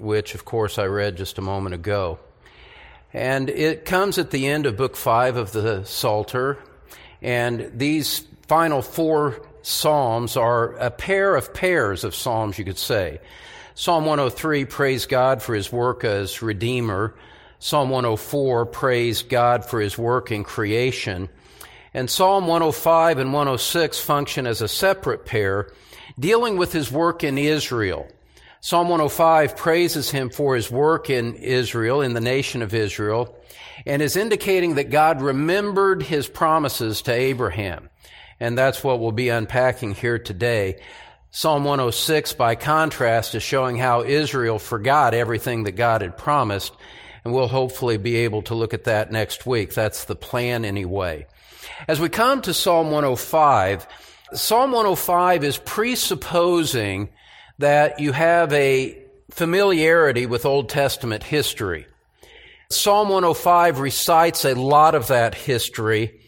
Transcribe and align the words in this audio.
which, 0.00 0.34
of 0.34 0.44
course, 0.44 0.78
I 0.78 0.86
read 0.86 1.16
just 1.16 1.38
a 1.38 1.42
moment 1.42 1.74
ago. 1.74 2.18
And 3.12 3.48
it 3.48 3.84
comes 3.84 4.18
at 4.18 4.30
the 4.30 4.46
end 4.46 4.66
of 4.66 4.76
Book 4.76 4.96
5 4.96 5.36
of 5.36 5.52
the 5.52 5.84
Psalter. 5.84 6.58
And 7.22 7.70
these 7.74 8.26
final 8.46 8.82
four 8.82 9.42
Psalms 9.62 10.36
are 10.36 10.72
a 10.76 10.90
pair 10.90 11.36
of 11.36 11.52
pairs 11.52 12.04
of 12.04 12.14
Psalms, 12.14 12.58
you 12.58 12.64
could 12.64 12.78
say. 12.78 13.20
Psalm 13.74 14.06
103, 14.06 14.64
praise 14.64 15.06
God 15.06 15.42
for 15.42 15.54
his 15.54 15.70
work 15.70 16.04
as 16.04 16.42
Redeemer. 16.42 17.14
Psalm 17.58 17.90
104, 17.90 18.66
praise 18.66 19.22
God 19.22 19.64
for 19.64 19.80
his 19.80 19.98
work 19.98 20.32
in 20.32 20.44
creation. 20.44 21.28
And 21.92 22.08
Psalm 22.08 22.46
105 22.46 23.18
and 23.18 23.32
106 23.32 24.00
function 24.00 24.46
as 24.46 24.62
a 24.62 24.68
separate 24.68 25.26
pair 25.26 25.70
dealing 26.18 26.56
with 26.56 26.72
his 26.72 26.90
work 26.90 27.24
in 27.24 27.38
Israel. 27.38 28.08
Psalm 28.60 28.88
105 28.88 29.56
praises 29.56 30.10
him 30.10 30.30
for 30.30 30.56
his 30.56 30.70
work 30.70 31.10
in 31.10 31.36
Israel, 31.36 32.00
in 32.00 32.14
the 32.14 32.20
nation 32.20 32.60
of 32.60 32.74
Israel, 32.74 33.36
and 33.86 34.02
is 34.02 34.16
indicating 34.16 34.74
that 34.74 34.90
God 34.90 35.22
remembered 35.22 36.02
his 36.02 36.26
promises 36.26 37.00
to 37.02 37.12
Abraham. 37.12 37.88
And 38.40 38.58
that's 38.58 38.82
what 38.82 38.98
we'll 38.98 39.12
be 39.12 39.28
unpacking 39.28 39.94
here 39.94 40.18
today. 40.18 40.80
Psalm 41.30 41.64
106, 41.64 42.32
by 42.32 42.56
contrast, 42.56 43.34
is 43.34 43.42
showing 43.42 43.76
how 43.76 44.02
Israel 44.02 44.58
forgot 44.58 45.14
everything 45.14 45.64
that 45.64 45.72
God 45.72 46.02
had 46.02 46.16
promised, 46.16 46.72
and 47.24 47.32
we'll 47.32 47.48
hopefully 47.48 47.96
be 47.96 48.16
able 48.16 48.42
to 48.42 48.54
look 48.54 48.74
at 48.74 48.84
that 48.84 49.12
next 49.12 49.46
week. 49.46 49.72
That's 49.72 50.04
the 50.04 50.16
plan 50.16 50.64
anyway. 50.64 51.26
As 51.86 52.00
we 52.00 52.08
come 52.08 52.42
to 52.42 52.54
Psalm 52.54 52.90
105, 52.90 53.86
Psalm 54.32 54.72
105 54.72 55.44
is 55.44 55.58
presupposing 55.58 57.10
that 57.58 58.00
you 58.00 58.12
have 58.12 58.52
a 58.52 59.02
familiarity 59.30 60.26
with 60.26 60.46
Old 60.46 60.68
Testament 60.68 61.24
history. 61.24 61.86
Psalm 62.70 63.08
105 63.08 63.80
recites 63.80 64.44
a 64.44 64.54
lot 64.54 64.94
of 64.94 65.08
that 65.08 65.34
history, 65.34 66.20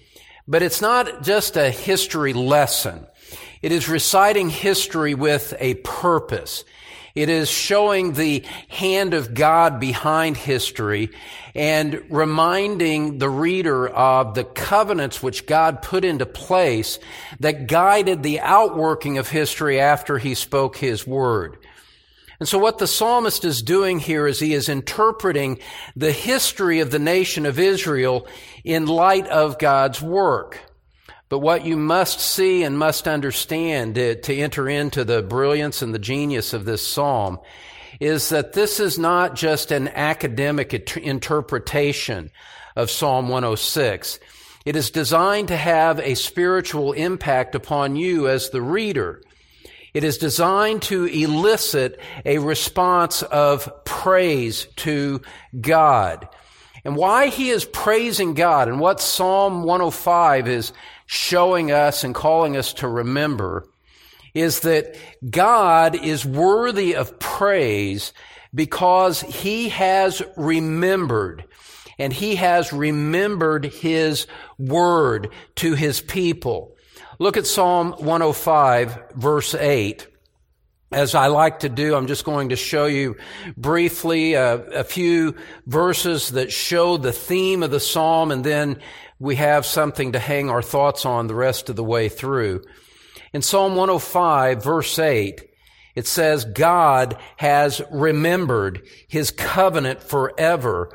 but 0.48 0.62
it's 0.62 0.80
not 0.80 1.22
just 1.22 1.56
a 1.56 1.70
history 1.70 2.32
lesson. 2.32 3.06
It 3.62 3.72
is 3.72 3.88
reciting 3.88 4.48
history 4.48 5.14
with 5.14 5.54
a 5.58 5.74
purpose. 5.74 6.64
It 7.14 7.28
is 7.28 7.48
showing 7.48 8.12
the 8.12 8.44
hand 8.68 9.14
of 9.14 9.34
God 9.34 9.80
behind 9.80 10.36
history 10.36 11.10
and 11.54 12.02
reminding 12.08 13.18
the 13.18 13.28
reader 13.28 13.88
of 13.88 14.34
the 14.34 14.44
covenants 14.44 15.22
which 15.22 15.46
God 15.46 15.82
put 15.82 16.04
into 16.04 16.26
place 16.26 16.98
that 17.40 17.66
guided 17.66 18.22
the 18.22 18.40
outworking 18.40 19.18
of 19.18 19.28
history 19.28 19.80
after 19.80 20.18
he 20.18 20.34
spoke 20.34 20.76
his 20.76 21.06
word. 21.06 21.58
And 22.38 22.48
so 22.48 22.58
what 22.58 22.78
the 22.78 22.86
psalmist 22.86 23.44
is 23.44 23.60
doing 23.60 23.98
here 23.98 24.26
is 24.26 24.40
he 24.40 24.54
is 24.54 24.70
interpreting 24.70 25.58
the 25.94 26.12
history 26.12 26.80
of 26.80 26.90
the 26.90 26.98
nation 26.98 27.44
of 27.44 27.58
Israel 27.58 28.26
in 28.64 28.86
light 28.86 29.26
of 29.26 29.58
God's 29.58 30.00
work. 30.00 30.58
But 31.30 31.38
what 31.38 31.64
you 31.64 31.76
must 31.76 32.18
see 32.18 32.64
and 32.64 32.76
must 32.76 33.06
understand 33.06 33.94
to, 33.94 34.16
to, 34.16 34.34
enter 34.34 34.68
into 34.68 35.04
the 35.04 35.22
brilliance 35.22 35.80
and 35.80 35.94
the 35.94 35.98
genius 36.00 36.52
of 36.52 36.64
this 36.64 36.86
psalm 36.86 37.38
is 38.00 38.30
that 38.30 38.52
this 38.52 38.80
is 38.80 38.98
not 38.98 39.36
just 39.36 39.70
an 39.70 39.88
academic 39.88 40.96
interpretation 40.96 42.32
of 42.74 42.90
Psalm 42.90 43.28
106. 43.28 44.18
It 44.64 44.74
is 44.74 44.90
designed 44.90 45.48
to 45.48 45.56
have 45.56 46.00
a 46.00 46.16
spiritual 46.16 46.92
impact 46.92 47.54
upon 47.54 47.94
you 47.94 48.28
as 48.28 48.50
the 48.50 48.60
reader. 48.60 49.22
It 49.94 50.02
is 50.02 50.18
designed 50.18 50.82
to 50.82 51.04
elicit 51.04 52.00
a 52.24 52.38
response 52.38 53.22
of 53.22 53.84
praise 53.84 54.66
to 54.76 55.22
God. 55.60 56.28
And 56.84 56.96
why 56.96 57.26
he 57.26 57.50
is 57.50 57.64
praising 57.64 58.34
God 58.34 58.66
and 58.66 58.80
what 58.80 59.00
Psalm 59.00 59.62
105 59.62 60.48
is 60.48 60.72
showing 61.12 61.72
us 61.72 62.04
and 62.04 62.14
calling 62.14 62.56
us 62.56 62.72
to 62.72 62.86
remember 62.86 63.66
is 64.32 64.60
that 64.60 64.94
God 65.28 65.96
is 65.96 66.24
worthy 66.24 66.94
of 66.94 67.18
praise 67.18 68.12
because 68.54 69.20
he 69.22 69.70
has 69.70 70.22
remembered 70.36 71.44
and 71.98 72.12
he 72.12 72.36
has 72.36 72.72
remembered 72.72 73.64
his 73.64 74.28
word 74.56 75.30
to 75.56 75.74
his 75.74 76.00
people. 76.00 76.76
Look 77.18 77.36
at 77.36 77.44
Psalm 77.44 77.90
105 77.98 79.10
verse 79.16 79.52
8. 79.56 80.06
As 80.92 81.14
I 81.14 81.28
like 81.28 81.60
to 81.60 81.68
do, 81.68 81.94
I'm 81.94 82.08
just 82.08 82.24
going 82.24 82.48
to 82.48 82.56
show 82.56 82.86
you 82.86 83.16
briefly 83.56 84.34
a, 84.34 84.54
a 84.54 84.82
few 84.82 85.36
verses 85.64 86.30
that 86.30 86.50
show 86.50 86.96
the 86.96 87.12
theme 87.12 87.62
of 87.62 87.70
the 87.70 87.78
psalm 87.78 88.32
and 88.32 88.42
then 88.42 88.80
we 89.20 89.36
have 89.36 89.64
something 89.64 90.10
to 90.12 90.18
hang 90.18 90.50
our 90.50 90.62
thoughts 90.62 91.06
on 91.06 91.28
the 91.28 91.34
rest 91.36 91.70
of 91.70 91.76
the 91.76 91.84
way 91.84 92.08
through. 92.08 92.64
In 93.32 93.40
Psalm 93.40 93.76
105 93.76 94.64
verse 94.64 94.98
8, 94.98 95.48
it 95.94 96.08
says, 96.08 96.44
God 96.44 97.16
has 97.36 97.80
remembered 97.92 98.82
his 99.06 99.30
covenant 99.30 100.02
forever, 100.02 100.90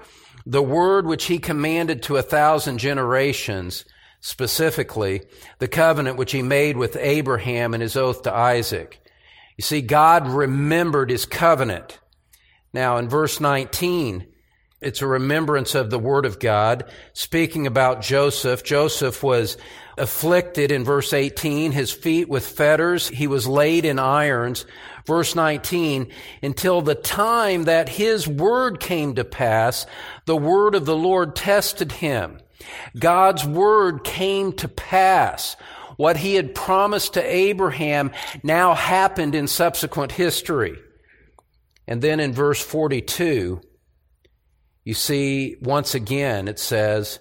the 0.45 0.63
word 0.63 1.05
which 1.05 1.25
he 1.25 1.39
commanded 1.39 2.03
to 2.03 2.17
a 2.17 2.21
thousand 2.21 2.79
generations, 2.79 3.85
specifically 4.19 5.21
the 5.59 5.69
covenant 5.69 6.17
which 6.17 6.33
he 6.33 6.41
made 6.41 6.75
with 6.75 6.97
Abraham 6.97 7.73
and 7.73 7.81
his 7.81 7.95
oath 7.95 8.23
to 8.23 8.33
Isaac. 8.33 8.99
You 9.57 9.61
see, 9.61 9.81
God 9.81 10.27
remembered 10.27 11.09
his 11.09 11.25
covenant. 11.25 11.99
Now 12.73 12.97
in 12.97 13.07
verse 13.07 13.39
19, 13.39 14.27
it's 14.81 15.01
a 15.01 15.07
remembrance 15.07 15.73
of 15.73 15.89
the 15.89 15.97
Word 15.97 16.25
of 16.25 16.39
God, 16.39 16.91
speaking 17.13 17.65
about 17.65 18.01
Joseph. 18.01 18.63
Joseph 18.63 19.23
was 19.23 19.57
afflicted 19.97 20.71
in 20.71 20.83
verse 20.83 21.13
18, 21.13 21.71
his 21.71 21.91
feet 21.91 22.27
with 22.27 22.45
fetters. 22.45 23.07
He 23.07 23.27
was 23.27 23.47
laid 23.47 23.85
in 23.85 23.97
irons. 23.97 24.65
Verse 25.05 25.35
19, 25.35 26.11
until 26.43 26.81
the 26.81 26.95
time 26.95 27.63
that 27.63 27.89
his 27.89 28.27
word 28.27 28.79
came 28.79 29.15
to 29.15 29.23
pass, 29.23 29.85
the 30.25 30.35
word 30.35 30.75
of 30.75 30.85
the 30.85 30.95
Lord 30.95 31.35
tested 31.35 31.93
him. 31.93 32.39
God's 32.97 33.45
word 33.45 34.03
came 34.03 34.51
to 34.53 34.67
pass. 34.67 35.55
What 35.97 36.17
he 36.17 36.35
had 36.35 36.55
promised 36.55 37.13
to 37.13 37.23
Abraham 37.23 38.11
now 38.43 38.73
happened 38.73 39.35
in 39.35 39.47
subsequent 39.47 40.11
history. 40.13 40.77
And 41.87 42.01
then 42.01 42.19
in 42.19 42.33
verse 42.33 42.61
42, 42.61 43.61
you 44.83 44.93
see, 44.93 45.55
once 45.61 45.95
again, 45.95 46.47
it 46.47 46.59
says 46.59 47.19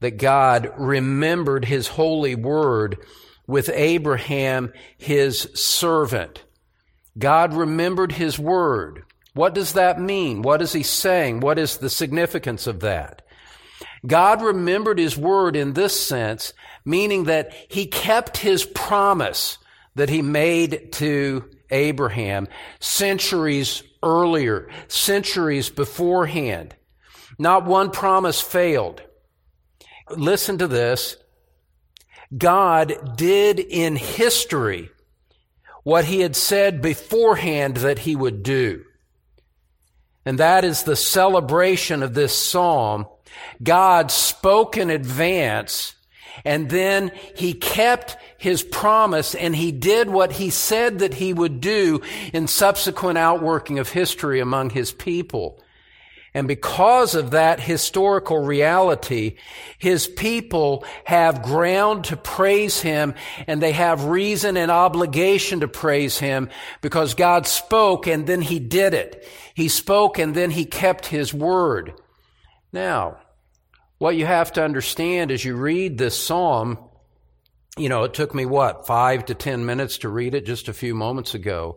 that 0.00 0.18
God 0.18 0.72
remembered 0.76 1.64
his 1.64 1.88
holy 1.88 2.34
word 2.34 2.98
with 3.46 3.68
Abraham, 3.68 4.72
his 4.98 5.48
servant. 5.54 6.42
God 7.16 7.54
remembered 7.54 8.12
his 8.12 8.38
word. 8.38 9.04
What 9.34 9.54
does 9.54 9.72
that 9.74 10.00
mean? 10.00 10.42
What 10.42 10.62
is 10.62 10.72
he 10.72 10.82
saying? 10.82 11.40
What 11.40 11.58
is 11.58 11.76
the 11.76 11.90
significance 11.90 12.66
of 12.66 12.80
that? 12.80 13.22
God 14.06 14.42
remembered 14.42 14.98
his 14.98 15.16
word 15.16 15.56
in 15.56 15.72
this 15.72 15.98
sense, 15.98 16.52
meaning 16.84 17.24
that 17.24 17.52
he 17.68 17.86
kept 17.86 18.36
his 18.36 18.64
promise 18.64 19.58
that 19.94 20.08
he 20.08 20.22
made 20.22 20.92
to 20.92 21.48
Abraham 21.70 22.48
centuries 22.80 23.82
earlier, 24.02 24.68
centuries 24.88 25.70
beforehand. 25.70 26.74
Not 27.38 27.64
one 27.64 27.90
promise 27.90 28.40
failed. 28.40 29.02
Listen 30.10 30.58
to 30.58 30.68
this. 30.68 31.16
God 32.36 33.16
did 33.16 33.58
in 33.58 33.96
history 33.96 34.90
what 35.82 36.04
he 36.04 36.20
had 36.20 36.36
said 36.36 36.82
beforehand 36.82 37.78
that 37.78 38.00
he 38.00 38.16
would 38.16 38.42
do. 38.42 38.84
And 40.24 40.38
that 40.38 40.64
is 40.64 40.82
the 40.82 40.96
celebration 40.96 42.02
of 42.02 42.14
this 42.14 42.36
psalm. 42.36 43.06
God 43.62 44.10
spoke 44.10 44.76
in 44.76 44.90
advance 44.90 45.94
And 46.44 46.70
then 46.70 47.12
he 47.36 47.54
kept 47.54 48.16
his 48.38 48.62
promise 48.62 49.34
and 49.34 49.54
he 49.54 49.72
did 49.72 50.10
what 50.10 50.32
he 50.32 50.50
said 50.50 50.98
that 50.98 51.14
he 51.14 51.32
would 51.32 51.60
do 51.60 52.00
in 52.32 52.46
subsequent 52.46 53.18
outworking 53.18 53.78
of 53.78 53.90
history 53.90 54.40
among 54.40 54.70
his 54.70 54.92
people. 54.92 55.60
And 56.36 56.48
because 56.48 57.14
of 57.14 57.30
that 57.30 57.60
historical 57.60 58.40
reality, 58.40 59.36
his 59.78 60.08
people 60.08 60.84
have 61.04 61.42
ground 61.42 62.06
to 62.06 62.16
praise 62.16 62.80
him 62.80 63.14
and 63.46 63.62
they 63.62 63.70
have 63.70 64.06
reason 64.06 64.56
and 64.56 64.68
obligation 64.68 65.60
to 65.60 65.68
praise 65.68 66.18
him 66.18 66.50
because 66.80 67.14
God 67.14 67.46
spoke 67.46 68.08
and 68.08 68.26
then 68.26 68.42
he 68.42 68.58
did 68.58 68.94
it. 68.94 69.24
He 69.54 69.68
spoke 69.68 70.18
and 70.18 70.34
then 70.34 70.50
he 70.50 70.64
kept 70.64 71.06
his 71.06 71.32
word. 71.32 71.94
Now, 72.72 73.18
what 74.04 74.16
you 74.16 74.26
have 74.26 74.52
to 74.52 74.62
understand 74.62 75.30
as 75.30 75.46
you 75.46 75.56
read 75.56 75.96
this 75.96 76.22
psalm, 76.22 76.76
you 77.78 77.88
know, 77.88 78.04
it 78.04 78.12
took 78.12 78.34
me 78.34 78.44
what, 78.44 78.86
five 78.86 79.24
to 79.24 79.32
ten 79.32 79.64
minutes 79.64 79.96
to 79.96 80.10
read 80.10 80.34
it 80.34 80.44
just 80.44 80.68
a 80.68 80.74
few 80.74 80.94
moments 80.94 81.32
ago. 81.32 81.74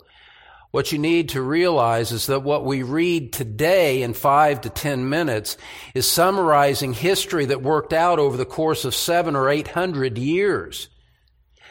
What 0.71 0.91
you 0.91 0.99
need 0.99 1.29
to 1.29 1.41
realize 1.41 2.11
is 2.11 2.27
that 2.27 2.43
what 2.43 2.65
we 2.65 2.83
read 2.83 3.31
today 3.31 4.01
in 4.01 4.13
five 4.13 4.59
to 4.59 4.69
ten 4.69 5.07
minutes 5.07 5.55
is 5.93 6.05
summarizing 6.05 6.91
history 6.91 7.45
that 7.45 7.61
worked 7.61 7.93
out 7.93 8.19
over 8.19 8.35
the 8.35 8.43
course 8.43 8.83
of 8.83 8.93
seven 8.93 9.33
or 9.33 9.47
eight 9.49 9.69
hundred 9.69 10.17
years. 10.17 10.89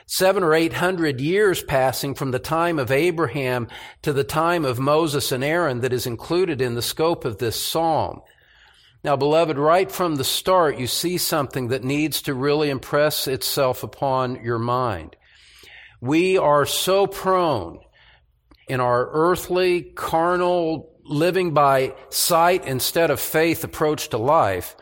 Seven 0.06 0.42
or 0.42 0.54
eight 0.54 0.72
hundred 0.72 1.20
years 1.20 1.62
passing 1.62 2.14
from 2.14 2.30
the 2.30 2.38
time 2.38 2.78
of 2.78 2.90
Abraham 2.90 3.68
to 4.00 4.14
the 4.14 4.24
time 4.24 4.64
of 4.64 4.78
Moses 4.78 5.32
and 5.32 5.44
Aaron 5.44 5.80
that 5.80 5.92
is 5.92 6.06
included 6.06 6.62
in 6.62 6.76
the 6.76 6.80
scope 6.80 7.26
of 7.26 7.36
this 7.36 7.62
psalm. 7.62 8.22
Now, 9.06 9.14
beloved, 9.14 9.56
right 9.56 9.88
from 9.88 10.16
the 10.16 10.24
start, 10.24 10.78
you 10.78 10.88
see 10.88 11.16
something 11.16 11.68
that 11.68 11.84
needs 11.84 12.22
to 12.22 12.34
really 12.34 12.70
impress 12.70 13.28
itself 13.28 13.84
upon 13.84 14.42
your 14.42 14.58
mind. 14.58 15.14
We 16.00 16.38
are 16.38 16.66
so 16.66 17.06
prone 17.06 17.78
in 18.66 18.80
our 18.80 19.08
earthly, 19.12 19.82
carnal, 19.82 20.92
living 21.04 21.54
by 21.54 21.94
sight 22.08 22.66
instead 22.66 23.12
of 23.12 23.20
faith 23.20 23.62
approach 23.62 24.08
to 24.08 24.18
life, 24.18 24.74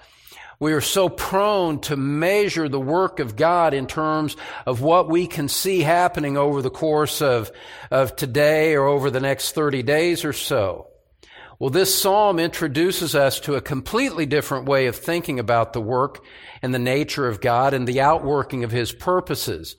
we 0.59 0.73
are 0.73 0.81
so 0.81 1.11
prone 1.11 1.83
to 1.83 1.97
measure 1.97 2.71
the 2.71 2.81
work 2.81 3.21
of 3.21 3.37
God 3.37 3.75
in 3.75 3.87
terms 3.87 4.37
of 4.65 4.81
what 4.81 5.11
we 5.11 5.27
can 5.27 5.49
see 5.49 5.81
happening 5.81 6.39
over 6.39 6.63
the 6.63 6.71
course 6.71 7.21
of, 7.21 7.53
of 7.91 8.17
today 8.17 8.75
or 8.75 8.87
over 8.87 9.11
the 9.11 9.21
next 9.21 9.53
30 9.53 9.83
days 9.83 10.25
or 10.25 10.33
so. 10.33 10.94
Well, 11.65 11.71
this 11.71 11.99
psalm 11.99 12.39
introduces 12.39 13.15
us 13.15 13.41
to 13.41 13.55
a 13.55 13.63
completely 13.63 14.27
different 14.27 14.67
way 14.67 14.87
of 14.87 14.97
thinking 14.97 15.39
about 15.39 15.73
the 15.73 15.81
work 15.81 16.23
and 16.61 16.75
the 16.75 16.79
nature 16.79 17.27
of 17.27 17.41
God 17.41 17.73
and 17.73 17.89
the 17.89 18.03
outworking 18.03 18.65
of 18.65 18.71
His 18.71 18.93
purposes 18.93 19.75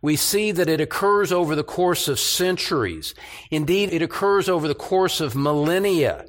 we 0.00 0.16
see 0.16 0.52
that 0.52 0.68
it 0.68 0.80
occurs 0.80 1.32
over 1.32 1.54
the 1.54 1.64
course 1.64 2.08
of 2.08 2.20
centuries. 2.20 3.14
Indeed, 3.50 3.92
it 3.92 4.02
occurs 4.02 4.48
over 4.48 4.68
the 4.68 4.74
course 4.74 5.20
of 5.20 5.34
millennia. 5.34 6.26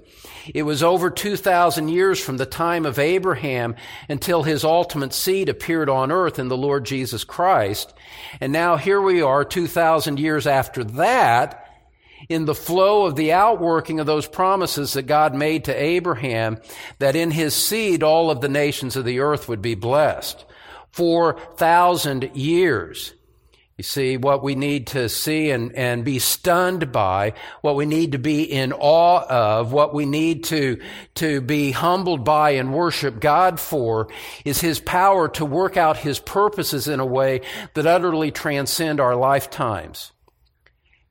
It 0.54 0.64
was 0.64 0.82
over 0.82 1.10
2,000 1.10 1.90
years 1.90 2.20
from 2.20 2.38
the 2.38 2.46
time 2.46 2.86
of 2.86 2.98
Abraham 2.98 3.76
until 4.08 4.44
his 4.44 4.64
ultimate 4.64 5.14
seed 5.14 5.50
appeared 5.50 5.90
on 5.90 6.12
earth 6.12 6.40
in 6.40 6.48
the 6.48 6.58
Lord 6.58 6.86
Jesus 6.86 7.24
Christ. 7.24 7.94
And 8.42 8.52
now 8.52 8.78
here 8.78 9.02
we 9.02 9.22
are 9.22 9.46
2,000 9.46 10.18
years 10.18 10.48
after 10.48 10.84
that 10.84 11.59
in 12.28 12.46
the 12.46 12.56
flow 12.56 13.06
of 13.06 13.16
the 13.16 13.32
outworking 13.32 14.00
of 14.00 14.06
those 14.06 14.28
promises 14.28 14.94
that 14.94 15.04
God 15.04 15.34
made 15.34 15.66
to 15.66 15.74
Abraham 15.74 16.60
that 17.00 17.16
in 17.16 17.32
his 17.32 17.54
seed 17.54 18.04
all 18.04 18.30
of 18.30 18.42
the 18.42 18.50
nations 18.50 18.96
of 18.96 19.06
the 19.06 19.20
earth 19.20 19.48
would 19.48 19.62
be 19.62 19.76
blessed. 19.76 20.46
4,000 20.92 22.32
years. 22.36 23.14
You 23.80 23.84
see, 23.84 24.18
what 24.18 24.44
we 24.44 24.56
need 24.56 24.88
to 24.88 25.08
see 25.08 25.52
and, 25.52 25.74
and 25.74 26.04
be 26.04 26.20
stunned 26.20 26.92
by, 26.92 27.32
what 27.62 27.78
we 27.78 27.86
need 27.86 28.12
to 28.12 28.18
be 28.18 28.44
in 28.44 28.74
awe 28.74 29.26
of, 29.30 29.72
what 29.72 29.94
we 29.94 30.06
need 30.06 30.44
to, 30.46 30.82
to 31.16 31.40
be 31.40 31.72
humbled 31.72 32.26
by 32.26 32.50
and 32.52 32.74
worship 32.74 33.22
God 33.22 33.58
for 33.58 34.10
is 34.44 34.60
His 34.60 34.82
power 34.82 35.30
to 35.30 35.46
work 35.46 35.78
out 35.78 35.96
His 35.96 36.20
purposes 36.20 36.90
in 36.90 37.00
a 37.00 37.06
way 37.06 37.40
that 37.74 37.88
utterly 37.88 38.32
transcend 38.32 39.00
our 39.00 39.16
lifetimes. 39.16 40.12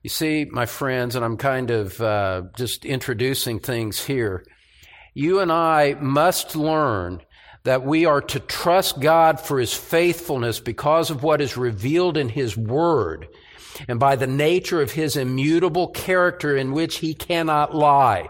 You 0.01 0.09
see, 0.09 0.45
my 0.45 0.65
friends, 0.65 1.15
and 1.15 1.25
I'm 1.25 1.35
kind 1.35 1.71
of 1.71 1.99
uh, 1.99 2.43
just 2.55 2.85
introducing 2.85 3.59
things 3.59 4.05
here, 4.05 4.45
you 5.13 5.41
and 5.41 5.51
I 5.51 5.95
must 5.95 6.55
learn 6.55 7.21
that 7.65 7.83
we 7.83 8.05
are 8.05 8.21
to 8.21 8.39
trust 8.39 9.01
God 9.01 9.41
for 9.41 9.59
His 9.59 9.73
faithfulness 9.73 10.61
because 10.61 11.09
of 11.09 11.21
what 11.21 11.41
is 11.41 11.57
revealed 11.57 12.15
in 12.15 12.29
His 12.29 12.55
Word 12.55 13.27
and 13.89 13.99
by 13.99 14.15
the 14.15 14.27
nature 14.27 14.81
of 14.81 14.93
His 14.93 15.17
immutable 15.17 15.89
character 15.89 16.55
in 16.55 16.71
which 16.71 16.99
He 16.99 17.13
cannot 17.13 17.75
lie. 17.75 18.29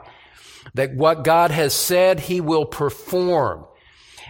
That 0.74 0.96
what 0.96 1.24
God 1.24 1.52
has 1.52 1.76
said, 1.76 2.20
He 2.20 2.42
will 2.42 2.66
perform. 2.66 3.66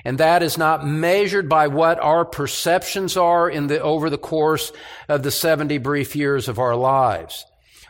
And 0.06 0.18
that 0.18 0.44
is 0.44 0.58
not 0.58 0.86
measured 0.86 1.50
by 1.50 1.68
what 1.68 2.00
our 2.00 2.26
perceptions 2.26 3.18
are 3.18 3.50
in 3.50 3.68
the, 3.68 3.82
over 3.82 4.10
the 4.10 4.18
course 4.18 4.72
of 5.08 5.24
the 5.24 5.32
70 5.32 5.78
brief 5.80 6.16
years 6.16 6.48
of 6.48 6.60
our 6.60 6.76
lives. 6.76 7.46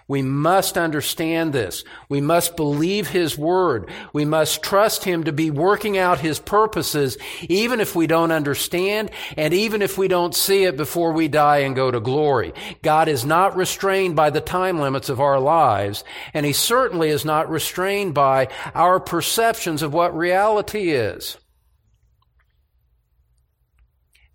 We 0.09 0.23
must 0.23 0.75
understand 0.75 1.53
this. 1.53 1.83
We 2.09 2.19
must 2.19 2.57
believe 2.57 3.09
His 3.09 3.37
Word. 3.37 3.91
We 4.11 4.25
must 4.25 4.63
trust 4.63 5.03
Him 5.03 5.25
to 5.25 5.31
be 5.31 5.51
working 5.51 5.99
out 5.99 6.17
His 6.19 6.39
purposes, 6.39 7.15
even 7.43 7.79
if 7.79 7.95
we 7.95 8.07
don't 8.07 8.31
understand 8.31 9.11
and 9.37 9.53
even 9.53 9.83
if 9.83 9.99
we 9.99 10.07
don't 10.07 10.33
see 10.33 10.63
it 10.63 10.77
before 10.77 11.11
we 11.11 11.27
die 11.27 11.59
and 11.59 11.75
go 11.75 11.91
to 11.91 11.99
glory. 11.99 12.53
God 12.81 13.07
is 13.07 13.23
not 13.23 13.55
restrained 13.55 14.15
by 14.15 14.31
the 14.31 14.41
time 14.41 14.79
limits 14.79 15.09
of 15.09 15.21
our 15.21 15.39
lives, 15.39 16.03
and 16.33 16.43
He 16.43 16.53
certainly 16.53 17.09
is 17.09 17.23
not 17.23 17.47
restrained 17.47 18.15
by 18.15 18.47
our 18.73 18.99
perceptions 18.99 19.83
of 19.83 19.93
what 19.93 20.17
reality 20.17 20.89
is. 20.89 21.37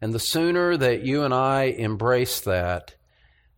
And 0.05 0.13
the 0.13 0.21
sooner 0.21 0.77
that 0.77 1.01
you 1.01 1.23
and 1.23 1.33
I 1.33 1.63
embrace 1.63 2.41
that, 2.41 2.95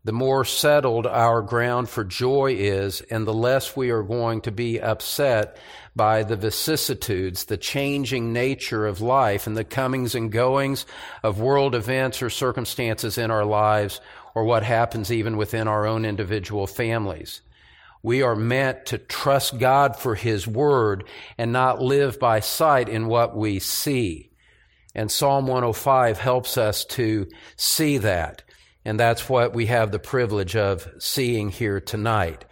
the 0.05 0.13
more 0.13 0.45
settled 0.45 1.05
our 1.05 1.43
ground 1.43 1.89
for 1.89 2.05
joy 2.05 2.55
is, 2.57 3.01
and 3.01 3.27
the 3.27 3.35
less 3.35 3.77
we 3.77 3.91
are 3.91 4.05
going 4.05 4.43
to 4.43 4.53
be 4.53 4.81
upset 4.81 5.57
by 5.97 6.23
the 6.23 6.37
vicissitudes, 6.37 7.47
the 7.47 7.57
changing 7.57 8.33
nature 8.33 8.87
of 8.87 9.01
life, 9.01 9.49
and 9.49 9.57
the 9.57 9.65
comings 9.65 10.15
and 10.15 10.31
goings 10.31 10.87
of 11.25 11.41
world 11.41 11.75
events 11.75 12.23
or 12.23 12.31
circumstances 12.31 13.19
in 13.19 13.33
our 13.33 13.45
lives, 13.45 14.01
or 14.33 14.45
what 14.45 14.63
happens 14.63 15.11
even 15.11 15.37
within 15.37 15.67
our 15.67 15.85
own 15.85 16.05
individual 16.05 16.69
families. 16.69 17.41
We 18.05 18.23
are 18.23 18.37
meant 18.37 18.87
to 18.87 18.99
trust 18.99 19.59
God 19.59 19.97
for 19.97 20.15
His 20.15 20.47
Word 20.47 21.09
and 21.39 21.51
not 21.51 21.83
live 21.83 22.21
by 22.21 22.39
sight 22.39 22.89
in 22.89 23.09
what 23.09 23.37
we 23.37 23.59
see. 23.59 24.31
And 24.97 25.11
Psalm 25.11 25.47
105 25.47 26.19
helps 26.19 26.57
us 26.57 26.87
to 26.87 27.29
see 27.57 27.99
that. 27.99 28.43
And 28.83 28.99
that's 28.99 29.29
what 29.29 29.53
we 29.53 29.67
have 29.67 29.93
the 29.93 29.99
privilege 29.99 30.57
of 30.57 30.89
seeing 30.99 31.51
here 31.51 31.81
tonight. 31.81 32.47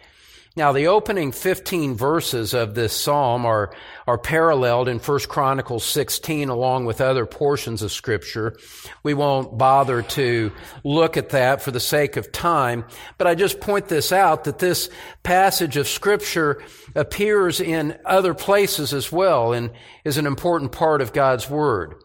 Now, 0.57 0.71
the 0.71 0.87
opening 0.87 1.31
15 1.31 1.95
verses 1.95 2.53
of 2.53 2.75
this 2.75 2.93
psalm 2.93 3.45
are, 3.45 3.73
are 4.07 4.17
paralleled 4.17 4.87
in 4.87 4.99
1 4.99 5.19
Chronicles 5.27 5.83
16 5.83 6.47
along 6.47 6.85
with 6.85 7.01
other 7.01 7.25
portions 7.25 7.81
of 7.81 7.91
scripture. 7.91 8.55
We 9.01 9.15
won't 9.15 9.57
bother 9.57 10.01
to 10.01 10.53
look 10.83 11.17
at 11.17 11.29
that 11.29 11.61
for 11.61 11.71
the 11.71 11.81
sake 11.81 12.15
of 12.15 12.31
time, 12.31 12.85
but 13.17 13.27
I 13.27 13.35
just 13.35 13.59
point 13.59 13.87
this 13.87 14.13
out 14.13 14.43
that 14.43 14.59
this 14.59 14.89
passage 15.23 15.77
of 15.77 15.87
scripture 15.87 16.61
appears 16.93 17.59
in 17.59 17.97
other 18.05 18.33
places 18.33 18.93
as 18.93 19.11
well 19.11 19.51
and 19.51 19.71
is 20.05 20.17
an 20.17 20.27
important 20.27 20.71
part 20.71 21.01
of 21.01 21.11
God's 21.11 21.49
word. 21.49 21.95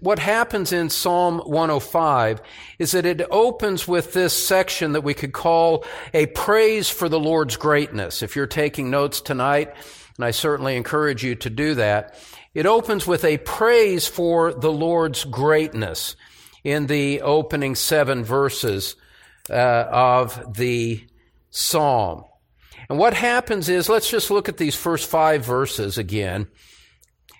What 0.00 0.20
happens 0.20 0.72
in 0.72 0.90
Psalm 0.90 1.38
105 1.38 2.40
is 2.78 2.92
that 2.92 3.04
it 3.04 3.20
opens 3.30 3.88
with 3.88 4.12
this 4.12 4.32
section 4.32 4.92
that 4.92 5.00
we 5.00 5.12
could 5.12 5.32
call 5.32 5.84
a 6.14 6.26
praise 6.26 6.88
for 6.88 7.08
the 7.08 7.18
Lord's 7.18 7.56
greatness. 7.56 8.22
If 8.22 8.36
you're 8.36 8.46
taking 8.46 8.90
notes 8.90 9.20
tonight, 9.20 9.74
and 10.16 10.24
I 10.24 10.30
certainly 10.30 10.76
encourage 10.76 11.24
you 11.24 11.34
to 11.36 11.50
do 11.50 11.74
that, 11.74 12.14
it 12.54 12.64
opens 12.64 13.08
with 13.08 13.24
a 13.24 13.38
praise 13.38 14.06
for 14.06 14.52
the 14.52 14.70
Lord's 14.70 15.24
greatness 15.24 16.14
in 16.62 16.86
the 16.86 17.22
opening 17.22 17.74
seven 17.74 18.22
verses 18.22 18.94
uh, 19.50 19.54
of 19.54 20.54
the 20.56 21.04
psalm. 21.50 22.24
And 22.88 23.00
what 23.00 23.14
happens 23.14 23.68
is, 23.68 23.88
let's 23.88 24.10
just 24.10 24.30
look 24.30 24.48
at 24.48 24.58
these 24.58 24.76
first 24.76 25.10
five 25.10 25.44
verses 25.44 25.98
again 25.98 26.46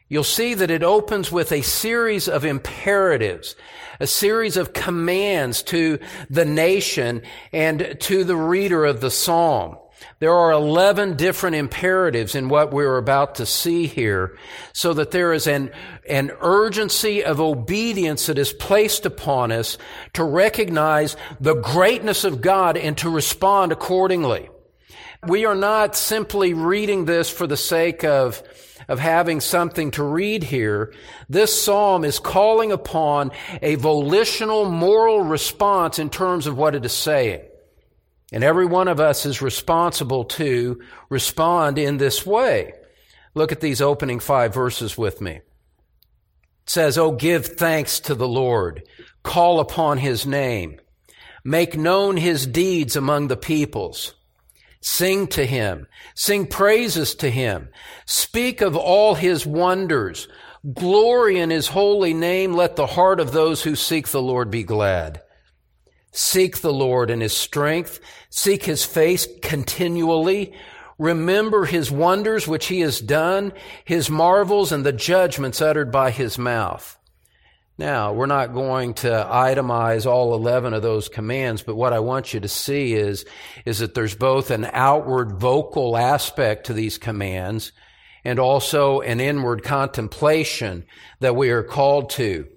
you'll 0.09 0.25
see 0.25 0.55
that 0.55 0.71
it 0.71 0.83
opens 0.83 1.31
with 1.31 1.53
a 1.53 1.63
series 1.63 2.29
of 2.29 2.45
imperatives, 2.45 3.57
a 4.01 4.07
series 4.07 4.57
of 4.57 4.73
commands 4.73 5.63
to 5.65 5.99
the 6.31 6.45
nation 6.45 7.23
and 7.53 7.97
to 8.01 8.25
the 8.25 8.37
reader 8.37 8.85
of 8.85 9.01
the 9.01 9.11
psalm. 9.11 9.77
There 10.21 10.35
are 10.35 10.51
11 10.53 11.17
different 11.17 11.57
imperatives 11.57 12.35
in 12.35 12.49
what 12.49 12.73
we're 12.73 12.99
about 12.99 13.37
to 13.37 13.47
see 13.47 13.87
here, 13.87 14.37
so 14.73 14.93
that 14.95 15.13
there 15.13 15.33
is 15.33 15.47
an, 15.47 15.71
an 16.09 16.33
urgency 16.41 17.25
of 17.25 17.41
obedience 17.41 18.27
that 18.27 18.39
is 18.39 18.53
placed 18.53 19.07
upon 19.07 19.53
us 19.53 19.79
to 20.15 20.25
recognize 20.25 21.17
the 21.41 21.55
greatness 21.55 22.25
of 22.25 22.41
God 22.41 22.77
and 22.77 22.97
to 22.99 23.11
respond 23.11 23.71
accordingly. 23.73 24.49
We 25.27 25.45
are 25.45 25.57
not 25.57 25.97
simply 25.97 26.55
reading 26.55 27.05
this 27.05 27.29
for 27.31 27.47
the 27.47 27.57
sake 27.57 28.05
of, 28.05 28.43
of 28.89 28.99
having 28.99 29.41
something 29.41 29.91
to 29.93 30.03
read 30.03 30.43
here. 30.43 30.93
This 31.29 31.63
psalm 31.63 32.05
is 32.05 32.19
calling 32.19 32.73
upon 32.73 33.33
a 33.61 33.75
volitional 33.75 34.71
moral 34.71 35.21
response 35.21 35.99
in 35.99 36.11
terms 36.11 36.47
of 36.47 36.57
what 36.57 36.75
it 36.75 36.85
is 36.85 36.93
saying. 36.93 37.43
And 38.33 38.43
every 38.43 38.67
one 38.67 38.89
of 38.89 39.01
us 39.01 39.25
is 39.25 39.41
responsible 39.41 40.25
to 40.25 40.81
respond 41.09 41.79
in 41.79 41.97
this 41.97 42.27
way. 42.27 42.73
Look 43.35 43.53
at 43.53 43.61
these 43.61 43.81
opening 43.81 44.21
five 44.21 44.53
verses 44.53 44.99
with 44.99 45.21
me. 45.21 45.33
It 45.33 45.43
says, 46.67 46.99
Oh, 46.99 47.13
give 47.13 47.47
thanks 47.47 48.01
to 48.01 48.15
the 48.15 48.29
Lord. 48.29 48.83
Call 49.23 49.61
upon 49.61 49.99
his 49.99 50.27
name. 50.27 50.81
Make 51.45 51.77
known 51.77 52.17
his 52.17 52.47
deeds 52.47 52.97
among 52.97 53.29
the 53.29 53.37
peoples. 53.37 54.15
Sing 54.81 55.27
to 55.29 55.45
him. 55.45 55.87
Sing 56.15 56.47
praises 56.47 57.15
to 57.17 57.31
him. 57.31 57.69
Speak 58.07 58.61
of 58.61 58.77
all 58.77 59.15
his 59.15 59.45
wonders. 59.45 60.29
Glory 60.73 61.39
in 61.39 61.51
his 61.51 61.69
holy 61.69 62.15
name. 62.15 62.53
Let 62.53 62.77
the 62.77 62.87
heart 62.87 63.21
of 63.21 63.33
those 63.33 63.63
who 63.63 63.75
seek 63.75 64.09
the 64.09 64.23
Lord 64.23 64.51
be 64.51 64.63
glad. 64.63 65.23
Seek 66.13 66.59
the 66.59 66.73
Lord 66.73 67.11
in 67.11 67.21
his 67.21 67.37
strength. 67.37 68.01
Seek 68.31 68.65
his 68.65 68.85
face 68.85 69.27
continually. 69.43 70.55
Remember 70.99 71.65
his 71.65 71.91
wonders 71.93 72.49
which 72.49 72.67
he 72.67 72.81
has 72.81 73.01
done, 73.01 73.53
his 73.85 74.11
marvels 74.11 74.73
and 74.73 74.85
the 74.85 74.93
judgments 74.93 75.63
uttered 75.63 75.93
by 75.93 76.11
his 76.11 76.39
mouth. 76.39 76.98
Now, 77.79 78.13
we're 78.13 78.27
not 78.27 78.55
going 78.55 78.95
to 78.95 79.09
itemize 79.09 80.05
all 80.05 80.35
11 80.35 80.75
of 80.75 80.83
those 80.83 81.09
commands, 81.09 81.63
but 81.63 81.77
what 81.77 81.93
I 81.93 82.01
want 82.01 82.35
you 82.35 82.41
to 82.41 82.49
see 82.49 82.95
is, 82.95 83.25
is 83.65 83.79
that 83.79 83.95
there's 83.95 84.17
both 84.17 84.51
an 84.51 84.69
outward 84.73 85.39
vocal 85.39 85.97
aspect 85.97 86.67
to 86.67 86.73
these 86.73 86.99
commands 86.99 87.71
and 88.25 88.41
also 88.41 89.01
an 89.01 89.21
inward 89.21 89.63
contemplation 89.63 90.87
that 91.21 91.37
we 91.37 91.51
are 91.51 91.63
called 91.63 92.11
to 92.11 92.49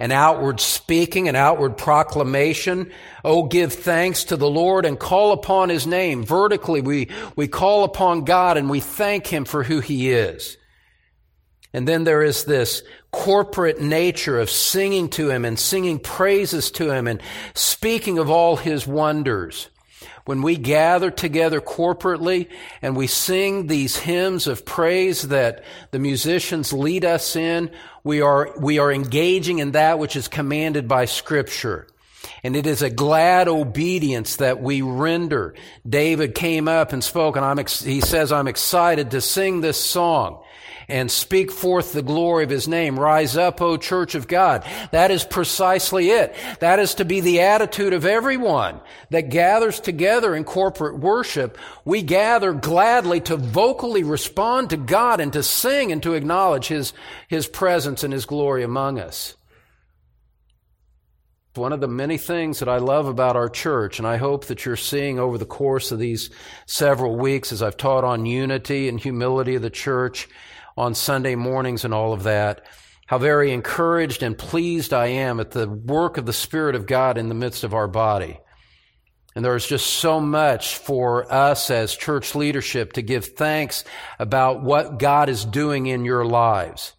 an 0.00 0.12
outward 0.12 0.60
speaking, 0.60 1.28
an 1.28 1.36
outward 1.36 1.76
proclamation. 1.76 2.92
Oh, 3.24 3.44
give 3.44 3.72
thanks 3.72 4.24
to 4.24 4.36
the 4.36 4.48
Lord 4.48 4.84
and 4.84 4.98
call 4.98 5.32
upon 5.32 5.68
His 5.68 5.86
name. 5.86 6.24
Vertically, 6.24 6.80
we, 6.80 7.08
we 7.36 7.48
call 7.48 7.84
upon 7.84 8.24
God 8.24 8.56
and 8.56 8.70
we 8.70 8.80
thank 8.80 9.26
Him 9.26 9.44
for 9.44 9.62
who 9.64 9.80
He 9.80 10.10
is. 10.10 10.56
And 11.78 11.86
then 11.86 12.02
there 12.02 12.24
is 12.24 12.42
this 12.42 12.82
corporate 13.12 13.80
nature 13.80 14.40
of 14.40 14.50
singing 14.50 15.08
to 15.10 15.30
Him 15.30 15.44
and 15.44 15.56
singing 15.56 16.00
praises 16.00 16.72
to 16.72 16.90
Him 16.90 17.06
and 17.06 17.22
speaking 17.54 18.18
of 18.18 18.28
all 18.28 18.56
His 18.56 18.84
wonders 18.84 19.68
when 20.24 20.42
we 20.42 20.56
gather 20.56 21.12
together 21.12 21.60
corporately 21.60 22.48
and 22.82 22.96
we 22.96 23.06
sing 23.06 23.68
these 23.68 23.96
hymns 23.96 24.48
of 24.48 24.64
praise 24.64 25.28
that 25.28 25.62
the 25.92 26.00
musicians 26.00 26.72
lead 26.72 27.04
us 27.04 27.36
in, 27.36 27.70
we 28.02 28.22
are, 28.22 28.52
we 28.58 28.80
are 28.80 28.90
engaging 28.90 29.60
in 29.60 29.70
that 29.70 30.00
which 30.00 30.16
is 30.16 30.26
commanded 30.26 30.88
by 30.88 31.04
scripture. 31.04 31.86
And 32.42 32.56
it 32.56 32.66
is 32.66 32.82
a 32.82 32.90
glad 32.90 33.46
obedience 33.46 34.34
that 34.38 34.60
we 34.60 34.82
render. 34.82 35.54
David 35.88 36.34
came 36.34 36.66
up 36.66 36.92
and 36.92 37.04
spoke 37.04 37.36
and 37.36 37.44
I'm, 37.44 37.60
ex- 37.60 37.84
he 37.84 38.00
says, 38.00 38.32
I'm 38.32 38.48
excited 38.48 39.12
to 39.12 39.20
sing 39.20 39.60
this 39.60 39.80
song 39.80 40.42
and 40.88 41.10
speak 41.10 41.50
forth 41.50 41.92
the 41.92 42.02
glory 42.02 42.44
of 42.44 42.50
his 42.50 42.66
name. 42.66 42.98
Rise 42.98 43.36
up, 43.36 43.60
O 43.60 43.76
church 43.76 44.14
of 44.14 44.26
God. 44.26 44.64
That 44.90 45.10
is 45.10 45.22
precisely 45.24 46.10
it. 46.10 46.34
That 46.60 46.78
is 46.78 46.94
to 46.94 47.04
be 47.04 47.20
the 47.20 47.40
attitude 47.40 47.92
of 47.92 48.06
everyone 48.06 48.80
that 49.10 49.28
gathers 49.28 49.80
together 49.80 50.34
in 50.34 50.44
corporate 50.44 50.98
worship. 50.98 51.58
We 51.84 52.02
gather 52.02 52.52
gladly 52.54 53.20
to 53.22 53.36
vocally 53.36 54.02
respond 54.02 54.70
to 54.70 54.76
God 54.78 55.20
and 55.20 55.32
to 55.34 55.42
sing 55.42 55.92
and 55.92 56.02
to 56.02 56.14
acknowledge 56.14 56.68
his, 56.68 56.94
his 57.28 57.46
presence 57.46 58.02
and 58.02 58.12
his 58.12 58.24
glory 58.24 58.62
among 58.62 58.98
us. 58.98 59.34
One 61.54 61.72
of 61.72 61.80
the 61.80 61.88
many 61.88 62.18
things 62.18 62.60
that 62.60 62.68
I 62.68 62.78
love 62.78 63.08
about 63.08 63.34
our 63.34 63.48
church, 63.48 63.98
and 63.98 64.06
I 64.06 64.16
hope 64.16 64.44
that 64.44 64.64
you're 64.64 64.76
seeing 64.76 65.18
over 65.18 65.36
the 65.36 65.44
course 65.44 65.90
of 65.90 65.98
these 65.98 66.30
several 66.66 67.16
weeks 67.16 67.52
as 67.52 67.62
I've 67.62 67.76
taught 67.76 68.04
on 68.04 68.26
unity 68.26 68.88
and 68.88 69.00
humility 69.00 69.56
of 69.56 69.62
the 69.62 69.70
church, 69.70 70.28
on 70.78 70.94
Sunday 70.94 71.34
mornings 71.34 71.84
and 71.84 71.92
all 71.92 72.12
of 72.12 72.22
that, 72.22 72.64
how 73.06 73.18
very 73.18 73.52
encouraged 73.52 74.22
and 74.22 74.38
pleased 74.38 74.94
I 74.94 75.08
am 75.08 75.40
at 75.40 75.50
the 75.50 75.68
work 75.68 76.18
of 76.18 76.26
the 76.26 76.32
Spirit 76.32 76.74
of 76.74 76.86
God 76.86 77.18
in 77.18 77.28
the 77.28 77.34
midst 77.34 77.64
of 77.64 77.74
our 77.74 77.88
body. 77.88 78.38
And 79.34 79.44
there's 79.44 79.66
just 79.66 79.86
so 79.86 80.20
much 80.20 80.76
for 80.76 81.32
us 81.32 81.70
as 81.70 81.96
church 81.96 82.34
leadership 82.34 82.94
to 82.94 83.02
give 83.02 83.26
thanks 83.26 83.84
about 84.18 84.62
what 84.62 84.98
God 84.98 85.28
is 85.28 85.44
doing 85.44 85.86
in 85.86 86.04
your 86.04 86.24
lives. 86.24 86.92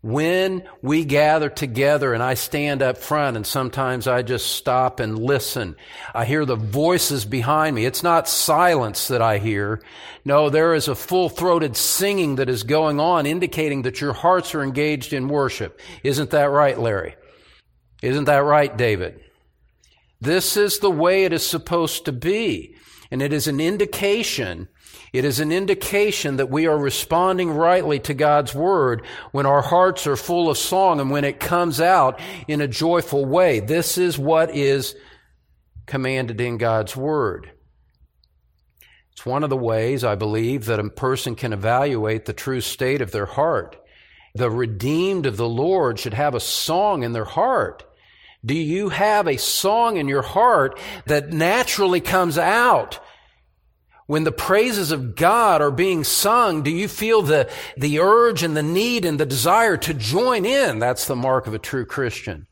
When 0.00 0.62
we 0.80 1.04
gather 1.04 1.48
together 1.48 2.14
and 2.14 2.22
I 2.22 2.34
stand 2.34 2.82
up 2.82 2.98
front 2.98 3.36
and 3.36 3.44
sometimes 3.44 4.06
I 4.06 4.22
just 4.22 4.54
stop 4.54 5.00
and 5.00 5.18
listen, 5.18 5.74
I 6.14 6.24
hear 6.24 6.44
the 6.44 6.54
voices 6.54 7.24
behind 7.24 7.74
me. 7.74 7.84
It's 7.84 8.04
not 8.04 8.28
silence 8.28 9.08
that 9.08 9.20
I 9.20 9.38
hear. 9.38 9.82
No, 10.24 10.50
there 10.50 10.74
is 10.74 10.86
a 10.86 10.94
full 10.94 11.28
throated 11.28 11.76
singing 11.76 12.36
that 12.36 12.48
is 12.48 12.62
going 12.62 13.00
on 13.00 13.26
indicating 13.26 13.82
that 13.82 14.00
your 14.00 14.12
hearts 14.12 14.54
are 14.54 14.62
engaged 14.62 15.12
in 15.12 15.28
worship. 15.28 15.80
Isn't 16.04 16.30
that 16.30 16.50
right, 16.50 16.78
Larry? 16.78 17.16
Isn't 18.00 18.26
that 18.26 18.44
right, 18.44 18.76
David? 18.76 19.20
This 20.20 20.56
is 20.56 20.78
the 20.78 20.90
way 20.90 21.24
it 21.24 21.32
is 21.32 21.44
supposed 21.44 22.04
to 22.04 22.12
be. 22.12 22.76
And 23.10 23.20
it 23.20 23.32
is 23.32 23.48
an 23.48 23.58
indication 23.58 24.68
it 25.12 25.24
is 25.24 25.40
an 25.40 25.52
indication 25.52 26.36
that 26.36 26.50
we 26.50 26.66
are 26.66 26.76
responding 26.76 27.50
rightly 27.50 27.98
to 28.00 28.14
God's 28.14 28.54
word 28.54 29.06
when 29.32 29.46
our 29.46 29.62
hearts 29.62 30.06
are 30.06 30.16
full 30.16 30.50
of 30.50 30.58
song 30.58 31.00
and 31.00 31.10
when 31.10 31.24
it 31.24 31.40
comes 31.40 31.80
out 31.80 32.20
in 32.46 32.60
a 32.60 32.68
joyful 32.68 33.24
way. 33.24 33.60
This 33.60 33.96
is 33.96 34.18
what 34.18 34.54
is 34.54 34.94
commanded 35.86 36.40
in 36.40 36.58
God's 36.58 36.94
word. 36.94 37.50
It's 39.12 39.26
one 39.26 39.42
of 39.42 39.50
the 39.50 39.56
ways 39.56 40.04
I 40.04 40.14
believe 40.14 40.66
that 40.66 40.78
a 40.78 40.90
person 40.90 41.34
can 41.34 41.52
evaluate 41.52 42.26
the 42.26 42.32
true 42.32 42.60
state 42.60 43.00
of 43.00 43.10
their 43.10 43.26
heart. 43.26 43.76
The 44.34 44.50
redeemed 44.50 45.26
of 45.26 45.36
the 45.36 45.48
Lord 45.48 45.98
should 45.98 46.14
have 46.14 46.34
a 46.34 46.40
song 46.40 47.02
in 47.02 47.12
their 47.12 47.24
heart. 47.24 47.84
Do 48.44 48.54
you 48.54 48.90
have 48.90 49.26
a 49.26 49.36
song 49.36 49.96
in 49.96 50.06
your 50.06 50.22
heart 50.22 50.78
that 51.06 51.32
naturally 51.32 52.00
comes 52.00 52.38
out 52.38 53.00
when 54.08 54.24
the 54.24 54.32
praises 54.32 54.90
of 54.90 55.14
God 55.14 55.60
are 55.60 55.70
being 55.70 56.02
sung, 56.02 56.62
do 56.62 56.70
you 56.70 56.88
feel 56.88 57.20
the, 57.20 57.46
the 57.76 58.00
urge 58.00 58.42
and 58.42 58.56
the 58.56 58.62
need 58.62 59.04
and 59.04 59.20
the 59.20 59.26
desire 59.26 59.76
to 59.76 59.92
join 59.92 60.46
in? 60.46 60.78
That's 60.78 61.06
the 61.06 61.14
mark 61.14 61.46
of 61.46 61.52
a 61.52 61.58
true 61.58 61.84
Christian. 61.84 62.46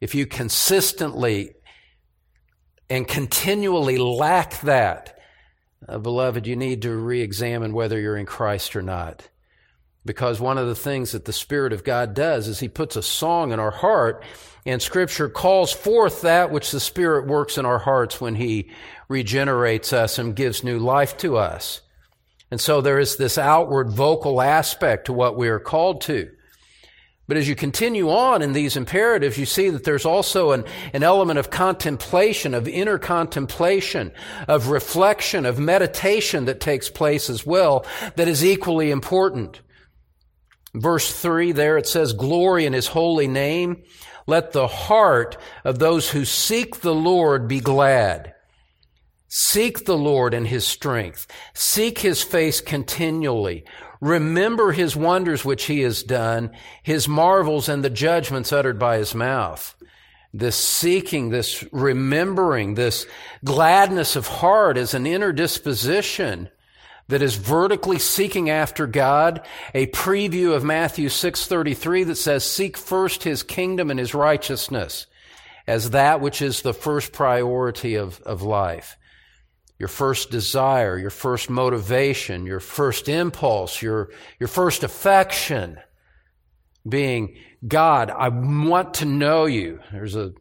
If 0.00 0.14
you 0.14 0.24
consistently 0.24 1.52
and 2.88 3.06
continually 3.06 3.98
lack 3.98 4.62
that, 4.62 5.18
uh, 5.86 5.98
beloved, 5.98 6.46
you 6.46 6.56
need 6.56 6.80
to 6.82 6.96
re-examine 6.96 7.74
whether 7.74 8.00
you're 8.00 8.16
in 8.16 8.24
Christ 8.24 8.74
or 8.74 8.80
not. 8.80 9.28
Because 10.06 10.40
one 10.40 10.56
of 10.56 10.66
the 10.66 10.74
things 10.74 11.12
that 11.12 11.26
the 11.26 11.32
Spirit 11.34 11.74
of 11.74 11.84
God 11.84 12.14
does 12.14 12.48
is 12.48 12.60
He 12.60 12.68
puts 12.68 12.96
a 12.96 13.02
song 13.02 13.52
in 13.52 13.60
our 13.60 13.70
heart, 13.70 14.24
and 14.66 14.82
Scripture 14.82 15.28
calls 15.28 15.72
forth 15.72 16.22
that 16.22 16.50
which 16.50 16.70
the 16.70 16.80
Spirit 16.80 17.26
works 17.26 17.56
in 17.56 17.64
our 17.64 17.78
hearts 17.78 18.20
when 18.20 18.34
He 18.34 18.70
regenerates 19.08 19.92
us 19.92 20.18
and 20.18 20.36
gives 20.36 20.62
new 20.62 20.78
life 20.78 21.16
to 21.18 21.36
us. 21.36 21.80
And 22.50 22.60
so 22.60 22.80
there 22.80 22.98
is 22.98 23.16
this 23.16 23.38
outward 23.38 23.90
vocal 23.90 24.42
aspect 24.42 25.06
to 25.06 25.12
what 25.12 25.36
we 25.36 25.48
are 25.48 25.60
called 25.60 26.00
to. 26.02 26.30
But 27.30 27.36
as 27.36 27.48
you 27.48 27.54
continue 27.54 28.10
on 28.10 28.42
in 28.42 28.54
these 28.54 28.76
imperatives, 28.76 29.38
you 29.38 29.46
see 29.46 29.70
that 29.70 29.84
there's 29.84 30.04
also 30.04 30.50
an, 30.50 30.64
an 30.92 31.04
element 31.04 31.38
of 31.38 31.48
contemplation, 31.48 32.54
of 32.54 32.66
inner 32.66 32.98
contemplation, 32.98 34.10
of 34.48 34.66
reflection, 34.66 35.46
of 35.46 35.56
meditation 35.56 36.46
that 36.46 36.58
takes 36.58 36.90
place 36.90 37.30
as 37.30 37.46
well 37.46 37.86
that 38.16 38.26
is 38.26 38.44
equally 38.44 38.90
important. 38.90 39.60
Verse 40.74 41.12
3 41.20 41.52
there 41.52 41.78
it 41.78 41.86
says, 41.86 42.14
Glory 42.14 42.66
in 42.66 42.72
his 42.72 42.88
holy 42.88 43.28
name. 43.28 43.84
Let 44.26 44.52
the 44.52 44.66
heart 44.66 45.36
of 45.64 45.78
those 45.78 46.10
who 46.10 46.24
seek 46.24 46.80
the 46.80 46.94
Lord 46.94 47.48
be 47.48 47.60
glad. 47.60 48.34
Seek 49.28 49.84
the 49.84 49.96
Lord 49.96 50.34
in 50.34 50.46
his 50.46 50.66
strength. 50.66 51.26
Seek 51.54 52.00
his 52.00 52.22
face 52.22 52.60
continually. 52.60 53.64
Remember 54.00 54.72
his 54.72 54.96
wonders 54.96 55.44
which 55.44 55.64
he 55.64 55.80
has 55.82 56.02
done, 56.02 56.50
his 56.82 57.06
marvels 57.06 57.68
and 57.68 57.84
the 57.84 57.90
judgments 57.90 58.52
uttered 58.52 58.78
by 58.78 58.96
his 58.98 59.14
mouth. 59.14 59.76
this 60.32 60.56
seeking, 60.56 61.30
this 61.30 61.64
remembering, 61.72 62.74
this 62.74 63.06
gladness 63.44 64.14
of 64.14 64.26
heart 64.26 64.78
is 64.78 64.94
an 64.94 65.06
inner 65.06 65.32
disposition 65.32 66.48
that 67.10 67.22
is 67.22 67.36
vertically 67.36 67.98
seeking 67.98 68.48
after 68.48 68.86
God, 68.86 69.46
a 69.74 69.86
preview 69.88 70.54
of 70.54 70.64
Matthew 70.64 71.08
6:33 71.08 72.04
that 72.04 72.16
says 72.16 72.44
seek 72.44 72.76
first 72.76 73.24
his 73.24 73.42
kingdom 73.42 73.90
and 73.90 74.00
his 74.00 74.14
righteousness 74.14 75.06
as 75.66 75.90
that 75.90 76.20
which 76.20 76.42
is 76.42 76.62
the 76.62 76.72
first 76.72 77.12
priority 77.12 77.94
of, 77.94 78.20
of 78.22 78.42
life. 78.42 78.96
Your 79.78 79.88
first 79.88 80.30
desire, 80.30 80.98
your 80.98 81.10
first 81.10 81.48
motivation, 81.48 82.44
your 82.44 82.60
first 82.60 83.08
impulse, 83.08 83.80
your, 83.80 84.10
your 84.38 84.48
first 84.48 84.82
affection 84.82 85.78
being 86.88 87.36
God, 87.66 88.10
I 88.10 88.28
want 88.28 88.94
to 88.94 89.04
know 89.04 89.46
you. 89.46 89.80
There's 89.92 90.16
a 90.16 90.32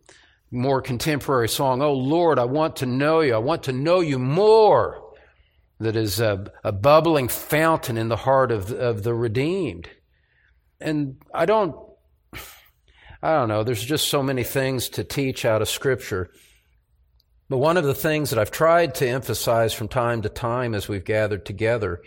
more 0.51 0.81
contemporary 0.81 1.49
song, 1.49 1.81
Oh 1.81 1.93
Lord, 1.93 2.39
I 2.39 2.45
want 2.45 2.77
to 2.77 2.85
know 2.85 3.21
you. 3.21 3.35
I 3.35 3.39
want 3.39 3.63
to 3.63 3.73
know 3.73 3.99
you 3.99 4.19
more. 4.19 5.08
That 5.79 5.95
is 5.95 6.19
a, 6.19 6.51
a 6.63 6.71
bubbling 6.71 7.29
fountain 7.29 7.97
in 7.97 8.09
the 8.09 8.17
heart 8.17 8.51
of, 8.51 8.71
of 8.71 9.03
the 9.03 9.13
redeemed. 9.13 9.89
And 10.81 11.17
I 11.33 11.45
don't, 11.45 11.75
I 13.21 13.33
don't 13.33 13.49
know, 13.49 13.63
there's 13.63 13.83
just 13.83 14.07
so 14.07 14.21
many 14.21 14.43
things 14.43 14.89
to 14.89 15.03
teach 15.03 15.45
out 15.45 15.61
of 15.61 15.69
Scripture. 15.69 16.31
But 17.49 17.57
one 17.57 17.77
of 17.77 17.83
the 17.83 17.95
things 17.95 18.29
that 18.29 18.39
I've 18.39 18.51
tried 18.51 18.95
to 18.95 19.07
emphasize 19.07 19.73
from 19.73 19.87
time 19.87 20.21
to 20.21 20.29
time 20.29 20.75
as 20.75 20.87
we've 20.87 21.03
gathered 21.03 21.45
together 21.45 22.01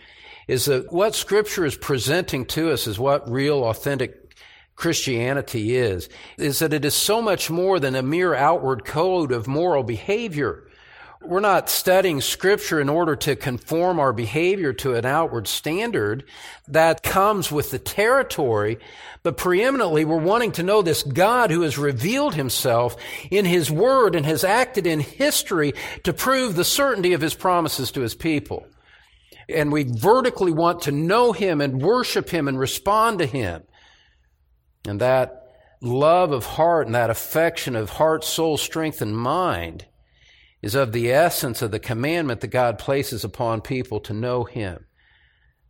is 0.47 0.65
that 0.65 0.91
what 0.91 1.15
Scripture 1.15 1.65
is 1.65 1.75
presenting 1.75 2.45
to 2.45 2.71
us 2.71 2.87
is 2.87 2.99
what 2.99 3.29
real, 3.29 3.63
authentic 3.65 4.35
Christianity 4.75 5.75
is, 5.75 6.09
is 6.37 6.59
that 6.59 6.73
it 6.73 6.83
is 6.85 6.95
so 6.95 7.21
much 7.21 7.49
more 7.49 7.79
than 7.79 7.95
a 7.95 8.01
mere 8.01 8.33
outward 8.33 8.85
code 8.85 9.31
of 9.31 9.47
moral 9.47 9.83
behavior. 9.83 10.67
We're 11.25 11.39
not 11.39 11.69
studying 11.69 12.19
scripture 12.19 12.81
in 12.81 12.89
order 12.89 13.15
to 13.15 13.35
conform 13.35 13.99
our 13.99 14.11
behavior 14.11 14.73
to 14.73 14.95
an 14.95 15.05
outward 15.05 15.47
standard 15.47 16.25
that 16.67 17.01
comes 17.01 17.51
with 17.51 17.71
the 17.71 17.79
territory, 17.79 18.79
but 19.21 19.37
preeminently 19.37 20.03
we're 20.03 20.17
wanting 20.17 20.51
to 20.53 20.63
know 20.63 20.81
this 20.81 21.01
God 21.01 21.49
who 21.49 21.61
has 21.61 21.77
revealed 21.77 22.35
himself 22.35 22.97
in 23.31 23.45
his 23.45 23.71
word 23.71 24.15
and 24.15 24.25
has 24.25 24.43
acted 24.43 24.85
in 24.85 24.99
history 24.99 25.73
to 26.03 26.11
prove 26.11 26.55
the 26.55 26.65
certainty 26.65 27.13
of 27.13 27.21
his 27.21 27.35
promises 27.35 27.91
to 27.91 28.01
his 28.01 28.15
people. 28.15 28.65
And 29.47 29.71
we 29.71 29.83
vertically 29.83 30.51
want 30.51 30.81
to 30.83 30.91
know 30.91 31.31
him 31.31 31.61
and 31.61 31.81
worship 31.81 32.29
him 32.29 32.47
and 32.47 32.59
respond 32.59 33.19
to 33.19 33.25
him. 33.25 33.63
And 34.85 34.99
that 34.99 35.43
love 35.81 36.31
of 36.31 36.45
heart 36.45 36.87
and 36.87 36.95
that 36.95 37.09
affection 37.09 37.75
of 37.75 37.91
heart, 37.91 38.23
soul, 38.23 38.57
strength, 38.57 39.01
and 39.01 39.17
mind 39.17 39.85
is 40.63 40.73
of 40.73 40.93
the 40.93 41.11
essence 41.11 41.61
of 41.61 41.71
the 41.71 41.79
commandment 41.79 42.39
that 42.39 42.47
God 42.47 42.79
places 42.79 43.25
upon 43.25 43.59
people 43.61 43.99
to 43.99 44.13
know 44.13 44.45
Him. 44.45 44.85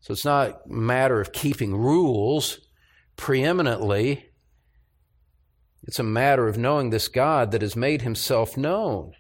So 0.01 0.13
it's 0.13 0.23
not 0.23 0.62
a 0.65 0.73
matter 0.73 1.19
of 1.19 1.33
keeping 1.33 1.75
rules 1.75 2.59
preeminently. 3.17 4.29
It's 5.81 6.00
a 6.00 6.03
matter 6.03 6.47
of 6.47 6.59
knowing 6.59 6.91
this 6.91 7.07
God 7.07 7.51
that 7.51 7.63
has 7.63 7.75
made 7.75 8.03
Himself 8.03 8.55
known. 8.55 9.13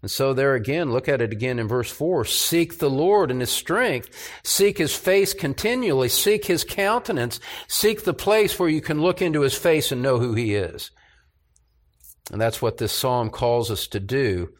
And 0.00 0.10
so 0.10 0.32
there 0.32 0.54
again, 0.54 0.92
look 0.92 1.08
at 1.08 1.20
it 1.20 1.32
again 1.32 1.58
in 1.58 1.66
verse 1.66 1.90
4. 1.90 2.24
Seek 2.24 2.78
the 2.78 2.88
Lord 2.88 3.32
in 3.32 3.40
His 3.40 3.50
strength. 3.50 4.10
Seek 4.44 4.78
His 4.78 4.94
face 4.94 5.34
continually. 5.34 6.08
Seek 6.08 6.44
His 6.44 6.62
countenance. 6.62 7.40
Seek 7.66 8.04
the 8.04 8.14
place 8.14 8.56
where 8.56 8.68
you 8.68 8.80
can 8.80 9.02
look 9.02 9.20
into 9.20 9.40
His 9.40 9.54
face 9.54 9.90
and 9.90 10.00
know 10.00 10.20
who 10.20 10.34
He 10.34 10.54
is. 10.54 10.92
And 12.30 12.40
that's 12.40 12.62
what 12.62 12.76
this 12.76 12.92
psalm 12.92 13.30
calls 13.30 13.68
us 13.68 13.88
to 13.88 13.98
do. 13.98 14.50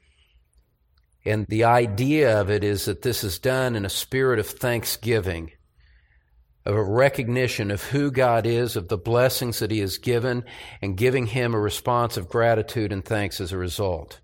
And 1.28 1.46
the 1.46 1.64
idea 1.64 2.40
of 2.40 2.48
it 2.48 2.64
is 2.64 2.86
that 2.86 3.02
this 3.02 3.22
is 3.22 3.38
done 3.38 3.76
in 3.76 3.84
a 3.84 3.90
spirit 3.90 4.38
of 4.38 4.46
thanksgiving, 4.46 5.52
of 6.64 6.74
a 6.74 6.82
recognition 6.82 7.70
of 7.70 7.82
who 7.82 8.10
God 8.10 8.46
is, 8.46 8.76
of 8.76 8.88
the 8.88 8.96
blessings 8.96 9.58
that 9.58 9.70
He 9.70 9.80
has 9.80 9.98
given, 9.98 10.42
and 10.80 10.96
giving 10.96 11.26
Him 11.26 11.52
a 11.52 11.60
response 11.60 12.16
of 12.16 12.30
gratitude 12.30 12.92
and 12.92 13.04
thanks 13.04 13.42
as 13.42 13.52
a 13.52 13.58
result. 13.58 14.20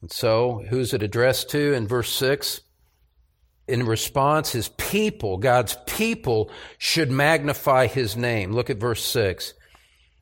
And 0.00 0.10
so, 0.10 0.64
who's 0.70 0.94
it 0.94 1.02
addressed 1.02 1.50
to 1.50 1.74
in 1.74 1.86
verse 1.86 2.10
6? 2.14 2.62
In 3.68 3.84
response, 3.84 4.52
his 4.52 4.68
people, 4.70 5.36
God's 5.36 5.76
people, 5.86 6.50
should 6.78 7.10
magnify 7.10 7.86
his 7.86 8.16
name. 8.16 8.52
Look 8.52 8.70
at 8.70 8.78
verse 8.78 9.04
6. 9.04 9.52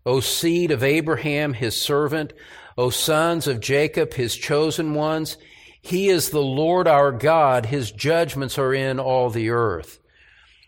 O 0.05 0.19
seed 0.19 0.73
of 0.73 0.83
Abraham, 0.83 1.53
his 1.53 1.81
servant, 1.81 2.33
O 2.77 2.91
sons 2.91 3.47
of 3.47 3.61
Jacob, 3.61 4.15
his 4.15 4.35
chosen 4.35 4.95
ones, 4.95 5.39
he 5.81 6.09
is 6.09 6.31
the 6.31 6.43
Lord 6.43 6.87
our 6.87 7.13
God. 7.13 7.67
His 7.67 7.91
judgments 7.91 8.59
are 8.59 8.75
in 8.75 8.99
all 8.99 9.31
the 9.31 9.51
earth. 9.51 9.99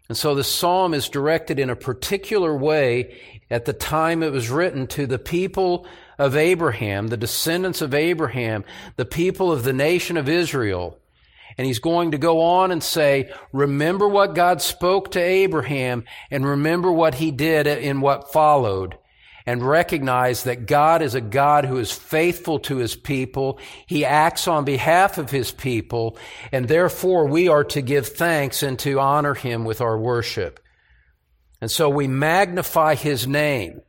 And 0.09 0.17
so 0.17 0.35
the 0.35 0.45
psalm 0.45 0.95
is 0.95 1.09
directed 1.09 1.59
in 1.59 1.71
a 1.71 1.77
particular 1.77 2.57
way 2.57 3.19
at 3.51 3.65
the 3.65 3.73
time 3.73 4.23
it 4.23 4.33
was 4.33 4.51
written 4.51 4.87
to 4.89 5.07
the 5.07 5.19
people 5.19 5.87
of 6.19 6.37
Abraham, 6.37 7.09
the 7.09 7.17
descendants 7.17 7.83
of 7.83 7.95
Abraham, 7.95 8.65
the 8.97 9.05
people 9.05 9.53
of 9.53 9.65
the 9.65 9.73
nation 9.73 10.17
of 10.17 10.29
Israel. 10.29 10.99
And 11.59 11.67
he's 11.67 11.79
going 11.79 12.13
to 12.13 12.19
go 12.19 12.41
on 12.41 12.71
and 12.71 12.83
say, 12.83 13.31
remember 13.53 14.09
what 14.09 14.35
God 14.35 14.63
spoke 14.63 15.11
to 15.13 15.21
Abraham 15.21 16.05
and 16.31 16.47
remember 16.47 16.91
what 16.91 17.17
he 17.17 17.31
did 17.31 17.67
in 17.67 18.01
what 18.01 18.33
followed 18.33 18.97
and 19.47 19.67
recognize 19.67 20.45
that 20.45 20.67
God 20.67 21.03
is 21.03 21.15
a 21.15 21.21
God 21.21 21.65
who 21.65 21.79
is 21.79 21.93
faithful 21.93 22.59
to 22.61 22.77
his 22.77 22.95
people. 22.95 23.59
He 23.87 24.05
acts 24.05 24.47
on 24.49 24.65
behalf 24.65 25.19
of 25.19 25.31
his 25.31 25.51
people 25.51 26.17
and 26.53 26.69
therefore 26.69 27.27
we 27.27 27.49
are 27.49 27.65
to 27.65 27.83
give 27.83 28.09
thanks 28.09 28.63
and 28.63 28.79
to 28.81 29.01
honor 29.01 29.35
him 29.35 29.65
with 29.65 29.81
our 29.81 29.99
worship. 29.99 30.61
And 31.61 31.71
so 31.71 31.89
we 31.89 32.09
magnify 32.09 32.97
his 32.97 33.27
name. 33.27 33.83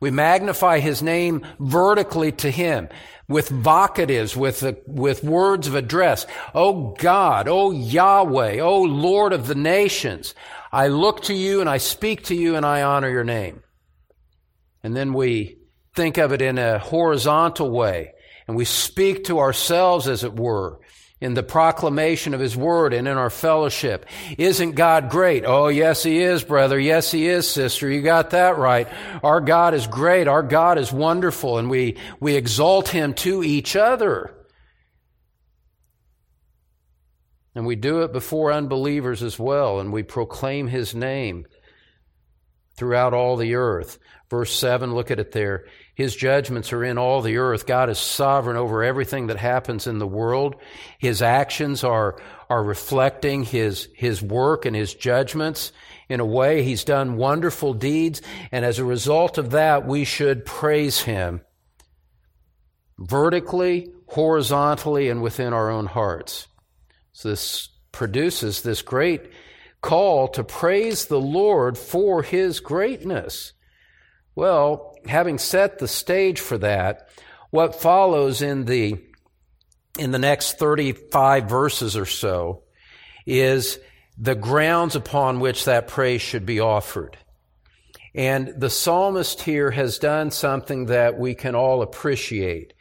We 0.00 0.10
magnify 0.10 0.80
his 0.80 1.02
name 1.02 1.46
vertically 1.58 2.32
to 2.32 2.50
him 2.50 2.88
with 3.28 3.48
vocatives, 3.48 4.36
with, 4.36 4.64
with 4.86 5.22
words 5.22 5.68
of 5.68 5.76
address. 5.76 6.26
Oh 6.54 6.94
God, 6.98 7.46
oh 7.48 7.70
Yahweh, 7.70 8.58
oh 8.58 8.82
Lord 8.82 9.32
of 9.32 9.46
the 9.46 9.54
nations, 9.54 10.34
I 10.72 10.88
look 10.88 11.22
to 11.24 11.34
you 11.34 11.60
and 11.60 11.70
I 11.70 11.78
speak 11.78 12.24
to 12.24 12.34
you 12.34 12.56
and 12.56 12.66
I 12.66 12.82
honor 12.82 13.08
your 13.08 13.24
name. 13.24 13.62
And 14.82 14.96
then 14.96 15.12
we 15.12 15.58
think 15.94 16.18
of 16.18 16.32
it 16.32 16.42
in 16.42 16.58
a 16.58 16.78
horizontal 16.78 17.70
way 17.70 18.12
and 18.50 18.56
we 18.56 18.64
speak 18.64 19.24
to 19.26 19.38
ourselves 19.38 20.08
as 20.08 20.24
it 20.24 20.34
were 20.34 20.80
in 21.20 21.34
the 21.34 21.42
proclamation 21.44 22.34
of 22.34 22.40
His 22.40 22.56
Word 22.56 22.92
and 22.92 23.06
in 23.06 23.16
our 23.16 23.30
fellowship. 23.30 24.06
Isn't 24.38 24.72
God 24.72 25.08
great? 25.08 25.44
Oh, 25.46 25.68
yes, 25.68 26.02
He 26.02 26.18
is, 26.18 26.42
brother. 26.42 26.76
Yes, 26.76 27.12
He 27.12 27.28
is, 27.28 27.48
sister. 27.48 27.88
You 27.88 28.02
got 28.02 28.30
that 28.30 28.58
right. 28.58 28.88
Our 29.22 29.40
God 29.40 29.74
is 29.74 29.86
great. 29.86 30.26
Our 30.26 30.42
God 30.42 30.78
is 30.78 30.92
wonderful. 30.92 31.58
And 31.58 31.70
we, 31.70 31.96
we 32.18 32.34
exalt 32.34 32.88
Him 32.88 33.14
to 33.14 33.44
each 33.44 33.76
other. 33.76 34.34
And 37.54 37.66
we 37.66 37.76
do 37.76 38.02
it 38.02 38.12
before 38.12 38.52
unbelievers 38.52 39.22
as 39.22 39.38
well. 39.38 39.78
And 39.78 39.92
we 39.92 40.02
proclaim 40.02 40.66
His 40.66 40.92
name 40.92 41.46
throughout 42.80 43.12
all 43.12 43.36
the 43.36 43.56
earth. 43.56 43.98
Verse 44.30 44.50
7, 44.54 44.94
look 44.94 45.10
at 45.10 45.20
it 45.20 45.32
there. 45.32 45.66
His 45.94 46.16
judgments 46.16 46.72
are 46.72 46.82
in 46.82 46.96
all 46.96 47.20
the 47.20 47.36
earth. 47.36 47.66
God 47.66 47.90
is 47.90 47.98
sovereign 47.98 48.56
over 48.56 48.82
everything 48.82 49.26
that 49.26 49.36
happens 49.36 49.86
in 49.86 49.98
the 49.98 50.06
world. 50.06 50.56
His 50.98 51.20
actions 51.20 51.84
are, 51.84 52.18
are 52.48 52.64
reflecting 52.64 53.44
His, 53.44 53.90
His 53.94 54.22
work 54.22 54.64
and 54.64 54.74
His 54.74 54.94
judgments. 54.94 55.72
In 56.08 56.20
a 56.20 56.24
way, 56.24 56.62
He's 56.62 56.84
done 56.84 57.18
wonderful 57.18 57.74
deeds, 57.74 58.22
and 58.50 58.64
as 58.64 58.78
a 58.78 58.84
result 58.84 59.36
of 59.36 59.50
that, 59.50 59.86
we 59.86 60.06
should 60.06 60.46
praise 60.46 61.02
Him 61.02 61.42
vertically, 62.98 63.92
horizontally, 64.06 65.10
and 65.10 65.20
within 65.20 65.52
our 65.52 65.68
own 65.68 65.84
hearts. 65.84 66.48
So 67.12 67.28
this 67.28 67.68
produces 67.92 68.62
this 68.62 68.80
great 68.80 69.30
call 69.80 70.28
to 70.28 70.44
praise 70.44 71.06
the 71.06 71.20
Lord 71.20 71.78
for 71.78 72.22
His 72.22 72.60
greatness. 72.60 73.52
Well, 74.34 74.96
having 75.06 75.38
set 75.38 75.78
the 75.78 75.88
stage 75.88 76.40
for 76.40 76.58
that, 76.58 77.08
what 77.50 77.80
follows 77.80 78.42
in 78.42 78.64
the 78.64 78.98
in 79.98 80.12
the 80.12 80.18
next 80.18 80.58
35 80.58 81.48
verses 81.48 81.96
or 81.96 82.06
so 82.06 82.62
is 83.26 83.78
the 84.16 84.36
grounds 84.36 84.94
upon 84.94 85.40
which 85.40 85.64
that 85.64 85.88
praise 85.88 86.22
should 86.22 86.46
be 86.46 86.60
offered. 86.60 87.18
And 88.14 88.54
the 88.56 88.70
psalmist 88.70 89.42
here 89.42 89.70
has 89.70 89.98
done 89.98 90.30
something 90.30 90.86
that 90.86 91.18
we 91.18 91.34
can 91.34 91.54
all 91.54 91.82
appreciate. 91.82 92.72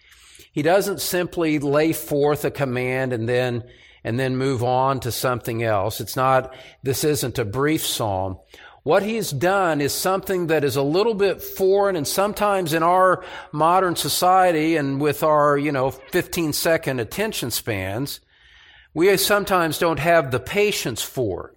He 0.52 0.62
doesn't 0.62 1.02
simply 1.02 1.60
lay 1.60 1.94
forth 1.94 2.46
a 2.46 2.52
command 2.52 3.14
and 3.14 3.30
then 3.30 3.64
and 4.04 4.20
then 4.20 4.38
move 4.38 4.64
on 4.64 5.00
to 5.02 5.12
something 5.12 5.64
else. 5.64 6.00
It's 6.00 6.16
not 6.16 6.54
this 6.84 7.04
isn't 7.04 7.40
a 7.40 7.46
brief 7.46 7.86
psalm. 7.86 8.38
What 8.84 9.04
he's 9.04 9.32
done 9.32 9.82
is 9.82 9.94
something 9.94 10.48
that 10.48 10.64
is 10.64 10.76
a 10.76 10.82
little 10.82 11.14
bit 11.14 11.42
foreign 11.42 11.96
and 11.96 12.08
sometimes 12.08 12.74
in 12.74 12.82
our 12.82 13.24
modern 13.52 13.96
society 13.96 14.78
and 14.78 15.02
with 15.02 15.22
our, 15.22 15.58
you 15.58 15.72
know, 15.72 15.92
15 15.92 16.54
second 16.54 17.00
attention 17.00 17.52
spans, 17.52 18.22
we 18.94 19.16
sometimes 19.18 19.78
don't 19.78 20.00
have 20.00 20.32
the 20.32 20.40
patience 20.40 21.04
for. 21.04 21.54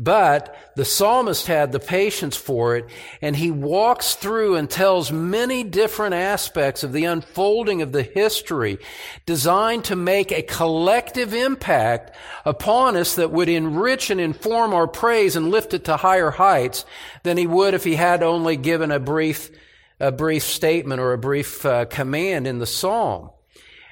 But 0.00 0.54
the 0.76 0.84
psalmist 0.84 1.48
had 1.48 1.72
the 1.72 1.80
patience 1.80 2.36
for 2.36 2.76
it, 2.76 2.86
and 3.20 3.34
he 3.34 3.50
walks 3.50 4.14
through 4.14 4.54
and 4.54 4.70
tells 4.70 5.10
many 5.10 5.64
different 5.64 6.14
aspects 6.14 6.84
of 6.84 6.92
the 6.92 7.04
unfolding 7.04 7.82
of 7.82 7.90
the 7.90 8.04
history 8.04 8.78
designed 9.26 9.86
to 9.86 9.96
make 9.96 10.30
a 10.30 10.42
collective 10.42 11.34
impact 11.34 12.14
upon 12.44 12.96
us 12.96 13.16
that 13.16 13.32
would 13.32 13.48
enrich 13.48 14.08
and 14.08 14.20
inform 14.20 14.72
our 14.72 14.86
praise 14.86 15.34
and 15.34 15.50
lift 15.50 15.74
it 15.74 15.86
to 15.86 15.96
higher 15.96 16.30
heights 16.30 16.84
than 17.24 17.36
he 17.36 17.48
would 17.48 17.74
if 17.74 17.82
he 17.82 17.96
had 17.96 18.22
only 18.22 18.56
given 18.56 18.92
a 18.92 19.00
brief, 19.00 19.50
a 19.98 20.12
brief 20.12 20.44
statement 20.44 21.00
or 21.00 21.12
a 21.12 21.18
brief 21.18 21.66
uh, 21.66 21.86
command 21.86 22.46
in 22.46 22.60
the 22.60 22.66
psalm. 22.66 23.30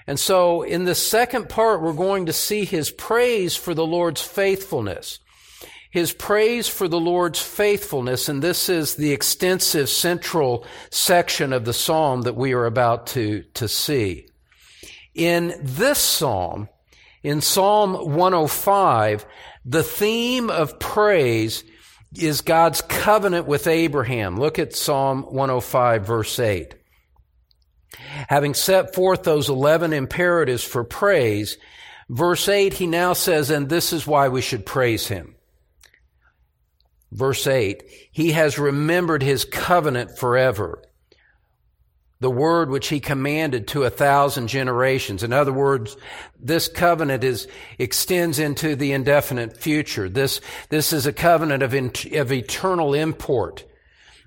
And 0.07 0.21
so 0.21 0.62
in 0.62 0.85
the 0.85 0.95
second 0.95 1.49
part, 1.49 1.83
we're 1.83 1.92
going 1.92 2.27
to 2.27 2.33
see 2.33 2.64
his 2.64 2.92
praise 2.92 3.57
for 3.57 3.75
the 3.75 3.85
Lord's 3.85 4.23
faithfulness 4.23 5.19
his 5.97 6.13
praise 6.13 6.69
for 6.69 6.89
the 6.89 7.01
Lord's 7.01 7.41
faithfulness, 7.41 8.29
and 8.29 8.43
this 8.43 8.69
is 8.69 8.97
the 8.97 9.13
extensive 9.13 9.89
central 9.89 10.67
section 10.91 11.55
of 11.55 11.65
the 11.65 11.73
psalm 11.73 12.21
that 12.23 12.37
we 12.37 12.53
are 12.53 12.67
about 12.67 13.07
to, 13.07 13.45
to 13.55 13.67
see. 13.67 14.29
In 15.15 15.55
this 15.63 15.99
psalm, 15.99 16.69
in 17.23 17.41
Psalm 17.41 17.95
105, 17.95 19.25
the 19.65 19.83
theme 19.83 20.51
of 20.51 20.79
praise 20.79 21.65
is 22.15 22.43
God's 22.43 22.83
covenant 22.83 23.47
with 23.47 23.67
Abraham. 23.67 24.39
Look 24.39 24.59
at 24.59 24.77
Psalm 24.77 25.23
105 25.23 26.07
verse 26.07 26.39
8. 26.39 26.75
Having 28.29 28.53
set 28.53 28.95
forth 28.95 29.23
those 29.23 29.49
11 29.49 29.95
imperatives 29.95 30.63
for 30.63 30.85
praise, 30.85 31.57
verse 32.11 32.51
8, 32.51 32.75
he 32.75 32.87
now 32.87 33.15
says, 33.15 33.49
and 33.49 33.71
this 33.71 33.95
is 33.95 34.07
why 34.07 34.29
we 34.29 34.43
should 34.43 34.67
praise 34.67 35.09
him. 35.09 35.36
Verse 37.12 37.47
8, 37.47 37.83
He 38.11 38.33
has 38.33 38.59
remembered 38.59 39.23
His 39.23 39.45
covenant 39.45 40.19
forever. 40.19 40.83
The 42.19 42.31
word 42.31 42.71
which 42.71 42.88
He 42.88 43.01
commanded 43.01 43.69
to 43.69 43.85
a 43.85 43.90
thousand 43.90 44.49
generations. 44.49 45.23
In 45.23 45.33
other 45.33 45.53
words, 45.53 45.97
this 46.38 46.69
covenant 46.69 47.25
is, 47.25 47.47
extends 47.79 48.38
into 48.38 48.75
the 48.75 48.92
indefinite 48.92 49.57
future. 49.57 50.09
This, 50.09 50.40
this 50.69 50.92
is 50.92 51.07
a 51.07 51.12
covenant 51.12 51.62
of, 51.62 51.75
in, 51.75 51.92
of 52.14 52.33
eternal 52.33 52.95
import. 52.95 53.64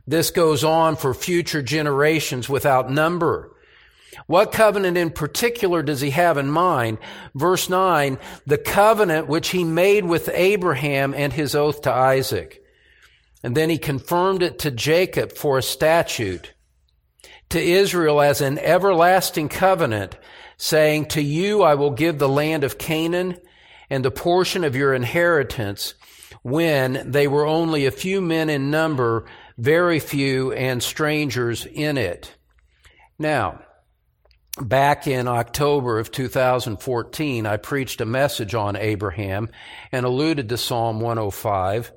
This 0.07 0.31
goes 0.31 0.63
on 0.63 0.95
for 0.95 1.13
future 1.13 1.61
generations 1.61 2.49
without 2.49 2.91
number. 2.91 3.51
What 4.27 4.51
covenant 4.51 4.97
in 4.97 5.11
particular 5.11 5.83
does 5.83 6.01
he 6.01 6.09
have 6.11 6.37
in 6.37 6.49
mind? 6.49 6.97
Verse 7.35 7.69
9, 7.69 8.17
the 8.45 8.57
covenant 8.57 9.27
which 9.27 9.49
he 9.49 9.63
made 9.63 10.05
with 10.05 10.29
Abraham 10.33 11.13
and 11.13 11.31
his 11.31 11.55
oath 11.55 11.81
to 11.83 11.91
Isaac. 11.91 12.63
And 13.43 13.55
then 13.55 13.69
he 13.69 13.77
confirmed 13.77 14.43
it 14.43 14.59
to 14.59 14.71
Jacob 14.71 15.31
for 15.33 15.57
a 15.57 15.63
statute, 15.63 16.53
to 17.49 17.59
Israel 17.59 18.21
as 18.21 18.41
an 18.41 18.59
everlasting 18.59 19.49
covenant, 19.49 20.17
saying, 20.57 21.07
To 21.07 21.21
you 21.21 21.63
I 21.63 21.75
will 21.75 21.91
give 21.91 22.19
the 22.19 22.29
land 22.29 22.63
of 22.63 22.77
Canaan 22.77 23.37
and 23.89 24.03
the 24.03 24.11
portion 24.11 24.63
of 24.63 24.75
your 24.75 24.93
inheritance 24.93 25.95
when 26.41 27.11
they 27.11 27.27
were 27.27 27.45
only 27.45 27.85
a 27.85 27.91
few 27.91 28.21
men 28.21 28.49
in 28.49 28.69
number, 28.69 29.25
very 29.57 29.99
few, 29.99 30.51
and 30.53 30.81
strangers 30.83 31.65
in 31.65 31.97
it. 31.97 32.35
Now, 33.17 33.61
back 34.61 35.07
in 35.07 35.27
October 35.27 35.99
of 35.99 36.11
2014, 36.11 37.45
I 37.45 37.57
preached 37.57 38.01
a 38.01 38.05
message 38.05 38.53
on 38.53 38.75
Abraham 38.75 39.49
and 39.91 40.05
alluded 40.05 40.49
to 40.49 40.57
Psalm 40.57 40.99
105. 40.99 41.91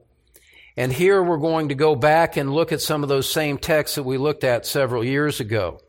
And 0.76 0.92
here 0.92 1.22
we're 1.22 1.36
going 1.36 1.68
to 1.68 1.74
go 1.74 1.94
back 1.94 2.36
and 2.36 2.52
look 2.52 2.72
at 2.72 2.80
some 2.80 3.02
of 3.02 3.08
those 3.08 3.30
same 3.30 3.58
texts 3.58 3.96
that 3.96 4.04
we 4.04 4.16
looked 4.16 4.44
at 4.44 4.66
several 4.66 5.04
years 5.04 5.40
ago. 5.40 5.80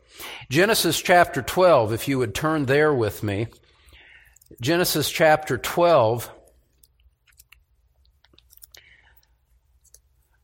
Genesis 0.50 1.00
chapter 1.00 1.42
12, 1.42 1.92
if 1.92 2.06
you 2.08 2.18
would 2.18 2.34
turn 2.34 2.66
there 2.66 2.92
with 2.92 3.22
me. 3.22 3.46
Genesis 4.60 5.10
chapter 5.10 5.56
12. 5.56 6.30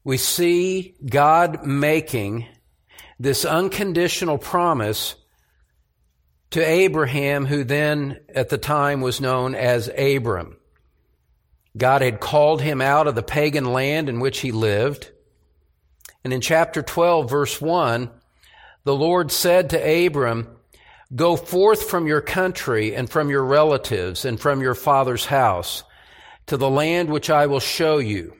We 0.03 0.16
see 0.16 0.94
God 1.05 1.66
making 1.66 2.46
this 3.18 3.44
unconditional 3.44 4.38
promise 4.38 5.14
to 6.50 6.61
Abraham, 6.66 7.46
who 7.46 7.62
then 7.62 8.18
at 8.35 8.48
the 8.48 8.59
time 8.59 9.03
was 9.03 9.20
known 9.20 9.55
as 9.55 9.88
Abram. 9.96 10.57
God 11.76 12.02
had 12.02 12.20
called 12.20 12.61
him 12.61 12.80
out 12.80 13.06
of 13.06 13.14
the 13.14 13.22
pagan 13.22 13.72
land 13.72 14.09
in 14.09 14.20
which 14.20 14.40
he 14.40 14.52
lived. 14.52 15.11
And 16.24 16.33
in 16.33 16.40
chapter 16.40 16.83
12, 16.83 17.30
verse 17.30 17.61
1, 17.61 18.11
the 18.85 18.94
Lord 18.94 19.30
said 19.30 19.70
to 19.70 20.06
Abram, 20.06 20.48
Go 21.14 21.37
forth 21.37 21.88
from 21.88 22.06
your 22.06 22.20
country 22.20 22.94
and 22.94 23.11
from 23.11 23.30
your 23.30 23.44
relatives 23.44 24.24
and 24.24 24.38
from 24.38 24.61
your 24.61 24.74
father's 24.74 25.26
house 25.26 25.83
to 26.46 26.56
the 26.56 26.70
land 26.70 27.11
which 27.11 27.30
I 27.30 27.46
will 27.46 27.61
show 27.61 27.98
you. 27.98 28.35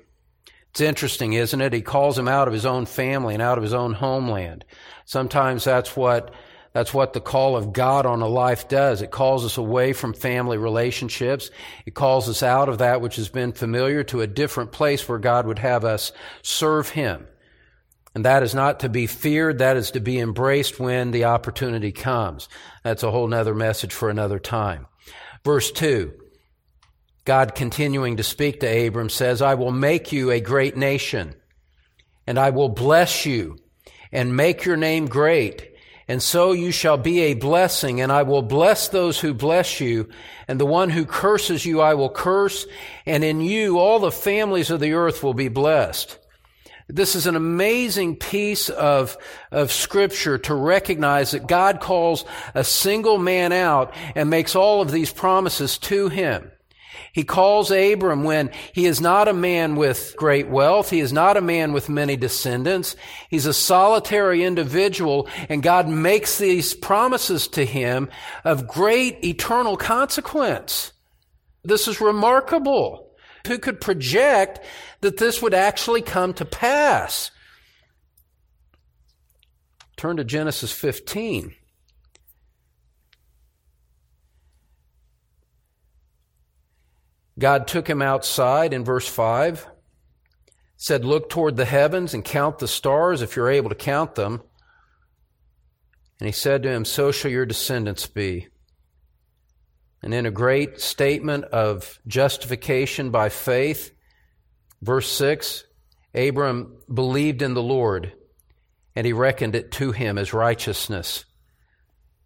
It's 0.71 0.81
interesting, 0.81 1.33
isn't 1.33 1.61
it? 1.61 1.73
He 1.73 1.83
calls 1.83 2.17
him 2.17 2.29
out 2.29 2.47
of 2.47 2.55
his 2.55 2.67
own 2.67 2.87
family 2.87 3.35
and 3.35 3.43
out 3.43 3.59
of 3.59 3.65
his 3.65 3.75
own 3.75 3.93
homeland. 3.93 4.65
Sometimes 5.05 5.65
that's 5.65 5.97
what 5.97 6.33
that's 6.73 6.95
what 6.95 7.13
the 7.13 7.21
call 7.21 7.57
of 7.57 7.73
God 7.73 8.07
on 8.07 8.23
a 8.23 8.29
life 8.29 8.69
does. 8.69 9.03
It 9.03 9.11
calls 9.11 9.45
us 9.45 9.57
away 9.57 9.93
from 9.93 10.13
family 10.15 10.57
relationships. 10.57 11.51
It 11.85 11.95
calls 11.95 12.29
us 12.29 12.43
out 12.43 12.69
of 12.69 12.79
that 12.79 13.01
which 13.01 13.17
has 13.17 13.29
been 13.29 13.53
familiar 13.53 14.05
to 14.05 14.21
a 14.21 14.29
different 14.29 14.71
place 14.71 15.09
where 15.09 15.19
God 15.19 15.47
would 15.47 15.59
have 15.59 15.85
us 15.85 16.13
serve 16.43 16.89
Him. 16.91 17.27
And 18.15 18.25
that 18.25 18.43
is 18.43 18.55
not 18.55 18.81
to 18.81 18.89
be 18.89 19.07
feared. 19.07 19.59
That 19.59 19.77
is 19.77 19.93
to 19.93 20.01
be 20.01 20.19
embraced 20.19 20.79
when 20.79 21.11
the 21.11 21.25
opportunity 21.25 21.93
comes. 21.93 22.49
That's 22.85 23.03
a 23.03 23.11
whole 23.11 23.27
nother 23.27 23.55
message 23.55 23.93
for 23.93 24.09
another 24.09 24.39
time. 24.39 24.87
Verse 25.45 25.73
two. 25.73 26.13
God 27.25 27.55
continuing 27.55 28.17
to 28.17 28.23
speak 28.23 28.61
to 28.61 28.87
Abram 28.87 29.11
says, 29.11 29.43
I 29.43 29.55
will 29.55 29.73
make 29.73 30.11
you 30.11 30.31
a 30.31 30.41
great 30.41 30.77
nation 30.77 31.35
and 32.27 32.39
I 32.39 32.51
will 32.51 32.71
bless 32.71 33.27
you 33.27 33.59
and 34.11 34.37
make 34.37 34.65
your 34.65 34.77
name 34.77 35.07
great 35.07 35.70
and 36.11 36.21
so 36.21 36.51
you 36.51 36.73
shall 36.73 36.97
be 36.97 37.21
a 37.21 37.35
blessing, 37.35 38.01
and 38.01 38.11
I 38.11 38.25
will 38.25 38.43
bless 38.43 38.89
those 38.89 39.21
who 39.21 39.33
bless 39.33 39.79
you, 39.79 40.09
and 40.49 40.59
the 40.59 40.67
one 40.67 40.91
who 40.91 41.05
curses 41.05 41.65
you 41.65 41.81
I 41.81 41.95
will 41.95 42.11
curse, 42.11 42.67
and 43.07 43.23
in 43.23 43.41
you 43.41 43.79
all 43.79 44.01
the 44.01 44.11
families 44.11 44.73
of 44.73 44.81
the 44.81 44.95
earth 44.95 45.23
will 45.23 45.35
be 45.35 45.47
blessed. 45.47 46.19
This 46.89 47.15
is 47.15 47.29
an 47.29 47.37
amazing 47.37 48.17
piece 48.17 48.69
of, 48.71 49.17
of 49.53 49.71
scripture 49.71 50.37
to 50.39 50.55
recognize 50.55 51.31
that 51.31 51.47
God 51.47 51.79
calls 51.79 52.25
a 52.57 52.65
single 52.65 53.17
man 53.17 53.53
out 53.53 53.95
and 54.17 54.29
makes 54.29 54.57
all 54.57 54.83
of 54.83 54.91
these 54.91 55.13
promises 55.13 55.79
to 55.79 56.09
him. 56.09 56.51
He 57.13 57.25
calls 57.25 57.71
Abram 57.71 58.23
when 58.23 58.51
he 58.73 58.87
is 58.87 59.01
not 59.01 59.29
a 59.29 59.33
man 59.33 59.77
with 59.77 60.15
great 60.17 60.49
wealth. 60.49 60.91
He 60.91 61.01
is 61.01 61.13
not 61.13 61.37
a 61.37 61.41
man 61.41 61.73
with 61.73 61.89
many 61.89 62.17
descendants. 62.17 62.95
He's 63.29 63.47
a 63.47 63.55
solitary 63.55 64.45
individual 64.45 65.29
and 65.49 65.63
God 65.63 65.89
makes 65.89 66.39
these 66.39 66.75
promises 66.75 67.49
to 67.49 67.65
him 67.65 68.09
of 68.45 68.69
great 68.69 69.25
eternal 69.25 69.77
consequence. 69.77 70.93
This 71.65 71.89
is 71.89 72.01
remarkable. 72.01 73.11
Who 73.47 73.59
could 73.59 73.81
project 73.81 74.61
that 75.01 75.17
this 75.17 75.43
would 75.43 75.55
actually 75.55 76.03
come 76.03 76.35
to 76.35 76.45
pass? 76.45 77.31
Turn 79.97 80.17
to 80.17 80.25
Genesis 80.25 80.73
15. 80.73 81.55
God 87.41 87.67
took 87.67 87.89
him 87.89 88.03
outside 88.03 88.75
in 88.75 88.85
verse 88.85 89.09
5, 89.09 89.67
said, 90.77 91.07
Look 91.07 91.31
toward 91.31 91.57
the 91.57 91.65
heavens 91.65 92.13
and 92.13 92.23
count 92.23 92.59
the 92.59 92.69
stars 92.69 93.23
if 93.23 93.35
you're 93.35 93.51
able 93.51 93.71
to 93.71 93.75
count 93.75 94.15
them. 94.15 94.43
And 96.21 96.27
he 96.27 96.33
said 96.33 96.63
to 96.63 96.71
him, 96.71 96.85
So 96.85 97.11
shall 97.11 97.31
your 97.31 97.47
descendants 97.47 98.07
be. 98.07 98.49
And 100.03 100.13
in 100.13 100.27
a 100.27 100.31
great 100.31 100.81
statement 100.81 101.45
of 101.47 101.99
justification 102.07 103.11
by 103.11 103.31
faith, 103.31 103.91
verse 104.83 105.11
6, 105.11 105.65
Abram 106.15 106.77
believed 106.93 107.41
in 107.41 107.55
the 107.55 107.63
Lord, 107.63 108.13
and 108.95 109.07
he 109.07 109.15
reckoned 109.15 109.55
it 109.55 109.73
to 109.73 109.93
him 109.93 110.19
as 110.19 110.35
righteousness. 110.35 111.25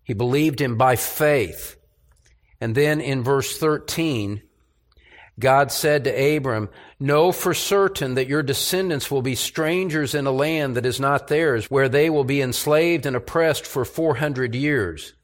He 0.02 0.12
believed 0.12 0.60
him 0.60 0.76
by 0.76 0.96
faith. 0.96 1.76
And 2.60 2.74
then 2.74 3.00
in 3.00 3.22
verse 3.22 3.56
13, 3.58 4.42
God 5.38 5.72
said 5.72 6.04
to 6.04 6.36
Abram, 6.36 6.68
Know 7.00 7.32
for 7.32 7.54
certain 7.54 8.14
that 8.14 8.28
your 8.28 8.42
descendants 8.42 9.10
will 9.10 9.22
be 9.22 9.34
strangers 9.34 10.14
in 10.14 10.26
a 10.26 10.32
land 10.32 10.76
that 10.76 10.86
is 10.86 11.00
not 11.00 11.28
theirs, 11.28 11.70
where 11.70 11.88
they 11.88 12.08
will 12.08 12.24
be 12.24 12.40
enslaved 12.40 13.04
and 13.04 13.16
oppressed 13.16 13.66
for 13.66 13.84
400 13.84 14.54
years. 14.54 15.14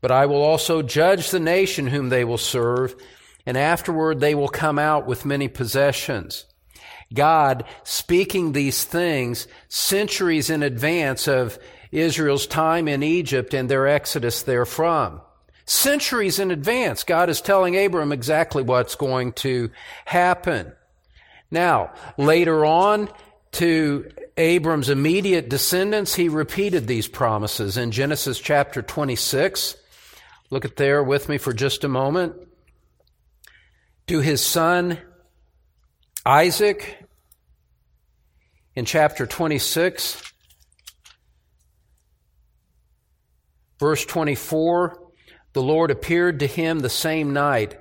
But 0.00 0.10
I 0.10 0.26
will 0.26 0.42
also 0.42 0.82
judge 0.82 1.30
the 1.30 1.40
nation 1.40 1.88
whom 1.88 2.08
they 2.08 2.24
will 2.24 2.38
serve, 2.38 2.94
and 3.44 3.56
afterward 3.56 4.20
they 4.20 4.34
will 4.34 4.48
come 4.48 4.78
out 4.78 5.06
with 5.06 5.26
many 5.26 5.48
possessions. 5.48 6.46
God 7.12 7.64
speaking 7.84 8.52
these 8.52 8.84
things 8.84 9.46
centuries 9.68 10.50
in 10.50 10.62
advance 10.62 11.28
of 11.28 11.58
Israel's 11.92 12.46
time 12.46 12.88
in 12.88 13.02
Egypt 13.02 13.54
and 13.54 13.68
their 13.68 13.86
exodus 13.86 14.42
therefrom. 14.42 15.20
Centuries 15.66 16.38
in 16.38 16.50
advance, 16.50 17.02
God 17.02 17.28
is 17.28 17.40
telling 17.40 17.76
Abram 17.76 18.12
exactly 18.12 18.62
what's 18.62 18.94
going 18.94 19.32
to 19.34 19.70
happen. 20.04 20.72
Now, 21.50 21.92
later 22.16 22.64
on, 22.64 23.08
to 23.52 24.10
Abram's 24.36 24.90
immediate 24.90 25.48
descendants, 25.48 26.14
he 26.14 26.28
repeated 26.28 26.86
these 26.86 27.08
promises 27.08 27.76
in 27.76 27.90
Genesis 27.90 28.38
chapter 28.38 28.82
26. 28.82 29.76
Look 30.50 30.64
at 30.64 30.76
there 30.76 31.02
with 31.02 31.28
me 31.28 31.38
for 31.38 31.52
just 31.52 31.82
a 31.82 31.88
moment. 31.88 32.34
To 34.08 34.20
his 34.20 34.44
son 34.44 34.98
Isaac, 36.26 36.98
in 38.74 38.84
chapter 38.84 39.26
26, 39.26 40.20
verse 43.78 44.04
24, 44.04 45.05
the 45.56 45.62
Lord 45.62 45.90
appeared 45.90 46.40
to 46.40 46.46
him 46.46 46.80
the 46.80 46.90
same 46.90 47.32
night 47.32 47.78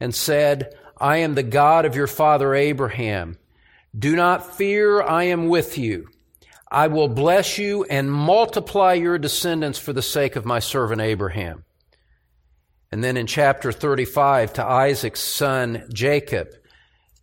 and 0.00 0.14
said, 0.14 0.74
I 0.96 1.18
am 1.18 1.34
the 1.34 1.42
God 1.42 1.84
of 1.84 1.94
your 1.94 2.06
father 2.06 2.54
Abraham. 2.54 3.36
Do 3.96 4.16
not 4.16 4.56
fear, 4.56 5.02
I 5.02 5.24
am 5.24 5.48
with 5.48 5.76
you. 5.76 6.08
I 6.70 6.86
will 6.86 7.08
bless 7.08 7.58
you 7.58 7.84
and 7.84 8.10
multiply 8.10 8.94
your 8.94 9.18
descendants 9.18 9.78
for 9.78 9.92
the 9.92 10.00
sake 10.00 10.36
of 10.36 10.46
my 10.46 10.58
servant 10.58 11.02
Abraham. 11.02 11.64
And 12.90 13.04
then 13.04 13.18
in 13.18 13.26
chapter 13.26 13.72
35 13.72 14.54
to 14.54 14.64
Isaac's 14.64 15.20
son 15.20 15.86
Jacob, 15.92 16.48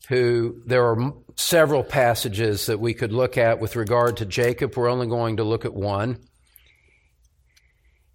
who 0.08 0.62
there 0.68 0.86
are 0.86 1.14
several 1.36 1.84
passages 1.84 2.68
that 2.68 2.80
we 2.80 2.94
could 2.94 3.12
look 3.12 3.40
at 3.40 3.60
with 3.60 3.76
regard 3.76 4.18
to 4.18 4.26
Jacob. 4.28 4.78
We're 4.78 4.88
only 4.88 5.08
going 5.08 5.38
to 5.38 5.44
look 5.44 5.66
at 5.66 5.74
one. 5.74 6.20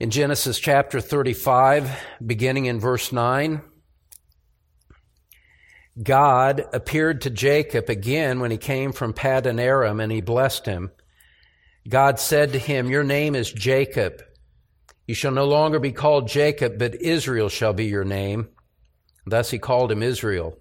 In 0.00 0.08
Genesis 0.08 0.58
chapter 0.58 0.98
35, 0.98 1.90
beginning 2.24 2.64
in 2.64 2.80
verse 2.80 3.12
9, 3.12 3.60
God 6.02 6.64
appeared 6.72 7.20
to 7.20 7.28
Jacob 7.28 7.90
again 7.90 8.40
when 8.40 8.50
he 8.50 8.56
came 8.56 8.92
from 8.92 9.12
Paddan 9.12 9.60
Aram 9.60 10.00
and 10.00 10.10
he 10.10 10.22
blessed 10.22 10.64
him. 10.64 10.90
God 11.86 12.18
said 12.18 12.54
to 12.54 12.58
him, 12.58 12.88
Your 12.88 13.04
name 13.04 13.34
is 13.34 13.52
Jacob. 13.52 14.22
You 15.06 15.14
shall 15.14 15.32
no 15.32 15.44
longer 15.44 15.78
be 15.78 15.92
called 15.92 16.28
Jacob, 16.28 16.78
but 16.78 16.94
Israel 16.94 17.50
shall 17.50 17.74
be 17.74 17.84
your 17.84 18.04
name. 18.04 18.48
Thus 19.26 19.50
he 19.50 19.58
called 19.58 19.92
him 19.92 20.02
Israel. 20.02 20.56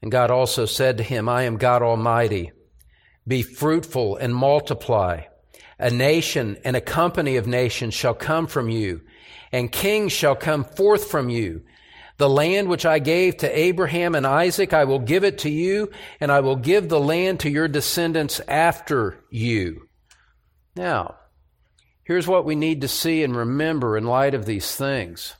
And 0.00 0.10
God 0.10 0.30
also 0.30 0.64
said 0.64 0.96
to 0.96 1.02
him, 1.04 1.28
I 1.28 1.42
am 1.42 1.58
God 1.58 1.82
Almighty. 1.82 2.52
Be 3.28 3.42
fruitful 3.42 4.16
and 4.16 4.34
multiply. 4.34 5.24
A 5.84 5.90
nation 5.90 6.56
and 6.64 6.76
a 6.76 6.80
company 6.80 7.36
of 7.36 7.46
nations 7.46 7.92
shall 7.92 8.14
come 8.14 8.46
from 8.46 8.70
you, 8.70 9.02
and 9.52 9.70
kings 9.70 10.12
shall 10.12 10.34
come 10.34 10.64
forth 10.64 11.10
from 11.10 11.28
you. 11.28 11.60
The 12.16 12.26
land 12.26 12.70
which 12.70 12.86
I 12.86 13.00
gave 13.00 13.36
to 13.36 13.58
Abraham 13.58 14.14
and 14.14 14.26
Isaac, 14.26 14.72
I 14.72 14.84
will 14.84 15.00
give 15.00 15.24
it 15.24 15.36
to 15.40 15.50
you, 15.50 15.90
and 16.20 16.32
I 16.32 16.40
will 16.40 16.56
give 16.56 16.88
the 16.88 16.98
land 16.98 17.40
to 17.40 17.50
your 17.50 17.68
descendants 17.68 18.40
after 18.48 19.22
you. 19.28 19.86
Now, 20.74 21.16
here's 22.02 22.26
what 22.26 22.46
we 22.46 22.54
need 22.54 22.80
to 22.80 22.88
see 22.88 23.22
and 23.22 23.36
remember 23.36 23.98
in 23.98 24.06
light 24.06 24.32
of 24.32 24.46
these 24.46 24.74
things 24.74 25.34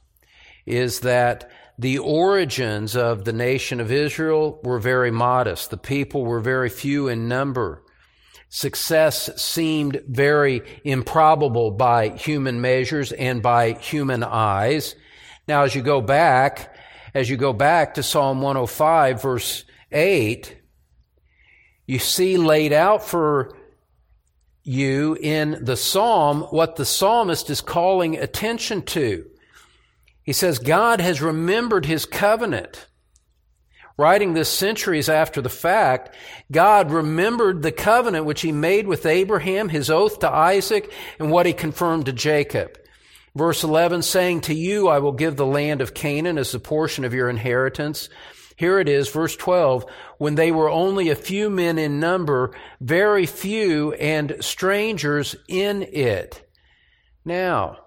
is 0.67 1.01
that 1.01 1.51
the 1.79 1.97
origins 1.97 2.97
of 2.97 3.25
the 3.25 3.33
nation 3.33 3.81
of 3.81 3.91
Israel 3.91 4.61
were 4.63 4.79
very 4.79 5.11
modest. 5.11 5.71
The 5.71 5.79
people 5.79 6.23
were 6.23 6.41
very 6.41 6.69
few 6.69 7.09
in 7.09 7.29
number. 7.29 7.84
Success 8.55 9.31
seemed 9.43 10.01
very 10.07 10.63
improbable 10.85 11.73
by 11.73 12.11
human 12.11 12.61
measures 12.61 13.11
and 13.11 13.43
by 13.43 13.73
human 13.73 14.23
eyes. 14.23 14.95
Now, 15.49 15.65
as 15.65 15.75
you 15.75 15.83
go 15.83 16.01
back, 16.01 16.73
as 17.15 17.29
you 17.29 17.37
go 17.37 17.53
back 17.53 17.95
to 17.95 18.05
Psalm 18.05 18.43
105 18.43 19.21
verse 19.21 19.65
8, 19.91 20.57
you 21.89 21.99
see 21.99 22.37
laid 22.37 22.73
out 22.73 23.03
for 23.03 23.57
you 24.63 25.19
in 25.21 25.59
the 25.61 25.77
psalm 25.77 26.43
what 26.43 26.77
the 26.77 26.85
psalmist 26.85 27.51
is 27.51 27.61
calling 27.61 28.17
attention 28.17 28.83
to. 28.83 29.29
He 30.23 30.33
says, 30.33 30.61
God 30.61 31.01
has 31.01 31.21
remembered 31.21 31.87
his 31.87 32.07
covenant. 32.07 32.87
Writing 33.97 34.35
this 34.35 34.49
centuries 34.51 35.09
after 35.09 35.41
the 35.41 35.49
fact, 35.49 36.15
God 36.51 36.91
remembered 36.91 37.63
the 37.63 37.71
covenant 37.71 38.25
which 38.25 38.41
he 38.41 38.51
made 38.51 38.89
with 38.89 39.07
Abraham, 39.07 39.69
his 39.69 39.89
oath 39.89 40.19
to 40.21 40.31
Isaac, 40.31 40.93
and 41.21 41.31
what 41.31 41.47
he 41.47 41.53
confirmed 41.53 42.07
to 42.07 42.13
Jacob. 42.13 42.77
Verse 43.37 43.63
11 43.63 44.03
saying, 44.03 44.43
To 44.43 44.55
you 44.55 44.89
I 44.89 44.99
will 44.99 45.13
give 45.13 45.37
the 45.37 45.47
land 45.47 45.81
of 45.81 45.95
Canaan 45.95 46.39
as 46.39 46.51
the 46.51 46.59
portion 46.59 47.05
of 47.05 47.15
your 47.15 47.29
inheritance. 47.29 48.09
Here 48.57 48.79
it 48.79 48.89
is, 48.89 49.09
verse 49.09 49.37
12, 49.37 49.85
when 50.19 50.35
they 50.37 50.53
were 50.53 50.71
only 50.71 51.11
a 51.11 51.17
few 51.17 51.51
men 51.51 51.79
in 51.79 51.99
number, 51.99 52.53
very 52.81 53.27
few 53.27 53.93
and 53.95 54.37
strangers 54.41 55.35
in 55.49 55.83
it. 55.83 56.49
Now, 57.25 57.84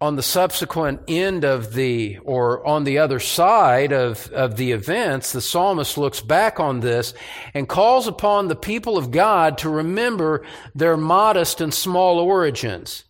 on 0.00 0.14
the 0.14 0.22
subsequent 0.22 1.00
end 1.08 1.44
of 1.44 1.74
the, 1.74 2.18
or 2.18 2.64
on 2.64 2.84
the 2.84 2.98
other 2.98 3.18
side 3.18 3.92
of, 3.92 4.30
of 4.30 4.56
the 4.56 4.70
events, 4.70 5.32
the 5.32 5.40
psalmist 5.40 5.98
looks 5.98 6.20
back 6.20 6.60
on 6.60 6.80
this 6.80 7.14
and 7.52 7.68
calls 7.68 8.06
upon 8.06 8.46
the 8.46 8.54
people 8.54 8.96
of 8.96 9.10
God 9.10 9.58
to 9.58 9.68
remember 9.68 10.44
their 10.72 10.96
modest 10.96 11.60
and 11.60 11.74
small 11.74 12.20
origins. 12.20 13.04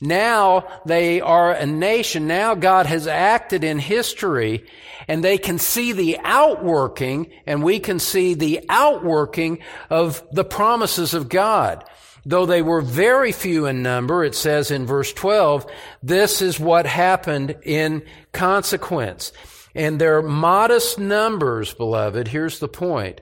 Now 0.00 0.66
they 0.86 1.20
are 1.20 1.52
a 1.52 1.66
nation. 1.66 2.26
Now 2.26 2.54
God 2.54 2.86
has 2.86 3.06
acted 3.06 3.62
in 3.62 3.78
history 3.78 4.64
and 5.06 5.22
they 5.22 5.36
can 5.36 5.58
see 5.58 5.92
the 5.92 6.18
outworking 6.22 7.30
and 7.46 7.62
we 7.62 7.80
can 7.80 7.98
see 7.98 8.32
the 8.32 8.64
outworking 8.70 9.58
of 9.90 10.22
the 10.32 10.44
promises 10.44 11.12
of 11.12 11.28
God. 11.28 11.84
Though 12.26 12.46
they 12.46 12.62
were 12.62 12.80
very 12.80 13.32
few 13.32 13.66
in 13.66 13.82
number, 13.82 14.24
it 14.24 14.34
says 14.34 14.70
in 14.70 14.86
verse 14.86 15.12
12, 15.12 15.66
this 16.02 16.40
is 16.40 16.58
what 16.58 16.86
happened 16.86 17.56
in 17.62 18.04
consequence. 18.32 19.32
And 19.74 20.00
their 20.00 20.22
modest 20.22 20.98
numbers, 20.98 21.74
beloved, 21.74 22.28
here's 22.28 22.60
the 22.60 22.68
point. 22.68 23.20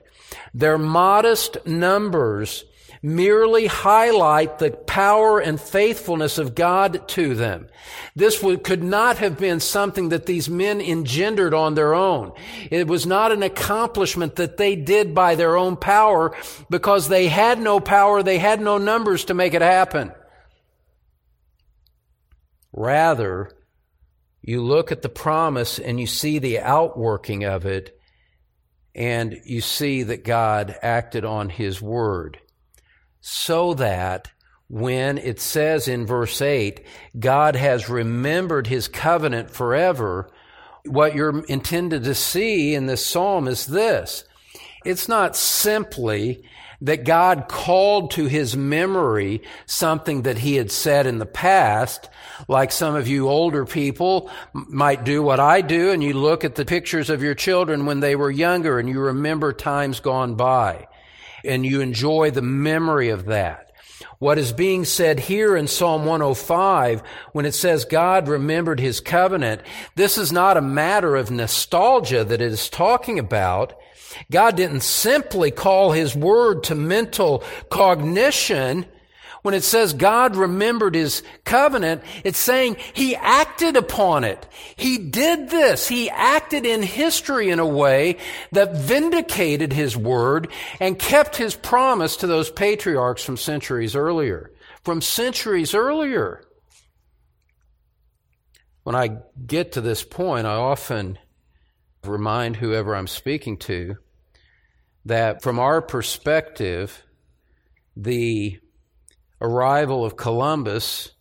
Their 0.53 0.77
modest 0.77 1.65
numbers 1.65 2.63
merely 3.03 3.67
highlight 3.67 4.59
the 4.59 4.71
power 4.71 5.37
and 5.37 5.59
faithfulness 5.59 6.37
of 6.37 6.55
God 6.55 7.05
to 7.09 7.35
them. 7.35 7.67
This 8.15 8.41
would, 8.41 8.63
could 8.63 8.81
not 8.81 9.17
have 9.17 9.37
been 9.37 9.59
something 9.59 10.09
that 10.09 10.25
these 10.25 10.49
men 10.49 10.79
engendered 10.79 11.53
on 11.53 11.75
their 11.75 11.93
own. 11.93 12.31
It 12.71 12.87
was 12.87 13.05
not 13.05 13.33
an 13.33 13.43
accomplishment 13.43 14.37
that 14.37 14.55
they 14.55 14.77
did 14.77 15.13
by 15.13 15.35
their 15.35 15.57
own 15.57 15.75
power 15.75 16.33
because 16.69 17.09
they 17.09 17.27
had 17.27 17.59
no 17.59 17.81
power, 17.81 18.23
they 18.23 18.39
had 18.39 18.61
no 18.61 18.77
numbers 18.77 19.25
to 19.25 19.33
make 19.33 19.53
it 19.53 19.61
happen. 19.61 20.13
Rather, 22.71 23.51
you 24.41 24.61
look 24.61 24.93
at 24.93 25.01
the 25.01 25.09
promise 25.09 25.77
and 25.77 25.99
you 25.99 26.07
see 26.07 26.39
the 26.39 26.59
outworking 26.59 27.43
of 27.43 27.65
it, 27.65 27.99
and 28.95 29.41
you 29.43 29.59
see 29.59 30.03
that 30.03 30.23
God 30.23 30.75
acted 30.81 31.25
on 31.25 31.49
His 31.49 31.81
word 31.81 32.39
so 33.25 33.73
that 33.73 34.29
when 34.67 35.17
it 35.17 35.39
says 35.39 35.87
in 35.87 36.05
verse 36.05 36.41
8, 36.41 36.85
God 37.17 37.55
has 37.55 37.87
remembered 37.87 38.67
his 38.67 38.89
covenant 38.89 39.49
forever, 39.49 40.29
what 40.85 41.15
you're 41.15 41.39
intended 41.45 42.03
to 42.03 42.15
see 42.15 42.75
in 42.75 42.85
this 42.85 43.05
psalm 43.05 43.47
is 43.47 43.65
this. 43.65 44.25
It's 44.83 45.07
not 45.07 45.37
simply 45.37 46.43
that 46.81 47.05
God 47.05 47.47
called 47.47 48.11
to 48.11 48.25
his 48.25 48.57
memory 48.57 49.41
something 49.65 50.23
that 50.23 50.39
he 50.39 50.55
had 50.55 50.69
said 50.69 51.07
in 51.07 51.17
the 51.17 51.25
past, 51.25 52.09
like 52.49 52.73
some 52.73 52.93
of 52.93 53.07
you 53.07 53.29
older 53.29 53.63
people 53.63 54.29
might 54.53 55.05
do 55.05 55.23
what 55.23 55.39
I 55.39 55.61
do, 55.61 55.91
and 55.91 56.03
you 56.03 56.11
look 56.11 56.43
at 56.43 56.55
the 56.55 56.65
pictures 56.65 57.09
of 57.09 57.23
your 57.23 57.35
children 57.35 57.85
when 57.85 58.01
they 58.01 58.17
were 58.17 58.29
younger 58.29 58.79
and 58.79 58.89
you 58.89 58.99
remember 58.99 59.53
times 59.53 60.01
gone 60.01 60.35
by 60.35 60.87
and 61.43 61.65
you 61.65 61.81
enjoy 61.81 62.31
the 62.31 62.41
memory 62.41 63.09
of 63.09 63.25
that. 63.25 63.71
What 64.19 64.37
is 64.37 64.53
being 64.53 64.85
said 64.85 65.19
here 65.19 65.55
in 65.55 65.67
Psalm 65.67 66.05
105 66.05 67.03
when 67.33 67.45
it 67.45 67.53
says 67.53 67.85
God 67.85 68.27
remembered 68.27 68.79
his 68.79 68.99
covenant, 68.99 69.61
this 69.95 70.17
is 70.17 70.31
not 70.31 70.57
a 70.57 70.61
matter 70.61 71.15
of 71.15 71.31
nostalgia 71.31 72.23
that 72.23 72.41
it 72.41 72.51
is 72.51 72.69
talking 72.69 73.19
about. 73.19 73.73
God 74.31 74.55
didn't 74.55 74.81
simply 74.81 75.51
call 75.51 75.91
his 75.91 76.15
word 76.15 76.63
to 76.65 76.75
mental 76.75 77.43
cognition. 77.69 78.85
When 79.43 79.53
it 79.53 79.63
says 79.63 79.91
God 79.91 80.37
remembered 80.37 80.95
his 80.95 81.21
covenant, 81.43 82.01
it's 82.23 82.39
saying 82.39 82.77
he 82.93 83.13
acted 83.17 83.75
upon 83.75 84.23
it. 84.23 84.47
He 84.77 84.97
did 84.97 85.49
this. 85.49 85.89
He 85.89 86.09
acted 86.09 86.65
in 86.65 86.81
history 86.81 87.49
in 87.49 87.59
a 87.59 87.67
way 87.67 88.17
that 88.53 88.77
vindicated 88.77 89.73
his 89.73 89.97
word 89.97 90.47
and 90.79 90.97
kept 90.97 91.35
his 91.35 91.55
promise 91.55 92.15
to 92.17 92.27
those 92.27 92.49
patriarchs 92.49 93.23
from 93.23 93.35
centuries 93.35 93.97
earlier. 93.97 94.53
From 94.85 95.01
centuries 95.01 95.75
earlier. 95.75 96.41
When 98.83 98.95
I 98.95 99.17
get 99.45 99.73
to 99.73 99.81
this 99.81 100.03
point, 100.03 100.47
I 100.47 100.55
often 100.55 101.19
remind 102.05 102.55
whoever 102.55 102.95
I'm 102.95 103.07
speaking 103.07 103.57
to 103.57 103.97
that 105.03 105.41
from 105.41 105.59
our 105.59 105.81
perspective, 105.81 107.03
the 107.97 108.59
arrival 109.43 110.05
of 110.05 110.15
Columbus 110.15 111.11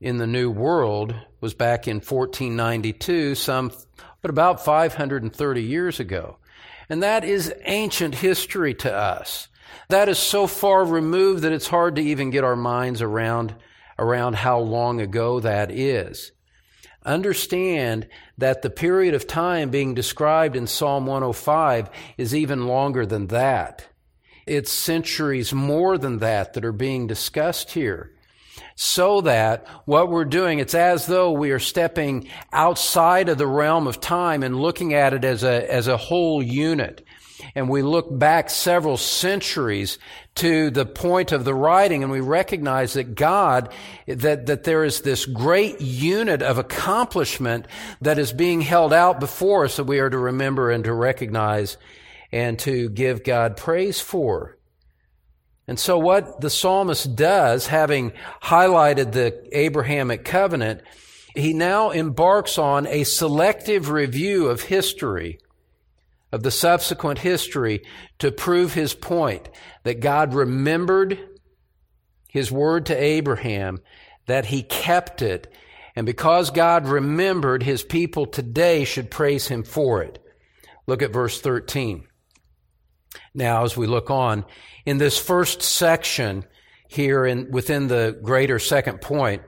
in 0.00 0.16
the 0.16 0.26
New 0.26 0.50
World 0.50 1.14
was 1.40 1.54
back 1.54 1.88
in 1.88 1.96
1492, 1.96 3.34
some, 3.34 3.72
but 4.22 4.30
about 4.30 4.64
530 4.64 5.62
years 5.62 5.98
ago. 6.00 6.38
And 6.88 7.02
that 7.02 7.24
is 7.24 7.52
ancient 7.64 8.14
history 8.14 8.74
to 8.74 8.94
us. 8.94 9.48
That 9.88 10.08
is 10.08 10.18
so 10.18 10.46
far 10.46 10.84
removed 10.84 11.42
that 11.42 11.52
it's 11.52 11.66
hard 11.66 11.96
to 11.96 12.02
even 12.02 12.30
get 12.30 12.44
our 12.44 12.56
minds 12.56 13.02
around, 13.02 13.54
around 13.98 14.36
how 14.36 14.60
long 14.60 15.00
ago 15.00 15.40
that 15.40 15.70
is. 15.70 16.30
Understand 17.04 18.08
that 18.38 18.62
the 18.62 18.70
period 18.70 19.14
of 19.14 19.26
time 19.26 19.70
being 19.70 19.94
described 19.94 20.54
in 20.54 20.68
Psalm 20.68 21.06
105 21.06 21.90
is 22.16 22.34
even 22.34 22.68
longer 22.68 23.04
than 23.04 23.26
that. 23.28 23.88
It's 24.46 24.72
centuries 24.72 25.52
more 25.52 25.98
than 25.98 26.18
that 26.18 26.54
that 26.54 26.64
are 26.64 26.72
being 26.72 27.06
discussed 27.06 27.72
here. 27.72 28.12
So 28.74 29.20
that 29.22 29.66
what 29.84 30.08
we're 30.08 30.24
doing, 30.24 30.58
it's 30.58 30.74
as 30.74 31.06
though 31.06 31.32
we 31.32 31.50
are 31.52 31.58
stepping 31.58 32.28
outside 32.52 33.28
of 33.28 33.38
the 33.38 33.46
realm 33.46 33.86
of 33.86 34.00
time 34.00 34.42
and 34.42 34.60
looking 34.60 34.94
at 34.94 35.14
it 35.14 35.24
as 35.24 35.42
a, 35.42 35.72
as 35.72 35.88
a 35.88 35.96
whole 35.96 36.42
unit. 36.42 37.04
And 37.54 37.68
we 37.68 37.82
look 37.82 38.06
back 38.18 38.50
several 38.50 38.96
centuries 38.96 39.98
to 40.36 40.70
the 40.70 40.86
point 40.86 41.32
of 41.32 41.44
the 41.44 41.54
writing 41.54 42.02
and 42.02 42.10
we 42.10 42.20
recognize 42.20 42.94
that 42.94 43.14
God, 43.14 43.72
that, 44.06 44.46
that 44.46 44.64
there 44.64 44.84
is 44.84 45.00
this 45.00 45.26
great 45.26 45.80
unit 45.80 46.42
of 46.42 46.58
accomplishment 46.58 47.66
that 48.00 48.18
is 48.18 48.32
being 48.32 48.60
held 48.60 48.92
out 48.92 49.20
before 49.20 49.64
us 49.64 49.76
that 49.76 49.84
we 49.84 49.98
are 49.98 50.10
to 50.10 50.18
remember 50.18 50.70
and 50.70 50.84
to 50.84 50.92
recognize 50.92 51.76
and 52.32 52.58
to 52.60 52.88
give 52.88 53.24
God 53.24 53.56
praise 53.56 54.00
for. 54.00 54.58
And 55.68 55.78
so 55.78 55.98
what 55.98 56.40
the 56.40 56.50
psalmist 56.50 57.14
does, 57.14 57.68
having 57.68 58.12
highlighted 58.42 59.12
the 59.12 59.48
Abrahamic 59.52 60.24
covenant, 60.24 60.82
he 61.36 61.52
now 61.52 61.90
embarks 61.90 62.58
on 62.58 62.86
a 62.86 63.04
selective 63.04 63.90
review 63.90 64.48
of 64.48 64.62
history, 64.62 65.38
of 66.32 66.42
the 66.42 66.50
subsequent 66.50 67.20
history, 67.20 67.82
to 68.18 68.32
prove 68.32 68.74
his 68.74 68.94
point 68.94 69.48
that 69.84 70.00
God 70.00 70.34
remembered 70.34 71.18
his 72.28 72.50
word 72.50 72.86
to 72.86 72.96
Abraham, 72.96 73.78
that 74.26 74.46
he 74.46 74.62
kept 74.62 75.22
it, 75.22 75.52
and 75.94 76.06
because 76.06 76.50
God 76.50 76.88
remembered, 76.88 77.62
his 77.62 77.82
people 77.82 78.26
today 78.26 78.84
should 78.84 79.10
praise 79.10 79.48
him 79.48 79.62
for 79.62 80.02
it. 80.02 80.18
Look 80.86 81.02
at 81.02 81.12
verse 81.12 81.40
13 81.40 82.06
now 83.34 83.64
as 83.64 83.76
we 83.76 83.86
look 83.86 84.10
on. 84.10 84.44
In 84.84 84.98
this 84.98 85.18
first 85.18 85.62
section 85.62 86.44
here 86.88 87.24
in, 87.24 87.50
within 87.50 87.88
the 87.88 88.18
greater 88.22 88.58
second 88.58 89.00
point, 89.00 89.42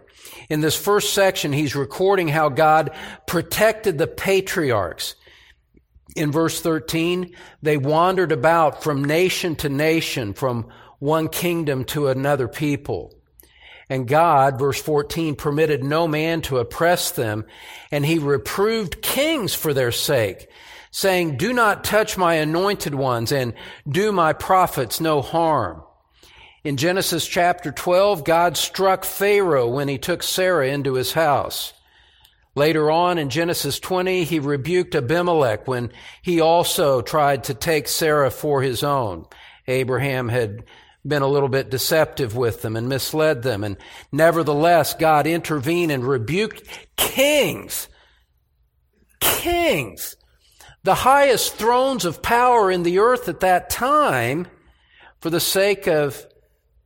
in 0.49 0.61
this 0.61 0.77
first 0.77 1.13
section, 1.13 1.53
he's 1.53 1.75
recording 1.75 2.29
how 2.29 2.49
God 2.49 2.91
protected 3.27 3.99
the 3.99 4.07
patriarchs. 4.07 5.15
In 6.17 6.33
verse 6.33 6.61
13, 6.61 7.35
they 7.63 7.77
wandered 7.77 8.33
about 8.33 8.83
from 8.83 9.05
nation 9.05 9.57
to 9.57 9.69
nation, 9.69 10.33
from 10.33 10.69
one 10.99 11.29
kingdom 11.29 11.85
to 11.85 12.09
another 12.09 12.49
people. 12.49 13.13
And 13.91 14.09
God, 14.09 14.59
verse 14.59 14.81
14, 14.81 15.37
permitted 15.37 15.85
no 15.85 16.09
man 16.09 16.41
to 16.43 16.59
oppress 16.59 17.11
them, 17.11 17.45
and 17.91 18.05
he 18.07 18.19
reproved 18.19 19.03
kings 19.03 19.55
for 19.55 19.75
their 19.75 19.93
sake 19.93 20.49
saying, 20.95 21.37
Do 21.37 21.53
not 21.53 21.83
touch 21.83 22.17
my 22.17 22.35
anointed 22.35 22.95
ones 22.95 23.33
and 23.33 23.55
do 23.89 24.13
my 24.13 24.33
prophets 24.33 25.01
no 25.01 25.23
harm. 25.23 25.83
In 26.63 26.77
Genesis 26.77 27.27
chapter 27.27 27.73
12, 27.73 28.23
God 28.23 28.57
struck 28.57 29.05
Pharaoh 29.05 29.69
when 29.69 29.89
he 29.89 29.99
took 29.99 30.23
Sarah 30.23 30.69
into 30.69 30.95
his 30.95 31.13
house. 31.13 31.73
Later 32.55 32.93
on 32.93 33.19
in 33.19 33.29
Genesis 33.29 33.81
20, 33.81 34.23
he 34.23 34.39
rebuked 34.39 34.95
Abimelech 34.95 35.67
when 35.67 35.91
he 36.23 36.41
also 36.41 37.03
tried 37.03 37.43
to 37.45 37.55
take 37.55 37.89
Sarah 37.89 38.31
for 38.31 38.63
his 38.63 38.85
own. 38.85 39.27
Abraham 39.67 40.29
had 40.29 40.63
been 41.05 41.23
a 41.23 41.29
little 41.29 41.49
bit 41.49 41.71
deceptive 41.71 42.37
with 42.37 42.63
them 42.63 42.77
and 42.77 42.89
misled 42.89 43.43
them. 43.43 43.65
And 43.65 43.79
nevertheless, 44.13 44.95
God 44.95 45.27
intervened 45.27 45.91
and 45.91 46.07
rebuked 46.07 46.63
kings. 46.97 47.89
Kings 49.19 50.15
the 50.85 50.95
highest 50.95 51.55
thrones 51.55 52.05
of 52.05 52.23
power 52.23 52.71
in 52.71 52.83
the 52.83 52.99
earth 52.99 53.29
at 53.29 53.41
that 53.41 53.71
time 53.71 54.47
for 55.21 55.31
the 55.31 55.41
sake 55.41 55.89
of 55.89 56.25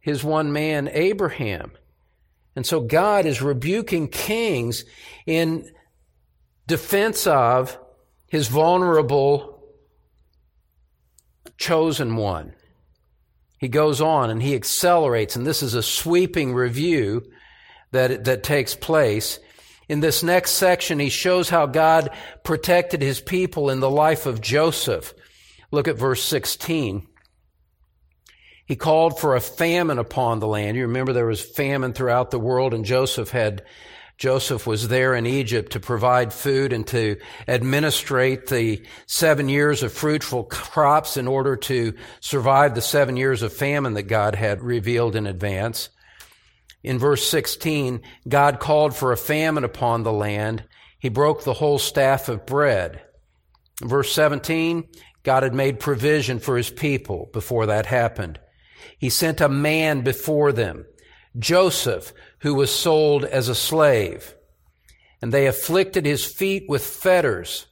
his 0.01 0.25
one 0.25 0.53
man, 0.53 0.89
Abraham. 0.93 1.73
And 2.57 2.65
so 2.65 2.81
God 2.81 3.27
is 3.27 3.43
rebuking 3.43 4.09
kings 4.09 4.85
in 5.27 5.71
defense 6.67 7.27
of 7.27 7.77
his 8.29 8.49
vulnerable 8.49 9.65
chosen 11.57 12.17
one. 12.17 12.55
He 13.59 13.69
goes 13.69 14.01
on 14.01 14.31
and 14.31 14.41
he 14.41 14.55
accelerates, 14.55 15.35
and 15.35 15.45
this 15.45 15.63
is 15.63 15.75
a 15.75 15.83
sweeping 15.83 16.55
review 16.55 17.25
that, 17.91 18.25
that 18.25 18.45
takes 18.45 18.77
place. 18.77 19.41
In 19.88 20.01
this 20.01 20.22
next 20.22 20.53
section, 20.53 20.98
he 20.98 21.09
shows 21.09 21.48
how 21.48 21.66
God 21.66 22.11
protected 22.44 23.01
his 23.01 23.20
people 23.20 23.70
in 23.70 23.81
the 23.81 23.90
life 23.90 24.27
of 24.27 24.40
Joseph. 24.40 25.14
Look 25.70 25.88
at 25.88 25.96
verse 25.96 26.22
16. 26.22 27.07
He 28.66 28.77
called 28.77 29.18
for 29.18 29.35
a 29.35 29.40
famine 29.40 29.98
upon 29.98 30.40
the 30.40 30.46
land. 30.46 30.77
You 30.77 30.83
remember 30.83 31.14
there 31.14 31.24
was 31.24 31.40
famine 31.40 31.94
throughout 31.94 32.31
the 32.31 32.38
world 32.38 32.74
and 32.74 32.85
Joseph 32.85 33.31
had, 33.31 33.64
Joseph 34.18 34.66
was 34.66 34.88
there 34.88 35.14
in 35.14 35.24
Egypt 35.24 35.72
to 35.72 35.81
provide 35.81 36.35
food 36.35 36.74
and 36.74 36.87
to 36.88 37.16
administrate 37.46 38.48
the 38.48 38.83
seven 39.07 39.48
years 39.48 39.83
of 39.83 39.92
fruitful 39.92 40.44
crops 40.44 41.16
in 41.16 41.27
order 41.27 41.57
to 41.57 41.94
survive 42.20 42.74
the 42.74 42.83
seven 42.83 43.16
years 43.16 43.40
of 43.40 43.55
famine 43.55 43.94
that 43.94 44.03
God 44.03 44.35
had 44.35 44.62
revealed 44.62 45.16
in 45.16 45.27
advance. 45.27 45.88
In 46.83 46.99
verse 46.99 47.29
16, 47.29 48.01
God 48.29 48.61
called 48.61 48.95
for 48.95 49.12
a 49.12 49.17
famine 49.17 49.64
upon 49.64 50.03
the 50.03 50.12
land. 50.12 50.64
He 50.99 51.09
broke 51.09 51.45
the 51.45 51.55
whole 51.55 51.79
staff 51.79 52.29
of 52.29 52.47
bread. 52.47 53.03
In 53.81 53.88
verse 53.88 54.12
17, 54.12 54.88
God 55.23 55.43
had 55.43 55.55
made 55.55 55.81
provision 55.81 56.38
for 56.38 56.57
his 56.57 56.71
people 56.71 57.31
before 57.33 57.67
that 57.67 57.87
happened. 57.87 58.41
He 58.99 59.11
sent 59.11 59.41
a 59.41 59.49
man 59.49 60.03
before 60.03 60.53
them, 60.53 60.87
Joseph, 61.38 62.12
who 62.41 62.55
was 62.55 62.75
sold 62.75 63.25
as 63.25 63.49
a 63.49 63.55
slave. 63.55 64.35
And 65.23 65.33
they 65.33 65.47
afflicted 65.47 66.07
his 66.07 66.25
feet 66.25 66.64
with 66.69 66.85
fetters 66.85 67.67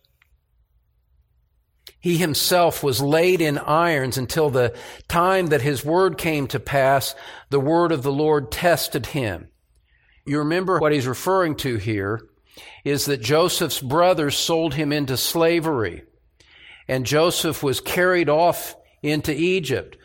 he 2.06 2.18
himself 2.18 2.84
was 2.84 3.00
laid 3.00 3.40
in 3.40 3.58
irons 3.58 4.16
until 4.16 4.48
the 4.48 4.72
time 5.08 5.48
that 5.48 5.62
his 5.62 5.84
word 5.84 6.16
came 6.16 6.46
to 6.46 6.60
pass. 6.60 7.16
The 7.50 7.58
word 7.58 7.90
of 7.90 8.04
the 8.04 8.12
Lord 8.12 8.52
tested 8.52 9.06
him. 9.06 9.48
You 10.24 10.38
remember 10.38 10.78
what 10.78 10.92
he's 10.92 11.08
referring 11.08 11.56
to 11.56 11.78
here 11.78 12.20
is 12.84 13.06
that 13.06 13.20
Joseph's 13.20 13.80
brothers 13.80 14.36
sold 14.36 14.74
him 14.74 14.92
into 14.92 15.16
slavery 15.16 16.04
and 16.86 17.04
Joseph 17.04 17.64
was 17.64 17.80
carried 17.80 18.28
off 18.28 18.76
into 19.02 19.32
Egypt. 19.32 19.98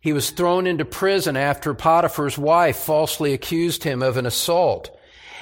He 0.00 0.14
was 0.14 0.30
thrown 0.30 0.66
into 0.66 0.86
prison 0.86 1.36
after 1.36 1.74
Potiphar's 1.74 2.38
wife 2.38 2.78
falsely 2.78 3.34
accused 3.34 3.84
him 3.84 4.02
of 4.02 4.16
an 4.16 4.24
assault. 4.24 4.90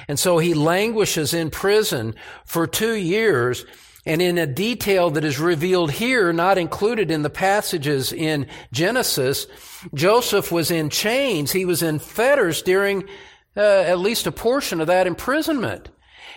And 0.09 0.19
so 0.19 0.39
he 0.39 0.55
languishes 0.55 1.33
in 1.33 1.51
prison 1.51 2.15
for 2.43 2.67
two 2.67 2.95
years 2.95 3.65
and 4.05 4.21
in 4.21 4.37
a 4.37 4.47
detail 4.47 5.11
that 5.11 5.23
is 5.23 5.39
revealed 5.39 5.91
here, 5.91 6.33
not 6.33 6.57
included 6.57 7.11
in 7.11 7.21
the 7.21 7.29
passages 7.29 8.11
in 8.11 8.47
Genesis, 8.71 9.45
Joseph 9.93 10.51
was 10.51 10.71
in 10.71 10.89
chains. 10.89 11.51
He 11.51 11.65
was 11.65 11.83
in 11.83 11.99
fetters 11.99 12.63
during 12.63 13.03
uh, 13.55 13.59
at 13.59 13.99
least 13.99 14.25
a 14.25 14.31
portion 14.31 14.81
of 14.81 14.87
that 14.87 15.05
imprisonment. 15.05 15.89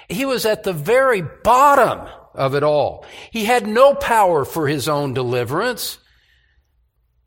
He 0.09 0.27
was 0.27 0.45
at 0.45 0.65
the 0.65 0.75
very 0.75 1.23
bottom 1.23 2.07
of 2.35 2.55
it 2.55 2.63
all. 2.63 3.07
He 3.31 3.45
had 3.45 3.67
no 3.67 3.95
power 3.95 4.45
for 4.45 4.69
his 4.69 4.89
own 4.89 5.15
deliverance. 5.15 5.99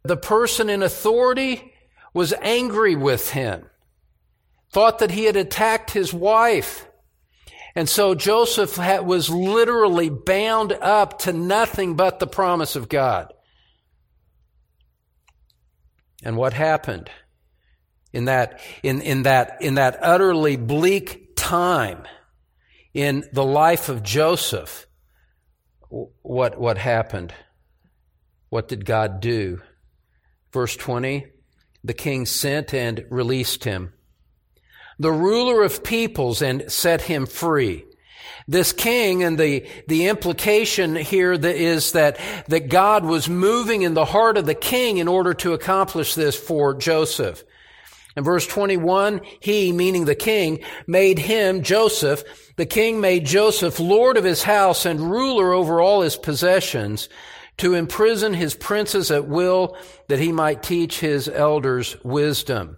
The 0.04 0.18
person 0.18 0.70
in 0.70 0.84
authority 0.84 1.74
was 2.14 2.34
angry 2.42 2.96
with 2.96 3.32
him, 3.32 3.66
thought 4.72 5.00
that 5.00 5.12
he 5.12 5.26
had 5.26 5.36
attacked 5.36 5.92
his 5.92 6.14
wife. 6.14 6.88
And 7.78 7.88
so 7.88 8.16
Joseph 8.16 8.80
was 9.06 9.30
literally 9.30 10.10
bound 10.10 10.74
up 10.74 11.20
to 11.20 11.32
nothing 11.32 11.96
but 11.96 12.18
the 12.18 12.26
promise 12.26 12.76
of 12.76 12.90
God. 12.90 13.32
And 16.24 16.36
what 16.38 16.54
happened 16.54 17.12
in 18.12 18.26
that, 18.26 18.60
in, 18.82 19.02
in 19.02 19.22
that, 19.24 19.62
in 19.62 19.76
that 19.76 20.00
utterly 20.02 20.58
bleak 20.58 21.36
time 21.36 22.08
in 22.96 23.24
the 23.32 23.46
life 23.46 23.90
of 23.90 24.02
Joseph? 24.02 24.88
What, 25.90 26.60
what 26.60 26.80
happened? 26.80 27.32
What 28.50 28.70
did 28.70 28.86
God 28.86 29.20
do? 29.20 29.62
Verse 30.52 30.76
20, 30.76 31.28
the 31.84 31.94
king 31.94 32.26
sent 32.26 32.74
and 32.74 33.06
released 33.12 33.66
him. 33.66 33.94
The 35.00 35.12
ruler 35.12 35.64
of 35.64 35.84
peoples 35.84 36.42
and 36.42 36.72
set 36.72 37.02
him 37.02 37.26
free. 37.26 37.86
This 38.48 38.72
king 38.72 39.24
and 39.24 39.38
the, 39.38 39.68
the 39.88 40.08
implication 40.08 40.96
here 40.96 41.38
that 41.38 41.56
is 41.56 41.92
that, 41.92 42.18
that 42.48 42.70
God 42.70 43.04
was 43.04 43.28
moving 43.28 43.82
in 43.82 43.94
the 43.94 44.06
heart 44.06 44.38
of 44.38 44.46
the 44.46 44.56
king 44.56 44.98
in 44.98 45.08
order 45.08 45.34
to 45.36 45.54
accomplish 45.54 46.16
this 46.16 46.36
for 46.36 46.74
Joseph. 46.74 47.44
In 48.16 48.24
verse 48.24 48.48
21, 48.48 49.22
he, 49.40 49.72
meaning 49.72 50.06
the 50.06 50.16
king, 50.16 50.64
made 50.88 51.20
him, 51.20 51.62
Joseph, 51.62 52.24
the 52.56 52.66
king 52.66 53.00
made 53.00 53.26
Joseph 53.26 53.80
Lord 53.80 54.18
of 54.18 54.24
his 54.24 54.44
house 54.44 54.86
and 54.86 55.12
ruler 55.12 55.54
over 55.54 55.80
all 55.80 56.02
his 56.02 56.16
possessions 56.16 57.10
to 57.58 57.74
imprison 57.74 58.34
his 58.34 58.56
princes 58.56 59.12
at 59.12 59.28
will 59.28 59.78
that 60.08 60.20
he 60.20 60.32
might 60.32 60.64
teach 60.64 61.00
his 61.00 61.28
elders 61.28 61.96
wisdom. 62.04 62.78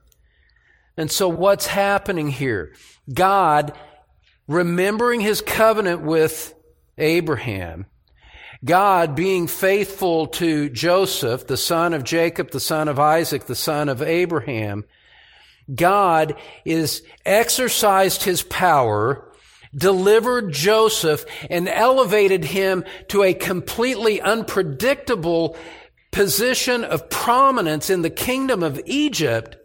And 0.99 1.09
so 1.09 1.29
what's 1.29 1.65
happening 1.65 2.27
here? 2.27 2.73
God, 3.11 3.71
remembering 4.49 5.21
his 5.21 5.39
covenant 5.39 6.01
with 6.01 6.53
Abraham, 6.97 7.85
God 8.65 9.15
being 9.15 9.47
faithful 9.47 10.27
to 10.27 10.67
Joseph, 10.67 11.47
the 11.47 11.55
son 11.55 11.93
of 11.93 12.03
Jacob, 12.03 12.51
the 12.51 12.59
son 12.59 12.89
of 12.89 12.99
Isaac, 12.99 13.45
the 13.45 13.55
son 13.55 13.87
of 13.87 14.01
Abraham, 14.01 14.83
God 15.73 16.35
is 16.65 17.01
exercised 17.25 18.23
his 18.23 18.43
power 18.43 19.31
delivered 19.73 20.51
Joseph 20.51 21.25
and 21.49 21.69
elevated 21.69 22.43
him 22.43 22.83
to 23.07 23.23
a 23.23 23.33
completely 23.33 24.19
unpredictable 24.19 25.55
position 26.11 26.83
of 26.83 27.09
prominence 27.09 27.89
in 27.89 28.01
the 28.01 28.09
kingdom 28.09 28.63
of 28.63 28.81
Egypt 28.85 29.58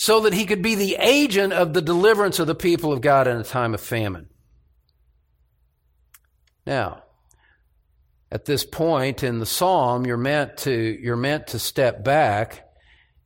so 0.00 0.20
that 0.20 0.32
he 0.32 0.46
could 0.46 0.62
be 0.62 0.74
the 0.74 0.96
agent 0.96 1.52
of 1.52 1.74
the 1.74 1.82
deliverance 1.82 2.38
of 2.38 2.46
the 2.46 2.54
people 2.54 2.90
of 2.90 3.02
God 3.02 3.28
in 3.28 3.36
a 3.36 3.44
time 3.44 3.74
of 3.74 3.82
famine. 3.82 4.30
Now, 6.64 7.02
at 8.32 8.46
this 8.46 8.64
point 8.64 9.22
in 9.22 9.40
the 9.40 9.44
psalm, 9.44 10.06
you're 10.06 10.16
meant 10.16 10.56
to, 10.58 10.72
you're 10.72 11.16
meant 11.16 11.48
to 11.48 11.58
step 11.58 12.02
back. 12.02 12.66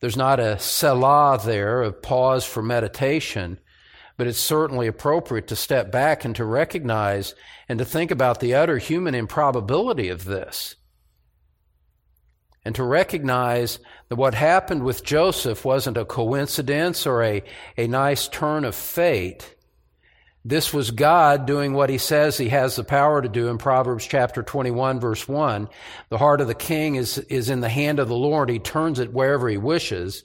There's 0.01 0.17
not 0.17 0.41
a 0.41 0.59
selah 0.59 1.39
there, 1.45 1.85
a 1.85 1.93
pause 1.93 2.45
for 2.45 2.61
meditation 2.61 3.61
but 4.17 4.27
it's 4.27 4.39
certainly 4.39 4.87
appropriate 4.87 5.49
to 5.49 5.57
step 5.57 5.91
back 5.91 6.25
and 6.25 6.37
to 6.37 6.45
recognize 6.45 7.35
and 7.69 7.79
to 7.79 7.85
think 7.85 8.11
about 8.11 8.41
the 8.41 8.55
utter 8.55 8.79
human 8.79 9.15
improbability 9.15 10.09
of 10.09 10.25
this. 10.25 10.77
And 12.65 12.75
to 12.77 12.83
recognize 12.83 13.79
that 14.09 14.17
what 14.17 14.35
happened 14.35 14.85
with 14.85 15.05
Joseph 15.05 15.65
wasn't 15.65 15.99
a 15.99 16.05
coincidence 16.05 17.07
or 17.07 17.23
a, 17.23 17.43
a 17.77 17.87
nice 17.87 18.27
turn 18.29 18.65
of 18.65 18.75
fate. 18.75 19.55
This 20.47 20.73
was 20.73 20.91
God 20.91 21.47
doing 21.47 21.73
what 21.73 21.91
he 21.91 21.99
says 21.99 22.37
he 22.37 22.51
has 22.51 22.77
the 22.77 22.85
power 22.85 23.23
to 23.23 23.29
do 23.29 23.49
in 23.49 23.59
Proverbs 23.59 24.07
chapter 24.07 24.43
21 24.43 25.01
verse 25.01 25.27
1. 25.27 25.69
The 26.11 26.19
heart 26.19 26.41
of 26.41 26.49
the 26.49 26.55
king 26.55 26.97
is, 26.97 27.19
is 27.19 27.49
in 27.49 27.61
the 27.61 27.69
hand 27.69 27.99
of 27.99 28.09
the 28.09 28.17
Lord. 28.17 28.51
He 28.51 28.59
turns 28.59 28.99
it 28.99 29.13
wherever 29.13 29.49
he 29.49 29.57
wishes. 29.57 30.23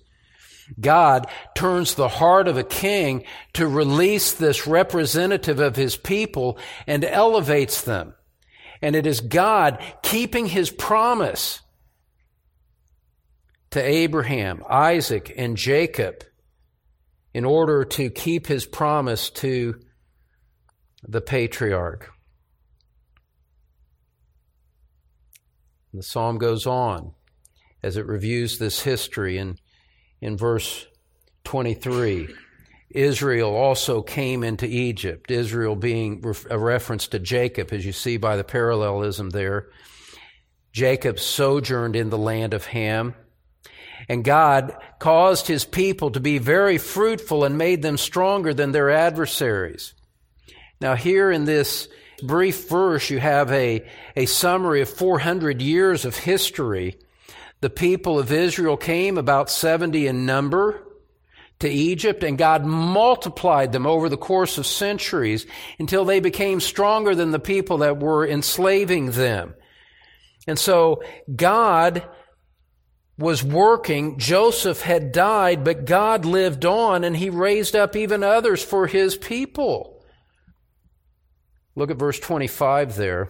God 0.79 1.27
turns 1.55 1.95
the 1.95 2.09
heart 2.09 2.47
of 2.47 2.57
a 2.57 2.63
king 2.63 3.23
to 3.53 3.67
release 3.67 4.33
this 4.33 4.67
representative 4.67 5.59
of 5.59 5.75
his 5.75 5.95
people 5.95 6.57
and 6.85 7.03
elevates 7.03 7.81
them. 7.81 8.13
And 8.81 8.95
it 8.95 9.07
is 9.07 9.21
God 9.21 9.81
keeping 10.03 10.45
his 10.45 10.69
promise 10.69 11.61
to 13.71 13.81
Abraham, 13.81 14.63
Isaac, 14.69 15.33
and 15.37 15.55
Jacob 15.55 16.23
in 17.33 17.45
order 17.45 17.85
to 17.85 18.09
keep 18.09 18.47
his 18.47 18.65
promise 18.65 19.29
to 19.29 19.75
the 21.07 21.21
patriarch. 21.21 22.09
the 25.93 26.03
psalm 26.03 26.37
goes 26.37 26.65
on 26.67 27.13
as 27.81 27.97
it 27.97 28.05
reviews 28.05 28.57
this 28.57 28.81
history 28.81 29.37
and 29.37 29.59
in 30.21 30.37
verse 30.37 30.85
23. 31.45 32.27
Israel 32.91 33.55
also 33.55 34.01
came 34.01 34.43
into 34.43 34.65
Egypt, 34.65 35.31
Israel 35.31 35.75
being 35.75 36.23
a 36.49 36.57
reference 36.57 37.07
to 37.07 37.19
Jacob, 37.19 37.71
as 37.71 37.85
you 37.85 37.91
see 37.91 38.17
by 38.17 38.35
the 38.35 38.43
parallelism 38.43 39.29
there. 39.29 39.69
Jacob 40.73 41.19
sojourned 41.19 41.95
in 41.95 42.09
the 42.09 42.17
land 42.17 42.53
of 42.53 42.65
Ham, 42.67 43.15
and 44.07 44.23
God 44.23 44.75
caused 44.99 45.47
his 45.47 45.65
people 45.65 46.11
to 46.11 46.19
be 46.19 46.37
very 46.37 46.77
fruitful 46.77 47.43
and 47.43 47.57
made 47.57 47.81
them 47.81 47.97
stronger 47.97 48.53
than 48.53 48.71
their 48.71 48.89
adversaries. 48.89 49.93
Now, 50.79 50.95
here 50.95 51.31
in 51.31 51.45
this 51.45 51.89
brief 52.23 52.69
verse, 52.69 53.09
you 53.09 53.19
have 53.19 53.51
a, 53.51 53.85
a 54.15 54.25
summary 54.25 54.81
of 54.81 54.89
400 54.89 55.61
years 55.61 56.05
of 56.05 56.15
history 56.15 56.97
the 57.61 57.69
people 57.69 58.17
of 58.17 58.31
Israel 58.31 58.77
came 58.77 59.17
about 59.17 59.49
70 59.49 60.07
in 60.07 60.25
number 60.25 60.81
to 61.59 61.69
Egypt, 61.69 62.23
and 62.23 62.37
God 62.37 62.63
multiplied 62.63 63.73
them 63.73 63.85
over 63.85 64.07
the 64.07 64.15
course 64.15 64.57
of 64.57 64.65
centuries 64.65 65.45
until 65.77 66.05
they 66.05 66.21
became 66.21 66.61
stronger 66.61 67.13
than 67.15 67.31
the 67.31 67.39
people 67.39 67.79
that 67.79 67.99
were 67.99 68.25
enslaving 68.25 69.11
them. 69.11 69.55
And 70.47 70.57
so 70.57 71.03
God 71.35 72.07
was 73.19 73.43
working. 73.43 74.17
Joseph 74.17 74.81
had 74.81 75.11
died, 75.11 75.63
but 75.63 75.85
God 75.85 76.25
lived 76.25 76.65
on 76.65 77.03
and 77.03 77.17
he 77.17 77.29
raised 77.29 77.75
up 77.75 77.95
even 77.95 78.23
others 78.23 78.63
for 78.63 78.87
his 78.87 79.17
people. 79.17 80.01
Look 81.75 81.91
at 81.91 81.97
verse 81.97 82.19
25 82.19 82.95
there. 82.95 83.29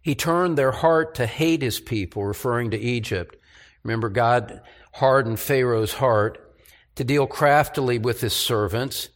He 0.00 0.14
turned 0.14 0.56
their 0.56 0.72
heart 0.72 1.16
to 1.16 1.26
hate 1.26 1.60
his 1.60 1.80
people, 1.80 2.24
referring 2.24 2.70
to 2.70 2.78
Egypt. 2.78 3.36
Remember, 3.84 4.08
God 4.08 4.62
hardened 4.94 5.38
Pharaoh's 5.38 5.92
heart 5.92 6.56
to 6.94 7.04
deal 7.04 7.26
craftily 7.26 7.98
with 7.98 8.22
his 8.22 8.32
servants. 8.32 9.10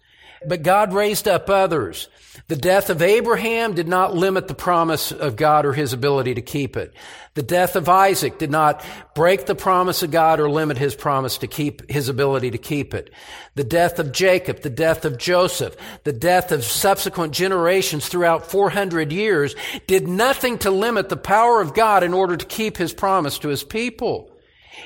But 0.47 0.63
God 0.63 0.93
raised 0.93 1.29
up 1.29 1.49
others. 1.49 2.09
The 2.49 2.57
death 2.57 2.89
of 2.91 3.03
Abraham 3.03 3.75
did 3.75 3.89
not 3.89 4.15
limit 4.15 4.49
the 4.49 4.55
promise 4.55 5.13
of 5.13 5.37
God 5.37 5.67
or 5.67 5.75
his 5.75 5.93
ability 5.93 6.35
to 6.35 6.43
keep 6.43 6.77
it. 6.77 6.95
The 7.35 7.43
death 7.43 7.77
of 7.77 7.89
Isaac 7.89 8.39
did 8.39 8.51
not 8.51 8.85
break 9.15 9.47
the 9.47 9.55
promise 9.55 10.03
of 10.03 10.11
God 10.11 10.41
or 10.41 10.51
limit 10.51 10.79
his 10.79 10.95
promise 10.95 11.39
to 11.39 11.47
keep 11.47 11.91
his 11.91 12.09
ability 12.09 12.51
to 12.51 12.59
keep 12.59 12.95
it. 12.95 13.11
The 13.55 13.65
death 13.65 13.99
of 13.99 14.13
Jacob, 14.13 14.63
the 14.63 14.71
death 14.71 15.05
of 15.05 15.19
Joseph, 15.19 15.77
the 16.05 16.13
death 16.13 16.53
of 16.53 16.65
subsequent 16.65 17.33
generations 17.35 18.09
throughout 18.09 18.51
400 18.51 19.13
years 19.13 19.55
did 19.87 20.09
nothing 20.09 20.59
to 20.59 20.71
limit 20.71 21.11
the 21.11 21.17
power 21.17 21.61
of 21.61 21.75
God 21.75 22.03
in 22.03 22.15
order 22.15 22.37
to 22.37 22.47
keep 22.47 22.79
his 22.79 22.95
promise 22.95 23.39
to 23.41 23.49
his 23.49 23.63
people. 23.63 24.32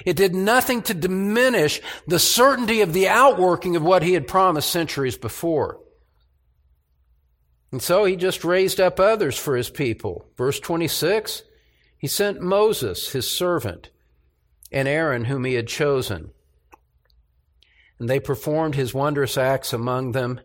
It 0.04 0.16
did 0.16 0.34
nothing 0.34 0.82
to 0.82 0.94
diminish 0.94 1.80
the 2.06 2.18
certainty 2.18 2.80
of 2.80 2.92
the 2.92 3.08
outworking 3.08 3.76
of 3.76 3.82
what 3.82 4.02
he 4.02 4.14
had 4.14 4.26
promised 4.26 4.70
centuries 4.70 5.16
before. 5.16 5.80
And 7.72 7.82
so 7.82 8.04
he 8.04 8.16
just 8.16 8.44
raised 8.44 8.80
up 8.80 8.98
others 9.00 9.38
for 9.38 9.56
his 9.56 9.70
people. 9.70 10.26
Verse 10.36 10.60
26, 10.60 11.42
he 11.98 12.06
sent 12.06 12.40
Moses, 12.40 13.12
his 13.12 13.30
servant, 13.30 13.90
and 14.70 14.86
Aaron, 14.86 15.24
whom 15.24 15.44
he 15.44 15.54
had 15.54 15.68
chosen. 15.68 16.30
And 17.98 18.08
they 18.08 18.20
performed 18.20 18.74
his 18.74 18.94
wondrous 18.94 19.38
acts 19.38 19.72
among 19.72 20.12
them 20.12 20.40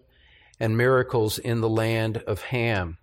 and 0.60 0.78
miracles 0.78 1.38
in 1.38 1.62
the 1.62 1.70
land 1.70 2.18
of 2.28 2.44
Ham. 2.44 2.98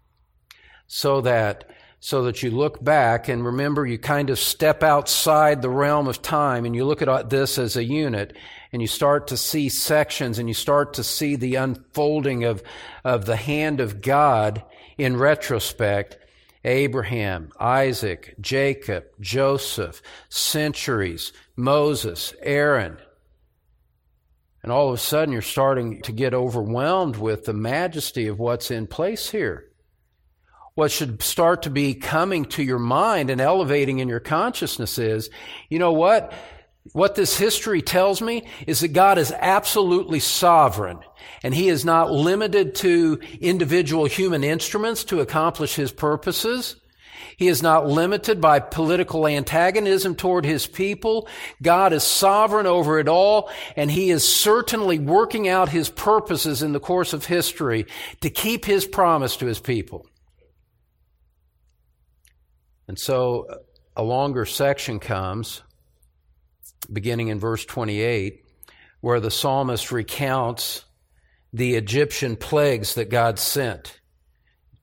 so 0.86 1.20
that 1.20 1.68
so 2.00 2.22
that 2.24 2.42
you 2.42 2.50
look 2.50 2.82
back 2.82 3.28
and 3.28 3.44
remember 3.44 3.84
you 3.84 3.98
kind 3.98 4.30
of 4.30 4.38
step 4.38 4.82
outside 4.82 5.60
the 5.60 5.70
realm 5.70 6.06
of 6.06 6.22
time 6.22 6.64
and 6.64 6.74
you 6.74 6.84
look 6.84 7.02
at 7.02 7.08
uh, 7.08 7.22
this 7.22 7.58
as 7.58 7.76
a 7.76 7.84
unit 7.84 8.36
and 8.72 8.80
you 8.80 8.88
start 8.88 9.26
to 9.26 9.36
see 9.36 9.68
sections 9.68 10.38
and 10.38 10.48
you 10.48 10.54
start 10.54 10.94
to 10.94 11.02
see 11.02 11.34
the 11.34 11.56
unfolding 11.56 12.44
of, 12.44 12.62
of 13.02 13.24
the 13.24 13.36
hand 13.36 13.80
of 13.80 14.00
God 14.00 14.62
in 14.96 15.16
retrospect. 15.16 16.18
Abraham, 16.64 17.50
Isaac, 17.58 18.34
Jacob, 18.40 19.04
Joseph, 19.20 20.02
centuries, 20.28 21.32
Moses, 21.56 22.34
Aaron. 22.42 22.98
And 24.62 24.72
all 24.72 24.88
of 24.88 24.94
a 24.94 24.98
sudden 24.98 25.32
you're 25.32 25.40
starting 25.40 26.02
to 26.02 26.12
get 26.12 26.34
overwhelmed 26.34 27.16
with 27.16 27.44
the 27.44 27.54
majesty 27.54 28.26
of 28.26 28.38
what's 28.38 28.70
in 28.70 28.86
place 28.86 29.30
here 29.30 29.67
what 30.78 30.92
should 30.92 31.20
start 31.20 31.62
to 31.62 31.70
be 31.70 31.92
coming 31.92 32.44
to 32.44 32.62
your 32.62 32.78
mind 32.78 33.30
and 33.30 33.40
elevating 33.40 33.98
in 33.98 34.06
your 34.06 34.20
consciousness 34.20 34.96
is, 34.96 35.28
you 35.68 35.76
know 35.76 35.90
what? 35.90 36.32
What 36.92 37.16
this 37.16 37.36
history 37.36 37.82
tells 37.82 38.22
me 38.22 38.46
is 38.64 38.78
that 38.78 38.92
God 38.92 39.18
is 39.18 39.32
absolutely 39.32 40.20
sovereign 40.20 41.00
and 41.42 41.52
he 41.52 41.68
is 41.68 41.84
not 41.84 42.12
limited 42.12 42.76
to 42.76 43.18
individual 43.40 44.04
human 44.04 44.44
instruments 44.44 45.02
to 45.06 45.18
accomplish 45.18 45.74
his 45.74 45.90
purposes. 45.90 46.76
He 47.36 47.48
is 47.48 47.60
not 47.60 47.88
limited 47.88 48.40
by 48.40 48.60
political 48.60 49.26
antagonism 49.26 50.14
toward 50.14 50.44
his 50.44 50.68
people. 50.68 51.26
God 51.60 51.92
is 51.92 52.04
sovereign 52.04 52.66
over 52.66 53.00
it 53.00 53.08
all, 53.08 53.50
and 53.74 53.90
he 53.90 54.10
is 54.10 54.32
certainly 54.32 55.00
working 55.00 55.48
out 55.48 55.70
his 55.70 55.88
purposes 55.88 56.62
in 56.62 56.70
the 56.70 56.78
course 56.78 57.12
of 57.12 57.26
history 57.26 57.86
to 58.20 58.30
keep 58.30 58.64
his 58.64 58.86
promise 58.86 59.36
to 59.38 59.46
his 59.46 59.58
people. 59.58 60.06
And 62.88 62.98
so 62.98 63.46
a 63.94 64.02
longer 64.02 64.46
section 64.46 64.98
comes, 64.98 65.62
beginning 66.90 67.28
in 67.28 67.38
verse 67.38 67.64
28, 67.64 68.44
where 69.00 69.20
the 69.20 69.30
psalmist 69.30 69.92
recounts 69.92 70.84
the 71.52 71.76
Egyptian 71.76 72.36
plagues 72.36 72.94
that 72.94 73.10
God 73.10 73.38
sent 73.38 74.00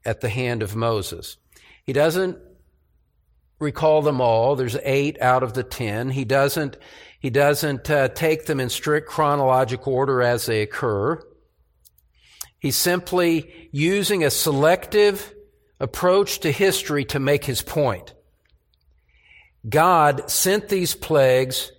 at 0.05 0.21
the 0.21 0.29
hand 0.29 0.61
of 0.61 0.75
Moses. 0.75 1.37
He 1.83 1.93
doesn't 1.93 2.37
recall 3.59 4.01
them 4.01 4.21
all. 4.21 4.55
There's 4.55 4.77
eight 4.83 5.19
out 5.21 5.43
of 5.43 5.53
the 5.53 5.63
ten. 5.63 6.09
He 6.09 6.25
doesn't, 6.25 6.77
he 7.19 7.29
doesn't 7.29 7.89
uh, 7.89 8.09
take 8.09 8.45
them 8.45 8.59
in 8.59 8.69
strict 8.69 9.09
chronological 9.09 9.93
order 9.93 10.21
as 10.21 10.45
they 10.45 10.61
occur. 10.61 11.21
He's 12.59 12.75
simply 12.75 13.69
using 13.71 14.23
a 14.23 14.31
selective 14.31 15.34
approach 15.79 16.39
to 16.39 16.51
history 16.51 17.05
to 17.05 17.19
make 17.19 17.45
his 17.45 17.61
point. 17.61 18.13
God 19.67 20.29
sent 20.29 20.69
these 20.69 20.95
plagues 20.95 21.71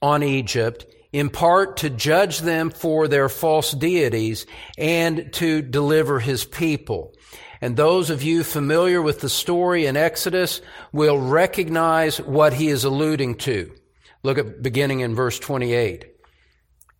on 0.00 0.22
Egypt 0.22 0.86
in 1.12 1.30
part 1.30 1.78
to 1.78 1.90
judge 1.90 2.40
them 2.40 2.70
for 2.70 3.08
their 3.08 3.28
false 3.28 3.72
deities 3.72 4.46
and 4.76 5.32
to 5.34 5.62
deliver 5.62 6.20
his 6.20 6.44
people. 6.44 7.14
And 7.60 7.76
those 7.76 8.10
of 8.10 8.22
you 8.22 8.44
familiar 8.44 9.02
with 9.02 9.20
the 9.20 9.28
story 9.28 9.86
in 9.86 9.96
Exodus 9.96 10.60
will 10.92 11.18
recognize 11.18 12.18
what 12.18 12.52
he 12.52 12.68
is 12.68 12.84
alluding 12.84 13.36
to. 13.36 13.74
Look 14.22 14.38
at 14.38 14.62
beginning 14.62 15.00
in 15.00 15.14
verse 15.14 15.38
28. 15.38 16.04
It 16.04 16.16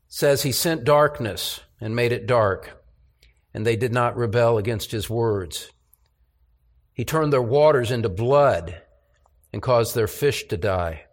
says 0.09 0.43
he 0.43 0.53
sent 0.53 0.85
darkness 0.85 1.61
and 1.81 1.95
made 1.95 2.13
it 2.13 2.27
dark, 2.27 2.83
and 3.55 3.67
they 3.67 3.77
did 3.77 3.93
not 3.93 4.17
rebel 4.17 4.59
against 4.59 4.91
his 4.91 5.09
words. 5.09 5.71
He 6.99 7.05
turned 7.05 7.33
their 7.33 7.41
waters 7.41 7.93
into 7.93 8.09
blood 8.09 8.83
and 9.53 9.63
caused 9.63 9.95
their 9.95 10.09
fish 10.09 10.49
to 10.49 10.57
die. 10.57 11.05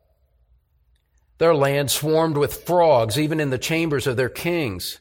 Their 1.38 1.54
land 1.54 1.92
swarmed 1.92 2.38
with 2.38 2.64
frogs, 2.66 3.20
even 3.20 3.40
in 3.40 3.52
the 3.52 3.60
chambers 3.60 4.08
of 4.08 4.18
their 4.18 4.28
kings. 4.28 5.00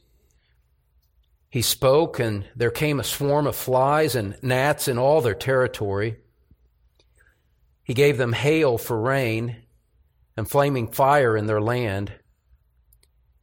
He 1.48 1.62
spoke, 1.62 2.20
and 2.20 2.44
there 2.54 2.70
came 2.70 3.00
a 3.00 3.04
swarm 3.04 3.46
of 3.46 3.56
flies 3.56 4.14
and 4.14 4.36
gnats 4.42 4.86
in 4.86 4.98
all 4.98 5.22
their 5.22 5.34
territory. 5.34 6.18
He 7.82 7.94
gave 7.94 8.18
them 8.18 8.34
hail 8.34 8.76
for 8.76 9.00
rain 9.00 9.62
and 10.36 10.46
flaming 10.46 10.88
fire 10.92 11.34
in 11.34 11.46
their 11.46 11.62
land. 11.62 12.12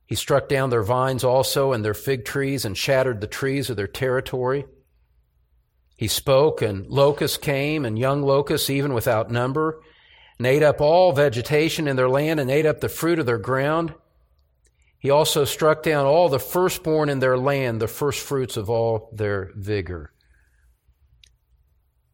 He 0.05 0.13
struck 0.13 0.47
down 0.47 0.69
their 0.69 0.83
vines 0.83 1.23
also 1.23 1.73
and 1.73 1.83
their 1.83 1.95
fig 1.95 2.23
trees 2.23 2.65
and 2.65 2.77
shattered 2.77 3.19
the 3.19 3.25
trees 3.25 3.71
of 3.71 3.77
their 3.77 3.87
territory. 3.87 4.65
He 6.01 6.07
spoke, 6.07 6.63
and 6.63 6.87
locusts 6.87 7.37
came, 7.37 7.85
and 7.85 7.97
young 7.97 8.23
locusts, 8.23 8.71
even 8.71 8.95
without 8.95 9.29
number, 9.29 9.83
and 10.39 10.47
ate 10.47 10.63
up 10.63 10.81
all 10.81 11.11
vegetation 11.11 11.87
in 11.87 11.95
their 11.95 12.09
land 12.09 12.39
and 12.39 12.49
ate 12.49 12.65
up 12.65 12.81
the 12.81 12.89
fruit 12.89 13.19
of 13.19 13.27
their 13.27 13.37
ground. 13.37 13.93
He 14.97 15.11
also 15.11 15.45
struck 15.45 15.83
down 15.83 16.07
all 16.07 16.27
the 16.27 16.39
firstborn 16.39 17.07
in 17.09 17.19
their 17.19 17.37
land, 17.37 17.79
the 17.79 17.87
firstfruits 17.87 18.57
of 18.57 18.67
all 18.67 19.11
their 19.13 19.51
vigor. 19.55 20.11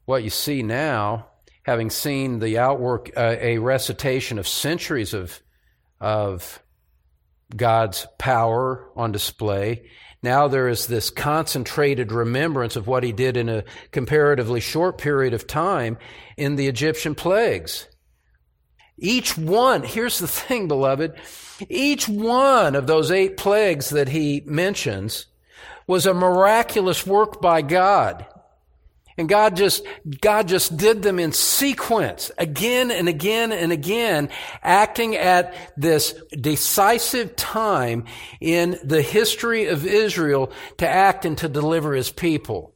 What 0.04 0.22
you 0.22 0.32
see 0.32 0.64
now, 0.64 1.30
having 1.64 1.90
seen 1.90 2.40
the 2.40 2.58
outwork, 2.58 3.12
uh, 3.16 3.38
a 3.40 3.58
recitation 3.60 4.38
of 4.38 4.50
centuries 4.50 5.14
of, 5.14 5.42
of 6.02 6.62
God's 7.56 8.08
power 8.18 8.90
on 8.96 9.12
display, 9.12 9.90
now 10.24 10.48
there 10.48 10.68
is 10.68 10.88
this 10.88 11.10
concentrated 11.10 12.12
remembrance 12.12 12.76
of 12.76 12.88
what 12.88 13.04
he 13.04 13.12
did 13.12 13.38
in 13.38 13.50
a 13.50 13.64
comparatively 13.92 14.60
short 14.60 14.98
period 14.98 15.34
of 15.34 15.48
time 15.48 15.98
in 16.36 16.56
the 16.56 16.68
Egyptian 16.68 17.16
plagues. 17.16 17.88
Each 18.98 19.38
one, 19.38 19.84
here's 19.84 20.20
the 20.20 20.28
thing, 20.28 20.68
beloved, 20.68 21.14
each 21.70 22.10
one 22.10 22.76
of 22.76 22.88
those 22.88 23.12
eight 23.12 23.38
plagues 23.38 23.92
that 23.92 24.10
he 24.10 24.42
mentions 24.46 25.28
was 25.86 26.06
a 26.06 26.14
miraculous 26.14 27.06
work 27.06 27.40
by 27.40 27.62
God. 27.62 28.26
And 29.18 29.28
God 29.28 29.56
just, 29.56 29.84
God 30.22 30.48
just 30.48 30.78
did 30.78 31.02
them 31.02 31.18
in 31.18 31.32
sequence 31.32 32.32
again 32.38 32.92
and 32.92 33.10
again 33.10 33.52
and 33.52 33.72
again, 33.72 34.30
acting 34.62 35.16
at 35.16 35.56
this 35.76 36.14
decisive 36.40 37.36
time 37.36 38.06
in 38.40 38.78
the 38.84 39.02
history 39.02 39.66
of 39.66 39.88
Israel 39.88 40.52
to 40.78 40.88
act 40.88 41.26
and 41.26 41.38
to 41.40 41.50
deliver 41.50 41.94
his 41.94 42.12
people. 42.12 42.76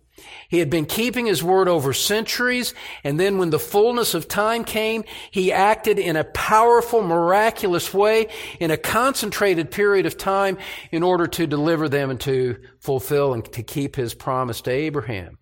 He 0.49 0.59
had 0.59 0.69
been 0.69 0.85
keeping 0.85 1.27
his 1.27 1.41
word 1.41 1.67
over 1.67 1.93
centuries, 1.93 2.73
and 3.03 3.19
then 3.19 3.37
when 3.37 3.51
the 3.51 3.59
fullness 3.59 4.13
of 4.13 4.27
time 4.27 4.65
came, 4.65 5.05
he 5.31 5.53
acted 5.53 5.97
in 5.97 6.15
a 6.15 6.25
powerful, 6.25 7.01
miraculous 7.01 7.93
way 7.93 8.27
in 8.59 8.69
a 8.69 8.77
concentrated 8.77 9.71
period 9.71 10.05
of 10.05 10.17
time 10.17 10.57
in 10.91 11.03
order 11.03 11.27
to 11.27 11.47
deliver 11.47 11.87
them 11.87 12.09
and 12.09 12.19
to 12.21 12.57
fulfill 12.79 13.33
and 13.33 13.45
to 13.53 13.63
keep 13.63 13.95
his 13.95 14.13
promise 14.13 14.61
to 14.61 14.71
Abraham. 14.71 15.37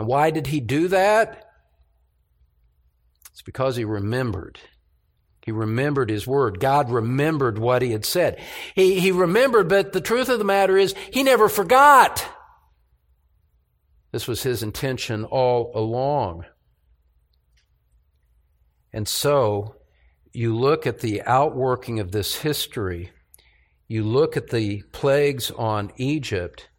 And 0.00 0.08
why 0.08 0.30
did 0.30 0.46
he 0.46 0.60
do 0.60 0.88
that? 0.88 1.44
It's 3.32 3.42
because 3.42 3.76
he 3.76 3.84
remembered. 3.84 4.58
He 5.42 5.52
remembered 5.52 6.08
his 6.08 6.26
word. 6.26 6.58
God 6.58 6.90
remembered 6.90 7.58
what 7.58 7.82
he 7.82 7.92
had 7.92 8.06
said. 8.06 8.40
He, 8.74 8.98
he 8.98 9.12
remembered, 9.12 9.68
but 9.68 9.92
the 9.92 10.00
truth 10.00 10.30
of 10.30 10.38
the 10.38 10.44
matter 10.46 10.78
is, 10.78 10.94
he 11.12 11.22
never 11.22 11.50
forgot. 11.50 12.26
This 14.10 14.26
was 14.26 14.42
his 14.42 14.62
intention 14.62 15.26
all 15.26 15.70
along. 15.74 16.46
And 18.90 19.06
so, 19.06 19.74
you 20.32 20.56
look 20.56 20.86
at 20.86 21.00
the 21.00 21.20
outworking 21.24 22.00
of 22.00 22.10
this 22.10 22.36
history, 22.36 23.10
you 23.86 24.02
look 24.02 24.38
at 24.38 24.48
the 24.48 24.80
plagues 24.92 25.50
on 25.50 25.92
Egypt, 25.98 26.70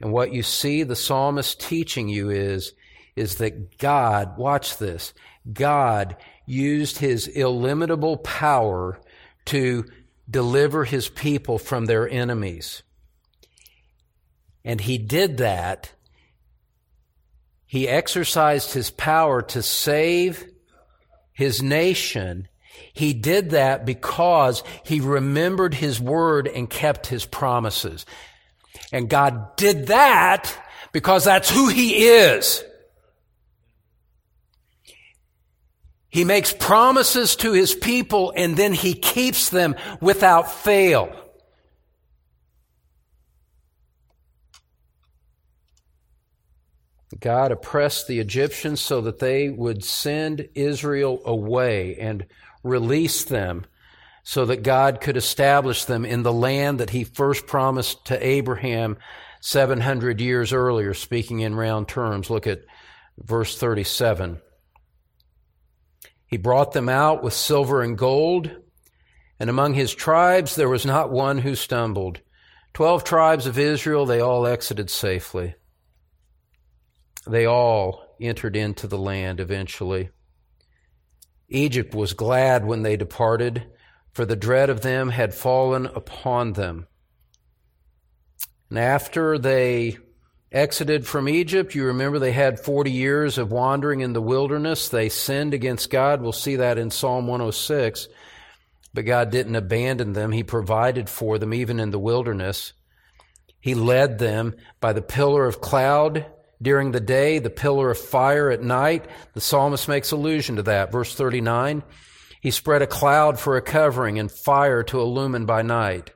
and 0.00 0.12
what 0.12 0.32
you 0.32 0.42
see 0.42 0.82
the 0.82 0.96
psalmist 0.96 1.60
teaching 1.60 2.08
you 2.08 2.30
is, 2.30 2.72
is 3.14 3.36
that 3.36 3.78
God, 3.78 4.36
watch 4.36 4.78
this, 4.78 5.14
God 5.50 6.16
used 6.44 6.98
his 6.98 7.28
illimitable 7.28 8.18
power 8.18 9.00
to 9.46 9.84
deliver 10.28 10.84
his 10.84 11.08
people 11.08 11.58
from 11.58 11.86
their 11.86 12.08
enemies. 12.08 12.82
And 14.64 14.80
he 14.80 14.98
did 14.98 15.38
that. 15.38 15.92
He 17.66 17.88
exercised 17.88 18.72
his 18.72 18.90
power 18.90 19.42
to 19.42 19.62
save 19.62 20.44
his 21.32 21.62
nation. 21.62 22.48
He 22.92 23.12
did 23.12 23.50
that 23.50 23.86
because 23.86 24.62
he 24.84 25.00
remembered 25.00 25.74
his 25.74 26.00
word 26.00 26.48
and 26.48 26.68
kept 26.68 27.06
his 27.06 27.24
promises. 27.24 28.04
And 28.92 29.08
God 29.08 29.56
did 29.56 29.88
that 29.88 30.52
because 30.92 31.24
that's 31.24 31.50
who 31.50 31.68
He 31.68 32.06
is. 32.06 32.64
He 36.08 36.24
makes 36.24 36.52
promises 36.52 37.36
to 37.36 37.52
His 37.52 37.74
people 37.74 38.32
and 38.36 38.56
then 38.56 38.72
He 38.72 38.94
keeps 38.94 39.50
them 39.50 39.76
without 40.00 40.50
fail. 40.50 41.14
God 47.20 47.52
oppressed 47.52 48.08
the 48.08 48.18
Egyptians 48.18 48.80
so 48.80 49.00
that 49.02 49.20
they 49.20 49.48
would 49.48 49.84
send 49.84 50.48
Israel 50.54 51.20
away 51.24 51.96
and 51.96 52.26
release 52.62 53.24
them 53.24 53.64
so 54.28 54.44
that 54.44 54.64
God 54.64 55.00
could 55.00 55.16
establish 55.16 55.84
them 55.84 56.04
in 56.04 56.24
the 56.24 56.32
land 56.32 56.80
that 56.80 56.90
he 56.90 57.04
first 57.04 57.46
promised 57.46 58.06
to 58.06 58.26
Abraham 58.26 58.96
700 59.40 60.20
years 60.20 60.52
earlier, 60.52 60.94
speaking 60.94 61.38
in 61.40 61.54
round 61.54 61.86
terms. 61.86 62.28
Look 62.28 62.48
at 62.48 62.64
verse 63.16 63.56
37. 63.56 64.40
He 66.26 66.38
brought 66.38 66.72
them 66.72 66.88
out 66.88 67.22
with 67.22 67.34
silver 67.34 67.82
and 67.82 67.96
gold, 67.96 68.50
and 69.38 69.48
among 69.48 69.74
his 69.74 69.94
tribes 69.94 70.56
there 70.56 70.68
was 70.68 70.84
not 70.84 71.12
one 71.12 71.38
who 71.38 71.54
stumbled. 71.54 72.20
Twelve 72.74 73.04
tribes 73.04 73.46
of 73.46 73.60
Israel, 73.60 74.06
they 74.06 74.18
all 74.18 74.44
exited 74.44 74.90
safely. 74.90 75.54
They 77.28 77.46
all 77.46 78.16
entered 78.20 78.56
into 78.56 78.88
the 78.88 78.98
land 78.98 79.38
eventually. 79.38 80.10
Egypt 81.48 81.94
was 81.94 82.12
glad 82.12 82.66
when 82.66 82.82
they 82.82 82.96
departed, 82.96 83.64
for 84.16 84.24
the 84.24 84.34
dread 84.34 84.70
of 84.70 84.80
them 84.80 85.10
had 85.10 85.34
fallen 85.34 85.84
upon 85.84 86.54
them. 86.54 86.86
And 88.70 88.78
after 88.78 89.36
they 89.36 89.98
exited 90.50 91.06
from 91.06 91.28
Egypt, 91.28 91.74
you 91.74 91.84
remember 91.84 92.18
they 92.18 92.32
had 92.32 92.58
40 92.58 92.90
years 92.90 93.36
of 93.36 93.52
wandering 93.52 94.00
in 94.00 94.14
the 94.14 94.22
wilderness. 94.22 94.88
They 94.88 95.10
sinned 95.10 95.52
against 95.52 95.90
God. 95.90 96.22
We'll 96.22 96.32
see 96.32 96.56
that 96.56 96.78
in 96.78 96.90
Psalm 96.90 97.26
106. 97.26 98.08
But 98.94 99.04
God 99.04 99.30
didn't 99.30 99.54
abandon 99.54 100.14
them. 100.14 100.32
He 100.32 100.42
provided 100.42 101.10
for 101.10 101.38
them 101.38 101.52
even 101.52 101.78
in 101.78 101.90
the 101.90 101.98
wilderness. 101.98 102.72
He 103.60 103.74
led 103.74 104.18
them 104.18 104.54
by 104.80 104.94
the 104.94 105.02
pillar 105.02 105.44
of 105.44 105.60
cloud 105.60 106.24
during 106.62 106.92
the 106.92 107.00
day, 107.00 107.38
the 107.38 107.50
pillar 107.50 107.90
of 107.90 107.98
fire 107.98 108.50
at 108.50 108.62
night. 108.62 109.04
The 109.34 109.42
psalmist 109.42 109.88
makes 109.88 110.10
allusion 110.10 110.56
to 110.56 110.62
that. 110.62 110.90
Verse 110.90 111.14
39. 111.14 111.82
He 112.40 112.50
spread 112.50 112.82
a 112.82 112.86
cloud 112.86 113.38
for 113.38 113.56
a 113.56 113.62
covering 113.62 114.18
and 114.18 114.30
fire 114.30 114.82
to 114.84 115.00
illumine 115.00 115.46
by 115.46 115.62
night. 115.62 116.10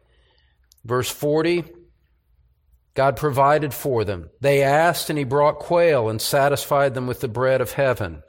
Verse 0.85 1.11
40. 1.11 1.65
God 2.95 3.17
provided 3.17 3.73
for 3.73 4.05
them. 4.05 4.31
They 4.41 4.63
asked 4.63 5.11
and 5.11 5.19
he 5.19 5.25
brought 5.25 5.59
quail 5.59 6.09
and 6.09 6.21
satisfied 6.21 6.95
them 6.95 7.07
with 7.07 7.21
the 7.21 7.29
bread 7.29 7.61
of 7.61 7.73
heaven. 7.73 8.23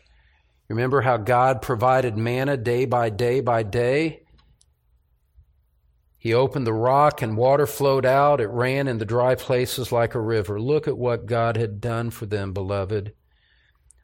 Remember 0.70 1.02
how 1.02 1.18
God 1.18 1.62
provided 1.62 2.16
manna 2.16 2.56
day 2.58 2.86
by 2.86 3.10
day 3.10 3.42
by 3.42 3.64
day? 3.64 4.24
He 6.18 6.34
opened 6.34 6.68
the 6.68 6.74
rock 6.74 7.24
and 7.24 7.36
water 7.36 7.66
flowed 7.66 8.06
out. 8.06 8.40
It 8.40 8.50
ran 8.50 8.88
in 8.88 9.00
the 9.00 9.06
dry 9.06 9.36
places 9.36 9.92
like 9.92 10.14
a 10.14 10.22
river. 10.22 10.62
Look 10.62 10.88
at 10.88 10.98
what 10.98 11.26
God 11.26 11.58
had 11.58 11.82
done 11.82 12.12
for 12.12 12.28
them, 12.28 12.54
beloved. 12.54 13.14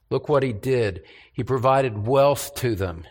Look 0.09 0.27
what 0.27 0.41
he 0.41 0.51
did. 0.51 1.03
He 1.31 1.43
provided 1.43 2.07
wealth 2.07 2.55
to 2.55 2.73
them 2.75 3.05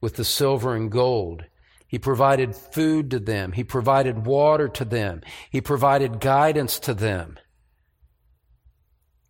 with 0.00 0.16
the 0.16 0.24
silver 0.24 0.74
and 0.74 0.90
gold. 0.90 1.44
He 1.86 1.98
provided 1.98 2.54
food 2.54 3.10
to 3.10 3.18
them. 3.18 3.52
He 3.52 3.64
provided 3.64 4.24
water 4.24 4.68
to 4.68 4.84
them. 4.84 5.22
He 5.50 5.60
provided 5.60 6.20
guidance 6.20 6.78
to 6.80 6.94
them. 6.94 7.38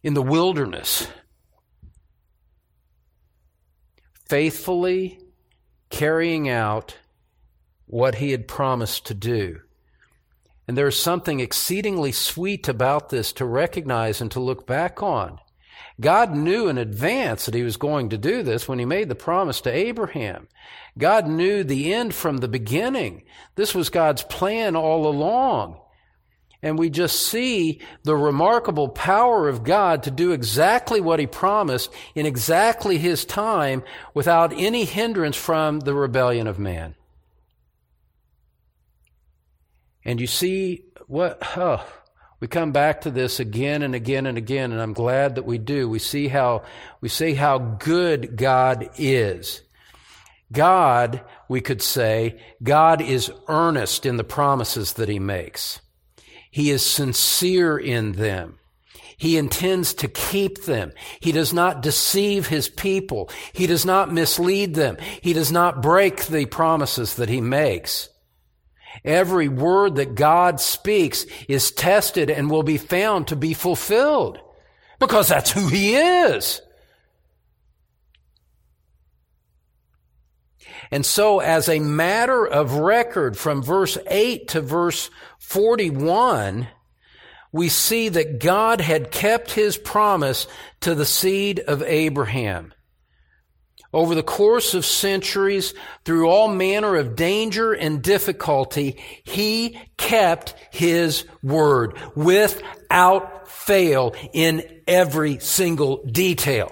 In 0.03 0.14
the 0.14 0.23
wilderness, 0.23 1.09
faithfully 4.29 5.21
carrying 5.91 6.49
out 6.49 6.97
what 7.87 8.16
he 8.16 8.31
had 8.31 8.47
promised 8.47 9.07
to 9.07 9.14
do. 9.14 9.61
And 10.68 10.79
there's 10.79 11.01
something 11.01 11.41
exceedingly 11.41 12.12
sweet 12.12 12.68
about 12.68 13.09
this 13.09 13.33
to 13.33 13.45
recognize 13.45 14.21
and 14.21 14.31
to 14.31 14.39
look 14.39 14.66
back 14.66 15.03
on. 15.03 15.41
God 16.01 16.35
knew 16.35 16.68
in 16.68 16.78
advance 16.78 17.47
that 17.47 17.55
he 17.55 17.62
was 17.62 17.76
going 17.76 18.09
to 18.11 18.18
do 18.18 18.43
this 18.43 18.66
when 18.66 18.78
he 18.78 18.85
made 18.85 19.09
the 19.09 19.14
promise 19.14 19.61
to 19.62 19.70
Abraham. 19.70 20.49
God 20.97 21.28
knew 21.28 21.62
the 21.62 21.93
end 21.93 22.14
from 22.14 22.39
the 22.39 22.49
beginning. 22.49 23.22
This 23.55 23.74
was 23.74 23.91
God's 23.91 24.22
plan 24.22 24.76
all 24.76 25.07
along. 25.07 25.81
And 26.62 26.78
we 26.78 26.91
just 26.91 27.26
see 27.26 27.81
the 28.03 28.16
remarkable 28.16 28.89
power 28.89 29.49
of 29.49 29.64
God 29.64 30.03
to 30.03 30.11
do 30.11 30.33
exactly 30.33 31.01
what 31.01 31.18
he 31.18 31.26
promised 31.26 31.91
in 32.14 32.26
exactly 32.26 32.99
his 32.99 33.24
time 33.24 33.83
without 34.12 34.53
any 34.53 34.85
hindrance 34.85 35.37
from 35.37 35.81
the 35.81 35.95
rebellion 35.95 36.47
of 36.47 36.59
man. 36.59 36.97
And 40.05 40.20
you 40.20 40.26
see 40.26 40.85
what, 41.07 41.39
oh, 41.57 41.87
we 42.41 42.49
come 42.49 42.72
back 42.72 43.03
to 43.03 43.11
this 43.11 43.38
again 43.38 43.82
and 43.82 43.95
again 43.95 44.26
and 44.26 44.38
again, 44.38 44.72
and 44.72 44.80
I'm 44.80 44.95
glad 44.95 45.34
that 45.34 45.45
we 45.45 45.59
do. 45.59 45.88
We 45.88 45.99
see 45.99 46.28
how, 46.28 46.64
we 47.01 47.09
see 47.09 47.34
how 47.34 47.59
good 47.59 48.36
God 48.36 48.91
is. 48.97 49.62
God, 50.53 51.22
we 51.49 51.61
could 51.61 51.82
say, 51.82 52.41
God 52.62 53.03
is 53.03 53.30
earnest 53.47 54.07
in 54.07 54.16
the 54.16 54.24
promises 54.24 54.95
that 54.95 55.09
he 55.09 55.18
makes. 55.18 55.80
He 56.51 56.70
is 56.70 56.84
sincere 56.84 57.78
in 57.78 58.12
them. 58.12 58.59
He 59.16 59.36
intends 59.36 59.93
to 59.95 60.09
keep 60.09 60.64
them. 60.64 60.93
He 61.20 61.30
does 61.30 61.53
not 61.53 61.82
deceive 61.82 62.47
his 62.47 62.70
people. 62.70 63.30
He 63.53 63.66
does 63.66 63.84
not 63.84 64.12
mislead 64.12 64.74
them. 64.74 64.97
He 65.20 65.34
does 65.34 65.53
not 65.53 65.82
break 65.82 66.24
the 66.24 66.47
promises 66.47 67.16
that 67.16 67.28
he 67.28 67.43
makes. 67.43 68.09
Every 69.05 69.49
word 69.49 69.97
that 69.97 70.14
God 70.14 70.61
speaks 70.61 71.24
is 71.49 71.70
tested 71.70 72.30
and 72.30 72.51
will 72.51 72.62
be 72.62 72.78
found 72.78 73.28
to 73.28 73.36
be 73.36 73.55
fulfilled 73.55 74.41
because 74.99 75.28
that's 75.28 75.51
who 75.51 75.68
He 75.68 75.95
is. 75.95 76.61
And 80.91 81.07
so, 81.07 81.38
as 81.38 81.68
a 81.68 81.78
matter 81.78 82.45
of 82.45 82.74
record 82.74 83.36
from 83.36 83.62
verse 83.62 83.97
8 84.09 84.49
to 84.49 84.61
verse 84.61 85.09
41, 85.38 86.66
we 87.53 87.68
see 87.68 88.09
that 88.09 88.41
God 88.41 88.80
had 88.80 89.11
kept 89.11 89.53
His 89.53 89.76
promise 89.76 90.47
to 90.80 90.95
the 90.95 91.07
seed 91.07 91.61
of 91.61 91.82
Abraham. 91.82 92.72
Over 93.93 94.14
the 94.14 94.22
course 94.22 94.74
of 94.74 94.84
centuries, 94.84 95.74
through 96.05 96.28
all 96.28 96.49
manner 96.49 96.95
of 96.95 97.16
danger 97.16 97.72
and 97.72 98.01
difficulty, 98.03 99.03
he 99.24 99.78
kept 99.97 100.55
his 100.70 101.24
word 101.43 101.99
without 102.14 103.49
fail 103.49 104.14
in 104.32 104.62
every 104.86 105.41
single 105.41 106.05
detail. 106.05 106.70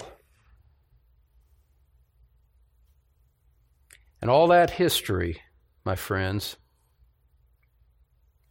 And 4.22 4.30
all 4.30 4.48
that 4.48 4.70
history, 4.70 5.40
my 5.84 5.96
friends, 5.96 6.56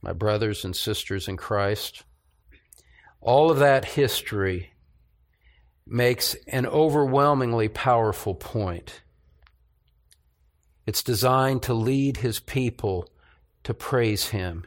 my 0.01 0.13
brothers 0.13 0.65
and 0.65 0.76
sisters 0.76 1.28
in 1.28 1.38
Christ, 1.38 2.03
all 3.22 3.49
of 3.49 3.59
that 3.59 3.86
history 3.86 4.72
makes 5.89 6.35
an 6.47 6.65
overwhelmingly 6.65 7.67
powerful 7.67 8.35
point. 8.35 9.01
It's 10.85 11.03
designed 11.03 11.63
to 11.63 11.73
lead 11.73 12.17
his 12.17 12.39
people 12.39 13.09
to 13.63 13.73
praise 13.73 14.29
him, 14.29 14.65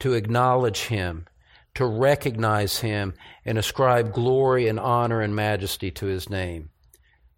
to 0.00 0.14
acknowledge 0.14 0.86
him, 0.86 1.26
to 1.74 1.86
recognize 1.86 2.80
him, 2.80 3.14
and 3.44 3.56
ascribe 3.56 4.12
glory 4.12 4.66
and 4.66 4.80
honor 4.80 5.20
and 5.20 5.36
majesty 5.36 5.90
to 5.92 6.06
his 6.06 6.28
name. 6.28 6.70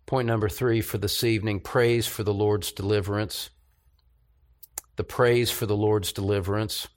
Point 0.07 0.27
number 0.27 0.49
three 0.49 0.81
for 0.81 0.99
this 0.99 1.23
evening 1.23 1.61
praise 1.61 2.07
for 2.07 2.23
the 2.23 2.33
Lord's 2.33 2.73
deliverance. 2.73 3.51
The 4.97 5.05
praise 5.05 5.51
for 5.51 5.67
the 5.67 5.77
Lord's 5.77 6.13
deliverance. 6.13 6.89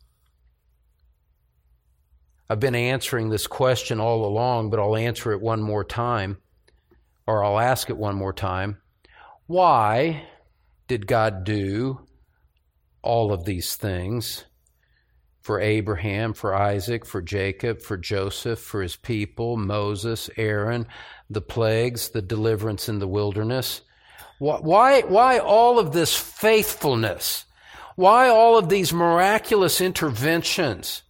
I've 2.50 2.60
been 2.60 2.76
answering 2.76 3.30
this 3.30 3.48
question 3.48 4.00
all 4.00 4.26
along, 4.26 4.70
but 4.70 4.80
I'll 4.80 4.96
answer 4.96 5.32
it 5.32 5.42
one 5.42 5.62
more 5.62 5.84
time, 5.84 6.38
or 7.26 7.44
I'll 7.44 7.60
ask 7.60 7.90
it 7.90 7.98
one 7.98 8.16
more 8.16 8.34
time. 8.34 8.78
Why 9.48 10.28
did 10.88 11.08
God 11.08 11.44
do 11.44 12.02
all 13.02 13.34
of 13.34 13.46
these 13.46 13.76
things 13.76 14.46
for 15.42 15.60
Abraham, 15.60 16.34
for 16.34 16.56
Isaac, 16.56 17.06
for 17.06 17.22
Jacob, 17.22 17.82
for 17.82 17.98
Joseph, 17.98 18.60
for 18.60 18.82
his 18.82 18.96
people, 18.96 19.58
Moses, 19.58 20.30
Aaron, 20.38 20.88
the 21.30 21.42
plagues, 21.42 22.10
the 22.10 22.22
deliverance 22.22 22.90
in 22.90 23.00
the 23.00 23.08
wilderness? 23.08 23.82
Why, 24.40 25.02
why 25.02 25.40
all 25.40 25.80
of 25.80 25.94
this 25.94 26.16
faithfulness? 26.16 27.46
Why 27.96 28.28
all 28.28 28.58
of 28.58 28.70
these 28.70 28.92
miraculous 28.92 29.82
interventions? 29.82 31.04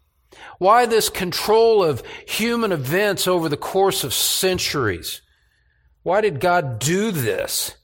Why 0.57 0.85
this 0.85 1.09
control 1.09 1.83
of 1.83 2.03
human 2.27 2.71
events 2.71 3.27
over 3.27 3.49
the 3.49 3.57
course 3.57 4.03
of 4.03 4.13
centuries? 4.13 5.21
Why 6.03 6.21
did 6.21 6.39
God 6.39 6.79
do 6.79 7.11
this? 7.11 7.75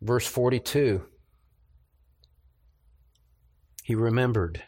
Verse 0.00 0.26
42 0.26 1.02
He 3.84 3.94
remembered. 3.94 4.62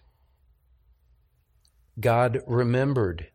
God 2.01 2.41
remembered. 2.47 3.29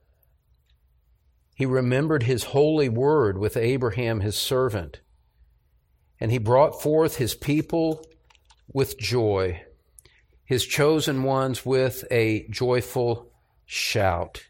He 1.55 1.65
remembered 1.65 2.23
his 2.23 2.45
holy 2.45 2.89
word 2.89 3.37
with 3.37 3.57
Abraham 3.57 4.21
his 4.21 4.37
servant, 4.37 5.01
and 6.19 6.31
he 6.31 6.37
brought 6.37 6.81
forth 6.81 7.17
his 7.17 7.35
people 7.35 8.05
with 8.73 8.97
joy, 8.97 9.61
his 10.49 10.65
chosen 10.65 11.21
ones 11.21 11.63
with 11.63 12.03
a 12.09 12.47
joyful 12.49 13.31
shout. 13.67 14.41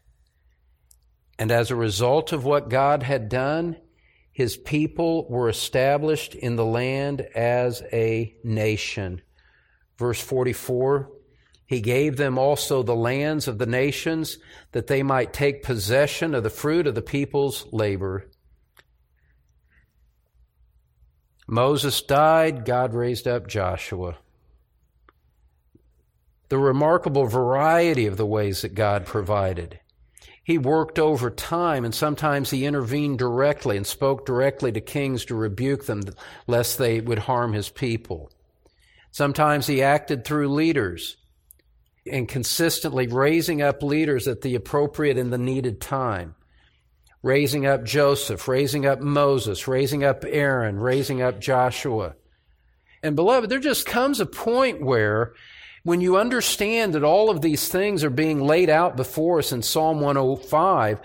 And 1.38 1.52
as 1.52 1.70
a 1.70 1.76
result 1.76 2.32
of 2.32 2.42
what 2.42 2.70
God 2.70 3.02
had 3.02 3.28
done, 3.28 3.76
his 4.32 4.56
people 4.56 5.28
were 5.28 5.50
established 5.50 6.34
in 6.34 6.56
the 6.56 6.64
land 6.64 7.20
as 7.34 7.82
a 7.92 8.34
nation. 8.42 9.20
Verse 9.98 10.18
44 10.18 11.10
He 11.66 11.82
gave 11.82 12.16
them 12.16 12.38
also 12.38 12.82
the 12.82 12.96
lands 12.96 13.46
of 13.46 13.58
the 13.58 13.66
nations, 13.66 14.38
that 14.72 14.86
they 14.86 15.02
might 15.02 15.34
take 15.34 15.62
possession 15.62 16.34
of 16.34 16.44
the 16.44 16.48
fruit 16.48 16.86
of 16.86 16.94
the 16.94 17.02
people's 17.02 17.66
labor. 17.74 18.30
Moses 21.46 22.00
died, 22.00 22.64
God 22.64 22.94
raised 22.94 23.28
up 23.28 23.46
Joshua. 23.48 24.16
The 26.50 26.58
remarkable 26.58 27.26
variety 27.26 28.06
of 28.06 28.16
the 28.16 28.26
ways 28.26 28.62
that 28.62 28.74
God 28.74 29.06
provided. 29.06 29.80
He 30.42 30.58
worked 30.58 30.98
over 30.98 31.30
time, 31.30 31.84
and 31.84 31.94
sometimes 31.94 32.50
he 32.50 32.66
intervened 32.66 33.20
directly 33.20 33.76
and 33.76 33.86
spoke 33.86 34.26
directly 34.26 34.72
to 34.72 34.80
kings 34.80 35.24
to 35.26 35.36
rebuke 35.36 35.86
them 35.86 36.02
lest 36.48 36.76
they 36.76 37.00
would 37.00 37.20
harm 37.20 37.52
his 37.52 37.68
people. 37.68 38.32
Sometimes 39.12 39.68
he 39.68 39.80
acted 39.80 40.24
through 40.24 40.48
leaders 40.48 41.16
and 42.10 42.28
consistently 42.28 43.06
raising 43.06 43.62
up 43.62 43.80
leaders 43.80 44.26
at 44.26 44.40
the 44.40 44.56
appropriate 44.56 45.18
and 45.18 45.32
the 45.32 45.38
needed 45.38 45.80
time. 45.80 46.34
Raising 47.22 47.64
up 47.64 47.84
Joseph, 47.84 48.48
raising 48.48 48.86
up 48.86 49.00
Moses, 49.00 49.68
raising 49.68 50.02
up 50.02 50.24
Aaron, 50.26 50.80
raising 50.80 51.22
up 51.22 51.38
Joshua. 51.38 52.16
And 53.04 53.14
beloved, 53.14 53.50
there 53.50 53.60
just 53.60 53.86
comes 53.86 54.18
a 54.18 54.26
point 54.26 54.82
where 54.82 55.34
when 55.82 56.00
you 56.00 56.16
understand 56.16 56.94
that 56.94 57.04
all 57.04 57.30
of 57.30 57.40
these 57.40 57.68
things 57.68 58.04
are 58.04 58.10
being 58.10 58.40
laid 58.40 58.70
out 58.70 58.96
before 58.96 59.38
us 59.38 59.52
in 59.52 59.62
Psalm 59.62 60.00
105, 60.00 61.00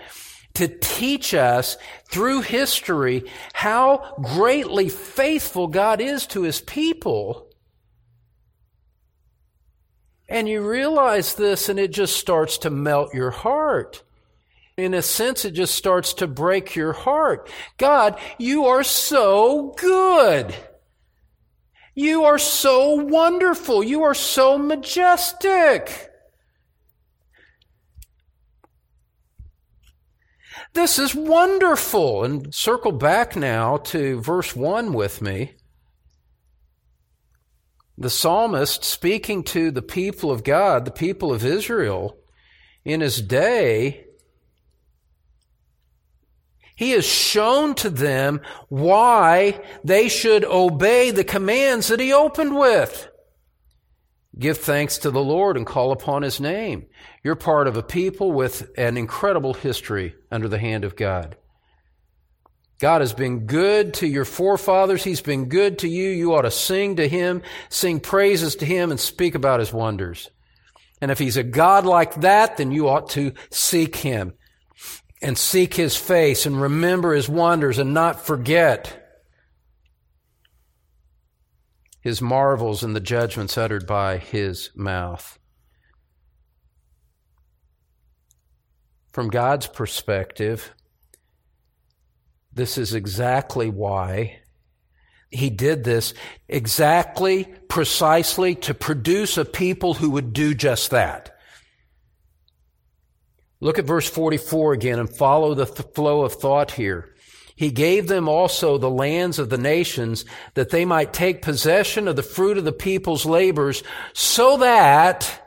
to 0.56 0.68
teach 0.68 1.34
us 1.34 1.76
through 2.08 2.40
history 2.40 3.24
how 3.52 4.14
greatly 4.22 4.88
faithful 4.88 5.66
God 5.66 6.00
is 6.00 6.26
to 6.28 6.42
his 6.42 6.62
people. 6.62 7.46
And 10.28 10.48
you 10.48 10.66
realize 10.66 11.34
this 11.34 11.68
and 11.68 11.78
it 11.78 11.92
just 11.92 12.16
starts 12.16 12.58
to 12.58 12.70
melt 12.70 13.14
your 13.14 13.30
heart. 13.30 14.02
In 14.78 14.94
a 14.94 15.02
sense, 15.02 15.44
it 15.44 15.52
just 15.52 15.74
starts 15.74 16.14
to 16.14 16.26
break 16.26 16.74
your 16.74 16.92
heart. 16.92 17.50
God, 17.78 18.18
you 18.38 18.66
are 18.66 18.82
so 18.82 19.74
good. 19.76 20.54
You 21.98 22.24
are 22.24 22.38
so 22.38 22.92
wonderful. 22.92 23.82
You 23.82 24.02
are 24.02 24.14
so 24.14 24.58
majestic. 24.58 26.10
This 30.74 30.98
is 30.98 31.14
wonderful. 31.14 32.22
And 32.22 32.54
circle 32.54 32.92
back 32.92 33.34
now 33.34 33.78
to 33.78 34.20
verse 34.20 34.54
1 34.54 34.92
with 34.92 35.22
me. 35.22 35.54
The 37.96 38.10
psalmist 38.10 38.84
speaking 38.84 39.42
to 39.44 39.70
the 39.70 39.80
people 39.80 40.30
of 40.30 40.44
God, 40.44 40.84
the 40.84 40.90
people 40.90 41.32
of 41.32 41.46
Israel, 41.46 42.18
in 42.84 43.00
his 43.00 43.22
day, 43.22 44.05
he 46.76 46.90
has 46.90 47.06
shown 47.06 47.74
to 47.76 47.90
them 47.90 48.40
why 48.68 49.60
they 49.82 50.08
should 50.08 50.44
obey 50.44 51.10
the 51.10 51.24
commands 51.24 51.88
that 51.88 52.00
he 52.00 52.12
opened 52.12 52.54
with. 52.54 53.08
Give 54.38 54.58
thanks 54.58 54.98
to 54.98 55.10
the 55.10 55.24
Lord 55.24 55.56
and 55.56 55.66
call 55.66 55.90
upon 55.90 56.22
his 56.22 56.38
name. 56.38 56.86
You're 57.24 57.34
part 57.34 57.66
of 57.66 57.78
a 57.78 57.82
people 57.82 58.30
with 58.30 58.70
an 58.76 58.98
incredible 58.98 59.54
history 59.54 60.14
under 60.30 60.48
the 60.48 60.58
hand 60.58 60.84
of 60.84 60.94
God. 60.94 61.36
God 62.78 63.00
has 63.00 63.14
been 63.14 63.46
good 63.46 63.94
to 63.94 64.06
your 64.06 64.26
forefathers. 64.26 65.02
He's 65.02 65.22
been 65.22 65.48
good 65.48 65.78
to 65.78 65.88
you. 65.88 66.10
You 66.10 66.34
ought 66.34 66.42
to 66.42 66.50
sing 66.50 66.96
to 66.96 67.08
him, 67.08 67.40
sing 67.70 68.00
praises 68.00 68.54
to 68.56 68.66
him, 68.66 68.90
and 68.90 69.00
speak 69.00 69.34
about 69.34 69.60
his 69.60 69.72
wonders. 69.72 70.30
And 71.00 71.10
if 71.10 71.18
he's 71.18 71.38
a 71.38 71.42
God 71.42 71.86
like 71.86 72.16
that, 72.16 72.58
then 72.58 72.72
you 72.72 72.88
ought 72.88 73.08
to 73.10 73.32
seek 73.50 73.96
him 73.96 74.34
and 75.22 75.38
seek 75.38 75.74
his 75.74 75.96
face 75.96 76.46
and 76.46 76.60
remember 76.60 77.14
his 77.14 77.28
wonders 77.28 77.78
and 77.78 77.94
not 77.94 78.24
forget 78.24 79.02
his 82.00 82.20
marvels 82.22 82.82
and 82.82 82.94
the 82.94 83.00
judgments 83.00 83.58
uttered 83.58 83.86
by 83.86 84.18
his 84.18 84.70
mouth. 84.74 85.38
From 89.12 89.28
God's 89.28 89.66
perspective, 89.66 90.72
this 92.52 92.78
is 92.78 92.94
exactly 92.94 93.70
why 93.70 94.40
he 95.30 95.50
did 95.50 95.84
this 95.84 96.14
exactly, 96.48 97.44
precisely 97.68 98.54
to 98.54 98.74
produce 98.74 99.36
a 99.36 99.44
people 99.44 99.94
who 99.94 100.10
would 100.10 100.32
do 100.32 100.54
just 100.54 100.90
that. 100.90 101.35
Look 103.60 103.78
at 103.78 103.86
verse 103.86 104.08
44 104.08 104.74
again 104.74 104.98
and 104.98 105.08
follow 105.08 105.54
the 105.54 105.66
th- 105.66 105.94
flow 105.94 106.22
of 106.22 106.34
thought 106.34 106.72
here. 106.72 107.14
He 107.54 107.70
gave 107.70 108.06
them 108.06 108.28
also 108.28 108.76
the 108.76 108.90
lands 108.90 109.38
of 109.38 109.48
the 109.48 109.56
nations 109.56 110.26
that 110.54 110.68
they 110.68 110.84
might 110.84 111.14
take 111.14 111.40
possession 111.40 112.06
of 112.06 112.16
the 112.16 112.22
fruit 112.22 112.58
of 112.58 112.64
the 112.64 112.72
people's 112.72 113.24
labors 113.24 113.82
so 114.12 114.58
that 114.58 115.42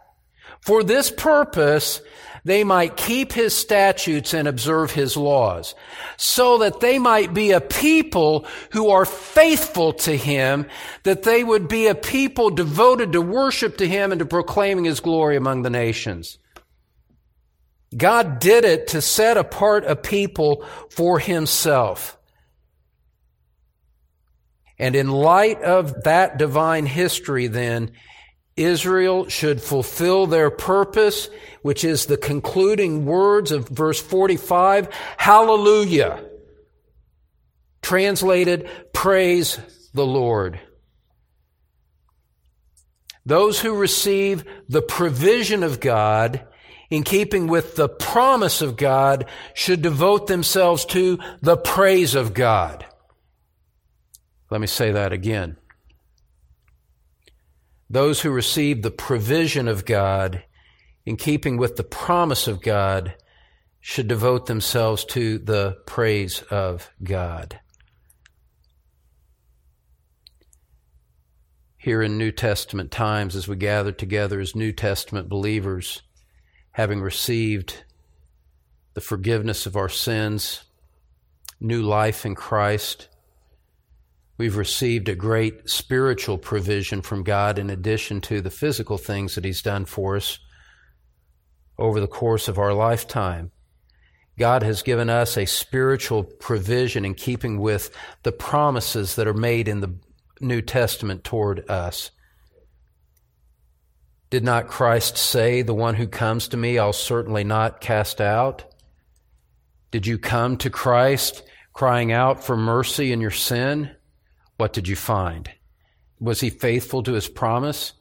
for 0.61 0.83
this 0.83 1.11
purpose 1.11 2.01
they 2.43 2.63
might 2.63 2.97
keep 2.97 3.31
his 3.31 3.55
statutes 3.55 4.33
and 4.33 4.47
observe 4.47 4.91
his 4.91 5.15
laws, 5.15 5.75
so 6.17 6.57
that 6.59 6.79
they 6.79 6.97
might 6.97 7.31
be 7.31 7.51
a 7.51 7.61
people 7.61 8.47
who 8.71 8.89
are 8.89 9.05
faithful 9.05 9.93
to 9.93 10.17
him, 10.17 10.65
that 11.03 11.21
they 11.23 11.43
would 11.43 11.67
be 11.67 11.85
a 11.85 11.93
people 11.93 12.49
devoted 12.49 13.11
to 13.11 13.21
worship 13.21 13.77
to 13.77 13.87
him 13.87 14.11
and 14.11 14.17
to 14.17 14.25
proclaiming 14.25 14.85
his 14.85 14.99
glory 14.99 15.35
among 15.35 15.61
the 15.61 15.69
nations. 15.69 16.38
God 17.95 18.39
did 18.39 18.65
it 18.65 18.87
to 18.89 19.01
set 19.01 19.37
apart 19.37 19.83
a 19.85 19.95
people 19.95 20.65
for 20.89 21.19
himself. 21.19 22.17
And 24.77 24.95
in 24.95 25.09
light 25.09 25.61
of 25.61 26.03
that 26.03 26.37
divine 26.37 26.85
history, 26.85 27.47
then, 27.47 27.91
Israel 28.55 29.27
should 29.29 29.61
fulfill 29.61 30.27
their 30.27 30.49
purpose, 30.49 31.29
which 31.61 31.83
is 31.83 32.05
the 32.05 32.17
concluding 32.17 33.05
words 33.05 33.51
of 33.51 33.69
verse 33.69 34.01
45, 34.01 34.89
Hallelujah. 35.17 36.23
Translated, 37.81 38.69
Praise 38.93 39.59
the 39.93 40.05
Lord. 40.05 40.59
Those 43.25 43.59
who 43.59 43.75
receive 43.75 44.43
the 44.67 44.81
provision 44.81 45.63
of 45.63 45.79
God 45.79 46.45
in 46.89 47.03
keeping 47.03 47.47
with 47.47 47.75
the 47.75 47.89
promise 47.89 48.61
of 48.61 48.77
God, 48.77 49.25
should 49.53 49.81
devote 49.81 50.27
themselves 50.27 50.85
to 50.85 51.19
the 51.41 51.57
praise 51.57 52.15
of 52.15 52.33
God. 52.33 52.85
Let 54.49 54.61
me 54.61 54.67
say 54.67 54.91
that 54.91 55.13
again. 55.13 55.57
Those 57.89 58.21
who 58.21 58.31
receive 58.31 58.81
the 58.81 58.91
provision 58.91 59.67
of 59.67 59.85
God, 59.85 60.43
in 61.05 61.17
keeping 61.17 61.57
with 61.57 61.75
the 61.75 61.83
promise 61.83 62.47
of 62.47 62.61
God, 62.61 63.15
should 63.79 64.07
devote 64.07 64.45
themselves 64.45 65.05
to 65.05 65.39
the 65.39 65.77
praise 65.85 66.41
of 66.51 66.91
God. 67.03 67.59
Here 71.77 72.01
in 72.01 72.17
New 72.17 72.31
Testament 72.31 72.91
times, 72.91 73.35
as 73.35 73.47
we 73.47 73.55
gather 73.55 73.91
together 73.91 74.39
as 74.39 74.55
New 74.55 74.73
Testament 74.73 75.29
believers, 75.29 76.01
having 76.79 77.01
received 77.01 77.83
the 78.93 79.01
forgiveness 79.01 79.65
of 79.65 79.75
our 79.75 79.89
sins, 79.89 80.63
new 81.59 81.81
life 81.81 82.25
in 82.25 82.33
Christ. 82.33 83.09
We've 84.37 84.55
received 84.55 85.09
a 85.09 85.13
great 85.13 85.69
spiritual 85.69 86.37
provision 86.37 87.01
from 87.01 87.23
God 87.23 87.59
in 87.59 87.69
addition 87.69 88.21
to 88.21 88.39
the 88.39 88.49
physical 88.49 88.97
things 88.97 89.35
that 89.35 89.43
He's 89.43 89.61
done 89.61 89.83
for 89.83 90.15
us 90.15 90.39
over 91.77 91.99
the 91.99 92.07
course 92.07 92.47
of 92.47 92.57
our 92.57 92.73
lifetime. 92.73 93.51
God 94.37 94.63
has 94.63 94.81
given 94.81 95.09
us 95.09 95.37
a 95.37 95.45
spiritual 95.45 96.23
provision 96.23 97.03
in 97.03 97.13
keeping 97.13 97.59
with 97.59 97.93
the 98.23 98.31
promises 98.31 99.15
that 99.15 99.27
are 99.27 99.33
made 99.33 99.67
in 99.67 99.81
the 99.81 99.95
New 100.39 100.61
Testament 100.61 101.25
toward 101.25 101.69
us. 101.69 102.11
Did 104.29 104.43
not 104.43 104.67
Christ 104.67 105.17
say, 105.17 105.61
The 105.61 105.73
one 105.73 105.95
who 105.95 106.07
comes 106.07 106.49
to 106.49 106.57
me, 106.57 106.77
I'll 106.77 106.93
certainly 106.93 107.43
not 107.43 107.81
cast 107.81 108.21
out? 108.21 108.65
Did 109.91 110.05
you 110.05 110.19
come 110.19 110.57
to 110.57 110.69
Christ 110.69 111.43
crying 111.73 112.11
out 112.11 112.43
for 112.43 112.55
mercy 112.55 113.11
in 113.11 113.21
your 113.21 113.31
sin? 113.31 113.91
What 114.57 114.73
did 114.73 114.87
you 114.87 114.95
find? 114.95 115.49
Was 116.19 116.41
he 116.41 116.49
faithful 116.49 117.01
to 117.03 117.13
his 117.13 117.27
promise? 117.27 117.93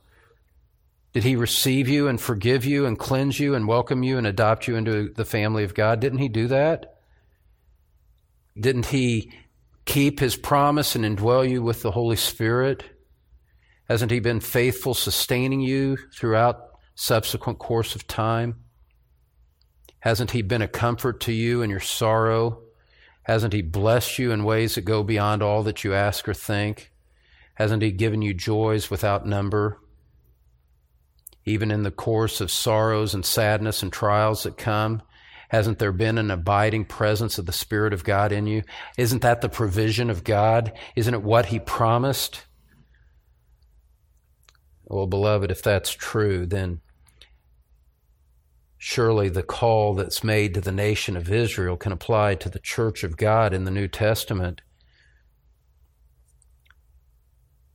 Did 1.14 1.24
he 1.24 1.36
receive 1.36 1.88
you 1.88 2.08
and 2.08 2.20
forgive 2.20 2.64
you 2.64 2.84
and 2.84 2.98
cleanse 2.98 3.40
you 3.40 3.54
and 3.54 3.66
welcome 3.66 4.02
you 4.02 4.18
and 4.18 4.26
adopt 4.26 4.68
you 4.68 4.76
into 4.76 5.10
the 5.14 5.24
family 5.24 5.64
of 5.64 5.74
God? 5.74 6.00
Didn't 6.00 6.18
he 6.18 6.28
do 6.28 6.48
that? 6.48 6.98
Didn't 8.58 8.86
he 8.86 9.32
keep 9.86 10.20
his 10.20 10.36
promise 10.36 10.94
and 10.94 11.04
indwell 11.04 11.48
you 11.48 11.62
with 11.62 11.80
the 11.80 11.92
Holy 11.92 12.16
Spirit? 12.16 12.84
Hasn't 13.88 14.10
he 14.10 14.20
been 14.20 14.40
faithful 14.40 14.92
sustaining 14.92 15.60
you 15.60 15.96
throughout 16.14 16.78
subsequent 16.94 17.58
course 17.58 17.94
of 17.94 18.06
time? 18.06 18.56
Hasn't 20.00 20.32
he 20.32 20.42
been 20.42 20.62
a 20.62 20.68
comfort 20.68 21.20
to 21.22 21.32
you 21.32 21.62
in 21.62 21.70
your 21.70 21.80
sorrow? 21.80 22.62
Hasn't 23.22 23.52
he 23.52 23.62
blessed 23.62 24.18
you 24.18 24.32
in 24.32 24.44
ways 24.44 24.74
that 24.74 24.82
go 24.82 25.02
beyond 25.02 25.42
all 25.42 25.62
that 25.64 25.84
you 25.84 25.94
ask 25.94 26.28
or 26.28 26.34
think? 26.34 26.92
Hasn't 27.54 27.82
he 27.82 27.90
given 27.90 28.22
you 28.22 28.34
joys 28.34 28.90
without 28.90 29.26
number? 29.26 29.80
Even 31.44 31.70
in 31.70 31.82
the 31.82 31.90
course 31.90 32.40
of 32.40 32.50
sorrows 32.50 33.14
and 33.14 33.24
sadness 33.24 33.82
and 33.82 33.92
trials 33.92 34.42
that 34.42 34.58
come, 34.58 35.02
hasn't 35.48 35.78
there 35.78 35.92
been 35.92 36.18
an 36.18 36.30
abiding 36.30 36.84
presence 36.84 37.38
of 37.38 37.46
the 37.46 37.52
Spirit 37.52 37.94
of 37.94 38.04
God 38.04 38.32
in 38.32 38.46
you? 38.46 38.62
Isn't 38.98 39.22
that 39.22 39.40
the 39.40 39.48
provision 39.48 40.10
of 40.10 40.24
God? 40.24 40.72
Isn't 40.94 41.14
it 41.14 41.22
what 41.22 41.46
He 41.46 41.58
promised? 41.58 42.44
Well, 44.88 45.06
beloved, 45.06 45.50
if 45.50 45.62
that's 45.62 45.90
true, 45.90 46.46
then 46.46 46.80
surely 48.78 49.28
the 49.28 49.42
call 49.42 49.94
that's 49.94 50.24
made 50.24 50.54
to 50.54 50.62
the 50.62 50.72
nation 50.72 51.14
of 51.14 51.30
Israel 51.30 51.76
can 51.76 51.92
apply 51.92 52.36
to 52.36 52.48
the 52.48 52.58
church 52.58 53.04
of 53.04 53.18
God 53.18 53.52
in 53.52 53.64
the 53.64 53.70
New 53.70 53.86
Testament. 53.86 54.62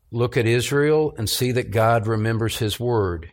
Look 0.10 0.38
at 0.38 0.48
Israel 0.48 1.14
and 1.18 1.30
see 1.30 1.52
that 1.52 1.72
God 1.72 2.08
remembers 2.08 2.58
his 2.58 2.80
word. 2.80 3.32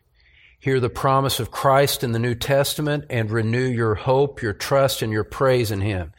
Hear 0.58 0.78
the 0.78 0.90
promise 0.90 1.40
of 1.40 1.50
Christ 1.50 2.04
in 2.04 2.12
the 2.12 2.18
New 2.18 2.34
Testament 2.34 3.06
and 3.08 3.30
renew 3.30 3.66
your 3.66 3.94
hope, 3.94 4.42
your 4.42 4.52
trust, 4.52 5.00
and 5.00 5.10
your 5.10 5.24
praise 5.24 5.70
in 5.70 5.80
him. 5.80 6.12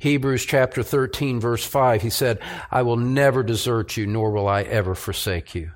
Hebrews 0.00 0.44
chapter 0.44 0.82
13 0.82 1.38
verse 1.38 1.64
5, 1.64 2.02
he 2.02 2.10
said, 2.10 2.40
I 2.72 2.82
will 2.82 2.96
never 2.96 3.44
desert 3.44 3.96
you, 3.96 4.06
nor 4.06 4.32
will 4.32 4.48
I 4.48 4.62
ever 4.62 4.96
forsake 4.96 5.54
you. 5.54 5.70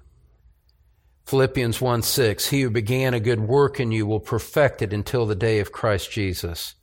Philippians 1.28 1.78
1 1.78 2.00
6, 2.00 2.48
He 2.48 2.62
who 2.62 2.70
began 2.70 3.12
a 3.12 3.20
good 3.20 3.38
work 3.38 3.78
in 3.78 3.92
you 3.92 4.06
will 4.06 4.18
perfect 4.18 4.80
it 4.80 4.94
until 4.94 5.26
the 5.26 5.34
day 5.34 5.60
of 5.60 5.72
Christ 5.72 6.10
Jesus. 6.10 6.74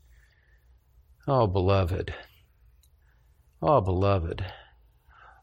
Oh, 1.28 1.48
beloved. 1.48 2.14
Oh, 3.60 3.82
beloved. 3.82 4.46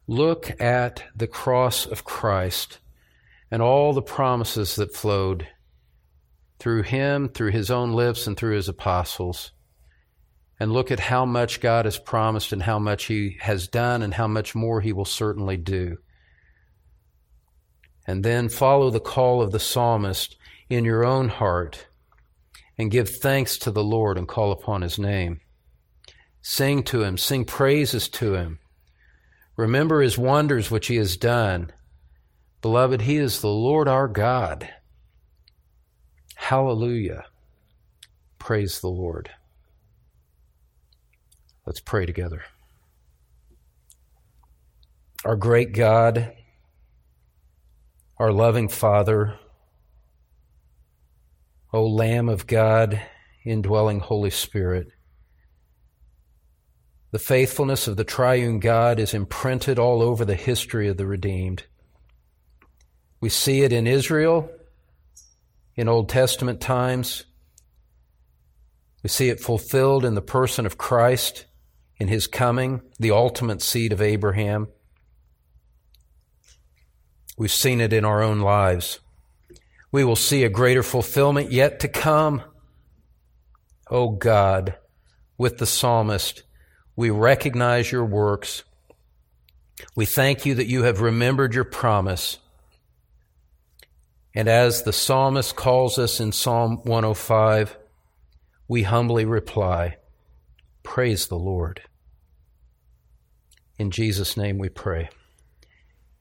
Look 0.06 0.60
at 0.60 1.02
the 1.16 1.26
cross 1.26 1.84
of 1.84 2.04
Christ 2.04 2.78
and 3.50 3.60
all 3.60 3.92
the 3.92 4.02
promises 4.02 4.76
that 4.76 4.94
flowed 4.94 5.48
through 6.60 6.84
Him, 6.84 7.28
through 7.28 7.50
His 7.50 7.72
own 7.72 7.94
lips, 7.94 8.28
and 8.28 8.36
through 8.36 8.54
His 8.54 8.68
apostles. 8.68 9.50
And 10.60 10.72
look 10.72 10.92
at 10.92 11.00
how 11.00 11.26
much 11.26 11.60
God 11.60 11.86
has 11.86 11.98
promised 11.98 12.52
and 12.52 12.62
how 12.62 12.78
much 12.78 13.06
He 13.06 13.36
has 13.40 13.66
done 13.66 14.00
and 14.02 14.14
how 14.14 14.28
much 14.28 14.54
more 14.54 14.80
He 14.80 14.92
will 14.92 15.04
certainly 15.04 15.56
do 15.56 15.98
and 18.06 18.24
then 18.24 18.48
follow 18.48 18.90
the 18.90 19.00
call 19.00 19.42
of 19.42 19.52
the 19.52 19.60
psalmist 19.60 20.36
in 20.68 20.84
your 20.84 21.04
own 21.04 21.28
heart 21.28 21.86
and 22.78 22.90
give 22.90 23.08
thanks 23.08 23.58
to 23.58 23.70
the 23.70 23.84
Lord 23.84 24.18
and 24.18 24.26
call 24.26 24.52
upon 24.52 24.82
his 24.82 24.98
name. 24.98 25.40
Sing 26.40 26.82
to 26.84 27.02
him, 27.02 27.16
sing 27.16 27.44
praises 27.44 28.08
to 28.08 28.34
him. 28.34 28.58
Remember 29.56 30.00
his 30.00 30.18
wonders 30.18 30.70
which 30.70 30.88
he 30.88 30.96
has 30.96 31.16
done. 31.16 31.70
Beloved, 32.62 33.02
he 33.02 33.16
is 33.16 33.40
the 33.40 33.48
Lord 33.48 33.86
our 33.86 34.08
God. 34.08 34.68
Hallelujah. 36.34 37.24
Praise 38.38 38.80
the 38.80 38.88
Lord. 38.88 39.30
Let's 41.64 41.80
pray 41.80 42.06
together. 42.06 42.42
Our 45.24 45.36
great 45.36 45.72
God, 45.72 46.32
our 48.22 48.32
loving 48.32 48.68
Father, 48.68 49.36
O 51.72 51.84
Lamb 51.84 52.28
of 52.28 52.46
God, 52.46 53.02
indwelling 53.44 53.98
Holy 53.98 54.30
Spirit. 54.30 54.92
The 57.10 57.18
faithfulness 57.18 57.88
of 57.88 57.96
the 57.96 58.04
triune 58.04 58.60
God 58.60 59.00
is 59.00 59.12
imprinted 59.12 59.80
all 59.80 60.00
over 60.00 60.24
the 60.24 60.36
history 60.36 60.86
of 60.86 60.98
the 60.98 61.04
redeemed. 61.04 61.64
We 63.20 63.28
see 63.28 63.62
it 63.62 63.72
in 63.72 63.88
Israel 63.88 64.48
in 65.74 65.88
Old 65.88 66.08
Testament 66.08 66.60
times. 66.60 67.24
We 69.02 69.08
see 69.08 69.30
it 69.30 69.40
fulfilled 69.40 70.04
in 70.04 70.14
the 70.14 70.22
person 70.22 70.64
of 70.64 70.78
Christ 70.78 71.46
in 71.96 72.06
his 72.06 72.28
coming, 72.28 72.82
the 73.00 73.10
ultimate 73.10 73.62
seed 73.62 73.92
of 73.92 74.00
Abraham. 74.00 74.68
We've 77.42 77.50
seen 77.50 77.80
it 77.80 77.92
in 77.92 78.04
our 78.04 78.22
own 78.22 78.38
lives. 78.38 79.00
We 79.90 80.04
will 80.04 80.14
see 80.14 80.44
a 80.44 80.48
greater 80.48 80.84
fulfillment 80.84 81.50
yet 81.50 81.80
to 81.80 81.88
come. 81.88 82.40
O 83.90 83.96
oh 83.96 84.08
God, 84.10 84.76
with 85.36 85.58
the 85.58 85.66
psalmist, 85.66 86.44
we 86.94 87.10
recognize 87.10 87.90
your 87.90 88.04
works. 88.04 88.62
We 89.96 90.06
thank 90.06 90.46
you 90.46 90.54
that 90.54 90.68
you 90.68 90.84
have 90.84 91.00
remembered 91.00 91.52
your 91.52 91.64
promise. 91.64 92.38
And 94.36 94.46
as 94.46 94.84
the 94.84 94.92
psalmist 94.92 95.56
calls 95.56 95.98
us 95.98 96.20
in 96.20 96.30
Psalm 96.30 96.76
105, 96.84 97.76
we 98.68 98.84
humbly 98.84 99.24
reply, 99.24 99.96
Praise 100.84 101.26
the 101.26 101.40
Lord. 101.40 101.82
In 103.80 103.90
Jesus' 103.90 104.36
name 104.36 104.58
we 104.58 104.68
pray. 104.68 105.10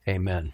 Amen. 0.07 0.53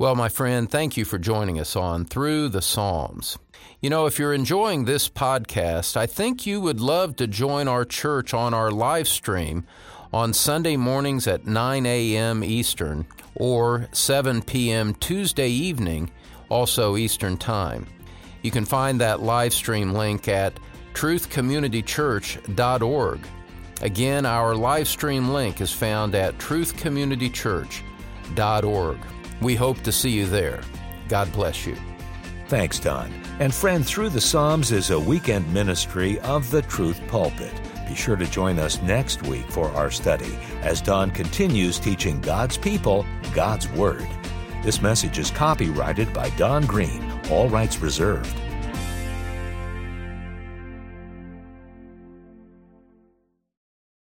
Well, 0.00 0.14
my 0.14 0.28
friend, 0.28 0.70
thank 0.70 0.96
you 0.96 1.04
for 1.04 1.18
joining 1.18 1.58
us 1.58 1.74
on 1.74 2.04
Through 2.04 2.50
the 2.50 2.62
Psalms. 2.62 3.36
You 3.80 3.90
know, 3.90 4.06
if 4.06 4.16
you're 4.16 4.32
enjoying 4.32 4.84
this 4.84 5.08
podcast, 5.08 5.96
I 5.96 6.06
think 6.06 6.46
you 6.46 6.60
would 6.60 6.80
love 6.80 7.16
to 7.16 7.26
join 7.26 7.66
our 7.66 7.84
church 7.84 8.32
on 8.32 8.54
our 8.54 8.70
live 8.70 9.08
stream 9.08 9.66
on 10.12 10.32
Sunday 10.32 10.76
mornings 10.76 11.26
at 11.26 11.48
9 11.48 11.84
a.m. 11.84 12.44
Eastern 12.44 13.06
or 13.34 13.88
7 13.90 14.42
p.m. 14.42 14.94
Tuesday 14.94 15.48
evening, 15.48 16.12
also 16.48 16.96
Eastern 16.96 17.36
Time. 17.36 17.84
You 18.42 18.52
can 18.52 18.66
find 18.66 19.00
that 19.00 19.20
live 19.20 19.52
stream 19.52 19.94
link 19.94 20.28
at 20.28 20.60
truthcommunitychurch.org. 20.94 23.26
Again, 23.82 24.26
our 24.26 24.54
live 24.54 24.86
stream 24.86 25.30
link 25.30 25.60
is 25.60 25.72
found 25.72 26.14
at 26.14 26.38
truthcommunitychurch.org. 26.38 28.98
We 29.40 29.54
hope 29.54 29.80
to 29.82 29.92
see 29.92 30.10
you 30.10 30.26
there. 30.26 30.60
God 31.08 31.32
bless 31.32 31.66
you. 31.66 31.76
Thanks, 32.48 32.78
Don. 32.80 33.12
And 33.40 33.54
friend, 33.54 33.86
Through 33.86 34.08
the 34.10 34.20
Psalms 34.20 34.72
is 34.72 34.90
a 34.90 34.98
weekend 34.98 35.52
ministry 35.52 36.18
of 36.20 36.50
the 36.50 36.62
Truth 36.62 37.00
Pulpit. 37.08 37.52
Be 37.86 37.94
sure 37.94 38.16
to 38.16 38.26
join 38.26 38.58
us 38.58 38.82
next 38.82 39.22
week 39.22 39.48
for 39.50 39.68
our 39.70 39.90
study 39.90 40.38
as 40.62 40.80
Don 40.80 41.10
continues 41.10 41.78
teaching 41.78 42.20
God's 42.20 42.58
people 42.58 43.06
God's 43.34 43.68
Word. 43.68 44.06
This 44.62 44.82
message 44.82 45.18
is 45.18 45.30
copyrighted 45.30 46.12
by 46.12 46.30
Don 46.30 46.66
Green, 46.66 47.20
all 47.30 47.48
rights 47.48 47.78
reserved. 47.78 48.36